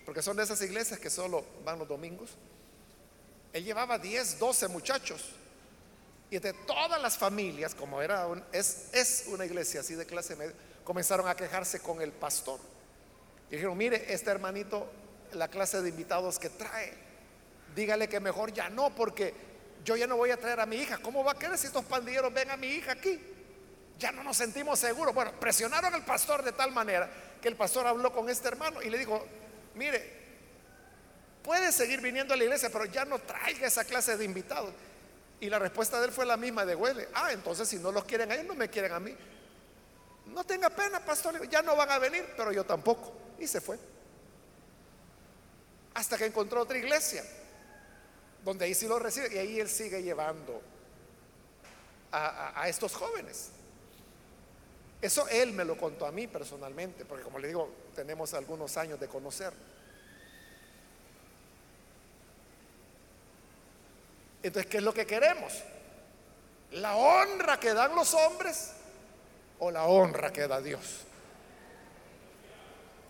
porque 0.05 0.21
son 0.21 0.37
de 0.37 0.43
esas 0.43 0.61
iglesias 0.61 0.99
que 0.99 1.09
solo 1.09 1.43
van 1.65 1.79
los 1.79 1.87
domingos, 1.87 2.31
él 3.53 3.63
llevaba 3.63 3.97
10, 3.97 4.39
12 4.39 4.67
muchachos. 4.67 5.31
Y 6.29 6.39
de 6.39 6.53
todas 6.53 7.01
las 7.01 7.17
familias, 7.17 7.73
como 7.73 8.01
era 8.01 8.27
es, 8.51 8.89
es 8.93 9.25
una 9.27 9.45
iglesia 9.45 9.79
así 9.79 9.95
de 9.95 10.05
clase 10.05 10.35
media, 10.35 10.53
comenzaron 10.83 11.27
a 11.27 11.35
quejarse 11.35 11.79
con 11.79 12.01
el 12.01 12.11
pastor. 12.11 12.59
Y 13.49 13.55
dijeron, 13.55 13.77
mire, 13.77 14.13
este 14.13 14.29
hermanito, 14.29 14.87
la 15.33 15.47
clase 15.47 15.81
de 15.81 15.89
invitados 15.89 16.37
que 16.37 16.49
trae, 16.49 16.93
dígale 17.75 18.07
que 18.07 18.19
mejor 18.19 18.53
ya 18.53 18.69
no, 18.69 18.93
porque 18.93 19.33
yo 19.83 19.95
ya 19.95 20.05
no 20.05 20.17
voy 20.17 20.31
a 20.31 20.37
traer 20.37 20.59
a 20.59 20.65
mi 20.65 20.75
hija. 20.75 20.97
¿Cómo 20.97 21.23
va 21.23 21.31
a 21.31 21.39
querer 21.39 21.57
si 21.57 21.67
estos 21.67 21.85
pandilleros 21.85 22.33
ven 22.33 22.51
a 22.51 22.57
mi 22.57 22.67
hija 22.67 22.91
aquí? 22.91 23.19
Ya 23.97 24.11
no 24.11 24.23
nos 24.23 24.37
sentimos 24.37 24.79
seguros. 24.79 25.13
Bueno, 25.13 25.31
presionaron 25.39 25.93
al 25.93 26.05
pastor 26.05 26.43
de 26.43 26.51
tal 26.51 26.71
manera 26.71 27.09
que 27.41 27.47
el 27.47 27.55
pastor 27.55 27.87
habló 27.87 28.11
con 28.11 28.29
este 28.29 28.47
hermano 28.47 28.81
y 28.81 28.89
le 28.89 28.97
dijo, 28.97 29.25
mire, 29.75 30.17
puede 31.43 31.71
seguir 31.71 32.01
viniendo 32.01 32.33
a 32.33 32.37
la 32.37 32.43
iglesia, 32.43 32.69
pero 32.71 32.85
ya 32.85 33.05
no 33.05 33.19
traiga 33.19 33.67
esa 33.67 33.85
clase 33.85 34.17
de 34.17 34.25
invitados. 34.25 34.71
Y 35.39 35.49
la 35.49 35.59
respuesta 35.59 35.99
de 35.99 36.07
él 36.07 36.11
fue 36.11 36.25
la 36.25 36.37
misma 36.37 36.65
de 36.65 36.75
Huele. 36.75 37.07
Ah, 37.13 37.31
entonces 37.31 37.67
si 37.67 37.77
no 37.77 37.91
los 37.91 38.05
quieren 38.05 38.31
a 38.31 38.35
él, 38.35 38.47
no 38.47 38.55
me 38.55 38.69
quieren 38.69 38.91
a 38.91 38.99
mí. 38.99 39.15
No 40.27 40.43
tenga 40.43 40.69
pena, 40.69 40.99
pastor. 40.99 41.47
Ya 41.49 41.61
no 41.61 41.75
van 41.75 41.91
a 41.91 41.99
venir, 41.99 42.25
pero 42.35 42.51
yo 42.51 42.65
tampoco. 42.65 43.13
Y 43.39 43.47
se 43.47 43.61
fue. 43.61 43.77
Hasta 45.93 46.17
que 46.17 46.25
encontró 46.25 46.61
otra 46.61 46.77
iglesia 46.77 47.23
donde 48.43 48.65
ahí 48.65 48.73
sí 48.73 48.87
lo 48.87 48.97
recibe 48.97 49.33
y 49.33 49.37
ahí 49.37 49.59
él 49.59 49.69
sigue 49.69 50.01
llevando 50.01 50.61
a, 52.11 52.67
estos 52.67 52.93
jóvenes. 52.93 53.49
Eso 55.01 55.27
él 55.29 55.53
me 55.53 55.63
lo 55.63 55.77
contó 55.77 56.05
a 56.05 56.11
mí 56.11 56.27
personalmente, 56.27 57.05
porque 57.05 57.23
como 57.23 57.39
le 57.39 57.47
digo, 57.49 57.69
tenemos 57.95 58.33
algunos 58.33 58.77
años 58.77 58.99
de 58.99 59.07
conocer. 59.07 59.53
Entonces, 64.41 64.69
¿qué 64.69 64.77
es 64.77 64.83
lo 64.83 64.93
que 64.93 65.05
queremos? 65.05 65.53
¿La 66.71 66.95
honra 66.95 67.59
que 67.59 67.73
dan 67.73 67.95
los 67.95 68.13
hombres 68.13 68.71
o 69.59 69.69
la 69.71 69.85
honra 69.85 70.31
que 70.31 70.47
da 70.47 70.61
Dios? 70.61 71.01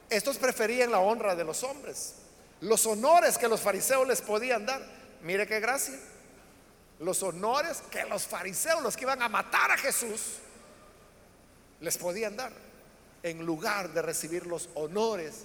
Estos 0.09 0.37
preferían 0.37 0.91
la 0.91 0.99
honra 0.99 1.35
de 1.35 1.43
los 1.43 1.63
hombres, 1.63 2.15
los 2.61 2.85
honores 2.85 3.37
que 3.37 3.47
los 3.47 3.61
fariseos 3.61 4.07
les 4.07 4.21
podían 4.21 4.65
dar. 4.65 4.81
Mire 5.21 5.47
qué 5.47 5.59
gracia. 5.59 5.99
Los 6.99 7.21
honores 7.23 7.83
que 7.91 8.03
los 8.05 8.25
fariseos, 8.25 8.81
los 8.81 8.95
que 8.95 9.03
iban 9.03 9.21
a 9.21 9.29
matar 9.29 9.71
a 9.71 9.77
Jesús, 9.77 10.39
les 11.81 11.97
podían 11.97 12.35
dar 12.35 12.51
en 13.23 13.45
lugar 13.45 13.89
de 13.93 14.01
recibir 14.01 14.45
los 14.45 14.69
honores 14.75 15.43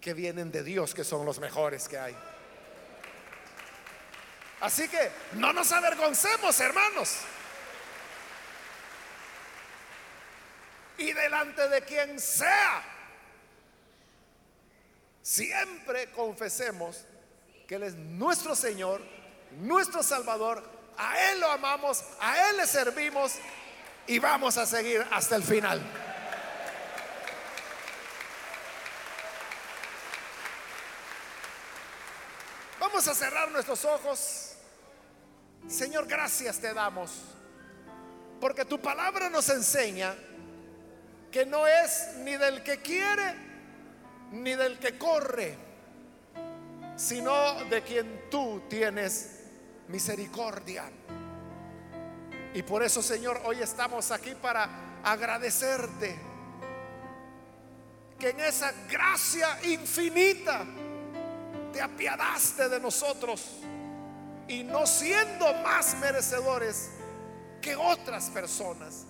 que 0.00 0.14
vienen 0.14 0.50
de 0.50 0.62
Dios, 0.62 0.94
que 0.94 1.04
son 1.04 1.24
los 1.24 1.38
mejores 1.38 1.88
que 1.88 1.98
hay. 1.98 2.16
Así 4.60 4.88
que 4.88 5.10
no 5.34 5.52
nos 5.52 5.72
avergoncemos, 5.72 6.58
hermanos. 6.60 7.16
Y 10.98 11.12
delante 11.12 11.68
de 11.68 11.82
quien 11.82 12.20
sea, 12.20 12.82
siempre 15.22 16.10
confesemos 16.12 17.04
que 17.66 17.76
Él 17.76 17.82
es 17.82 17.94
nuestro 17.94 18.54
Señor, 18.54 19.02
nuestro 19.58 20.02
Salvador, 20.02 20.62
a 20.96 21.30
Él 21.30 21.40
lo 21.40 21.50
amamos, 21.50 22.04
a 22.20 22.50
Él 22.50 22.58
le 22.58 22.66
servimos 22.66 23.32
y 24.06 24.18
vamos 24.18 24.56
a 24.58 24.66
seguir 24.66 25.04
hasta 25.10 25.36
el 25.36 25.42
final. 25.42 25.80
Vamos 32.80 33.08
a 33.08 33.14
cerrar 33.14 33.50
nuestros 33.50 33.84
ojos. 33.84 34.54
Señor, 35.68 36.06
gracias 36.06 36.58
te 36.58 36.74
damos, 36.74 37.10
porque 38.40 38.64
tu 38.64 38.80
palabra 38.80 39.30
nos 39.30 39.48
enseña 39.48 40.14
que 41.32 41.46
no 41.46 41.66
es 41.66 42.10
ni 42.18 42.36
del 42.36 42.62
que 42.62 42.82
quiere, 42.82 43.34
ni 44.30 44.54
del 44.54 44.78
que 44.78 44.98
corre, 44.98 45.56
sino 46.96 47.64
de 47.64 47.82
quien 47.82 48.28
tú 48.30 48.62
tienes 48.68 49.40
misericordia. 49.88 50.84
Y 52.54 52.62
por 52.62 52.84
eso, 52.84 53.02
Señor, 53.02 53.42
hoy 53.44 53.60
estamos 53.60 54.12
aquí 54.12 54.32
para 54.36 55.00
agradecerte 55.02 56.16
que 58.16 58.30
en 58.30 58.38
esa 58.38 58.72
gracia 58.88 59.58
infinita 59.64 60.64
te 61.72 61.82
apiadaste 61.82 62.68
de 62.68 62.78
nosotros 62.78 63.58
y 64.46 64.62
no 64.62 64.86
siendo 64.86 65.52
más 65.64 65.96
merecedores 65.96 66.90
que 67.60 67.74
otras 67.74 68.30
personas, 68.30 69.04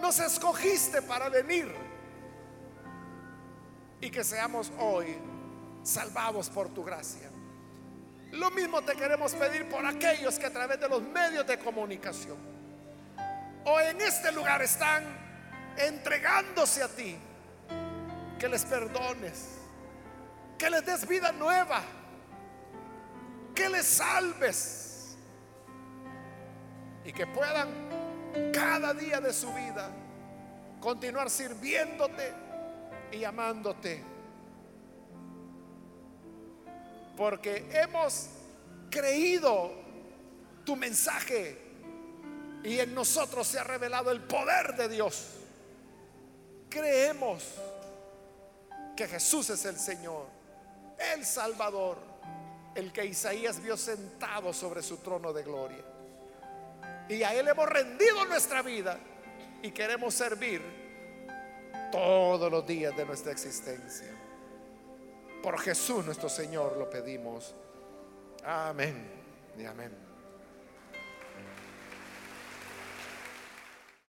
nos 0.00 0.18
escogiste 0.18 1.02
para 1.02 1.28
venir 1.28 1.70
y 4.00 4.10
que 4.10 4.24
seamos 4.24 4.72
hoy 4.78 5.18
salvados 5.82 6.48
por 6.48 6.70
tu 6.70 6.82
gracia. 6.82 7.30
Lo 8.32 8.50
mismo 8.52 8.80
te 8.80 8.94
queremos 8.96 9.34
pedir 9.34 9.68
por 9.68 9.84
aquellos 9.84 10.38
que 10.38 10.46
a 10.46 10.50
través 10.52 10.80
de 10.80 10.88
los 10.88 11.02
medios 11.02 11.46
de 11.46 11.58
comunicación 11.58 12.49
o 13.64 13.80
en 13.80 14.00
este 14.00 14.32
lugar 14.32 14.62
están 14.62 15.04
entregándose 15.76 16.82
a 16.82 16.88
ti, 16.88 17.16
que 18.38 18.48
les 18.48 18.64
perdones, 18.64 19.58
que 20.58 20.70
les 20.70 20.84
des 20.84 21.06
vida 21.06 21.32
nueva, 21.32 21.82
que 23.54 23.68
les 23.68 23.86
salves 23.86 25.16
y 27.04 27.12
que 27.12 27.26
puedan 27.26 27.68
cada 28.52 28.94
día 28.94 29.20
de 29.20 29.32
su 29.32 29.52
vida 29.52 29.90
continuar 30.80 31.28
sirviéndote 31.30 32.32
y 33.12 33.24
amándote. 33.24 34.02
Porque 37.16 37.68
hemos 37.72 38.30
creído 38.90 39.72
tu 40.64 40.74
mensaje 40.76 41.69
y 42.62 42.78
en 42.78 42.94
nosotros 42.94 43.46
se 43.46 43.58
ha 43.58 43.64
revelado 43.64 44.10
el 44.10 44.20
poder 44.22 44.76
de 44.76 44.88
Dios. 44.88 45.26
Creemos 46.68 47.54
que 48.96 49.08
Jesús 49.08 49.50
es 49.50 49.64
el 49.64 49.78
Señor, 49.78 50.26
el 51.14 51.24
Salvador, 51.24 51.98
el 52.74 52.92
que 52.92 53.04
Isaías 53.04 53.60
vio 53.62 53.76
sentado 53.76 54.52
sobre 54.52 54.82
su 54.82 54.98
trono 54.98 55.32
de 55.32 55.42
gloria. 55.42 55.84
Y 57.08 57.22
a 57.22 57.34
Él 57.34 57.48
hemos 57.48 57.68
rendido 57.68 58.24
nuestra 58.26 58.62
vida 58.62 58.98
y 59.62 59.70
queremos 59.72 60.14
servir 60.14 60.62
todos 61.90 62.50
los 62.50 62.66
días 62.66 62.96
de 62.96 63.04
nuestra 63.04 63.32
existencia. 63.32 64.08
Por 65.42 65.58
Jesús 65.58 66.04
nuestro 66.04 66.28
Señor 66.28 66.76
lo 66.76 66.88
pedimos. 66.88 67.54
Amén 68.44 69.10
y 69.58 69.64
amén. 69.64 70.09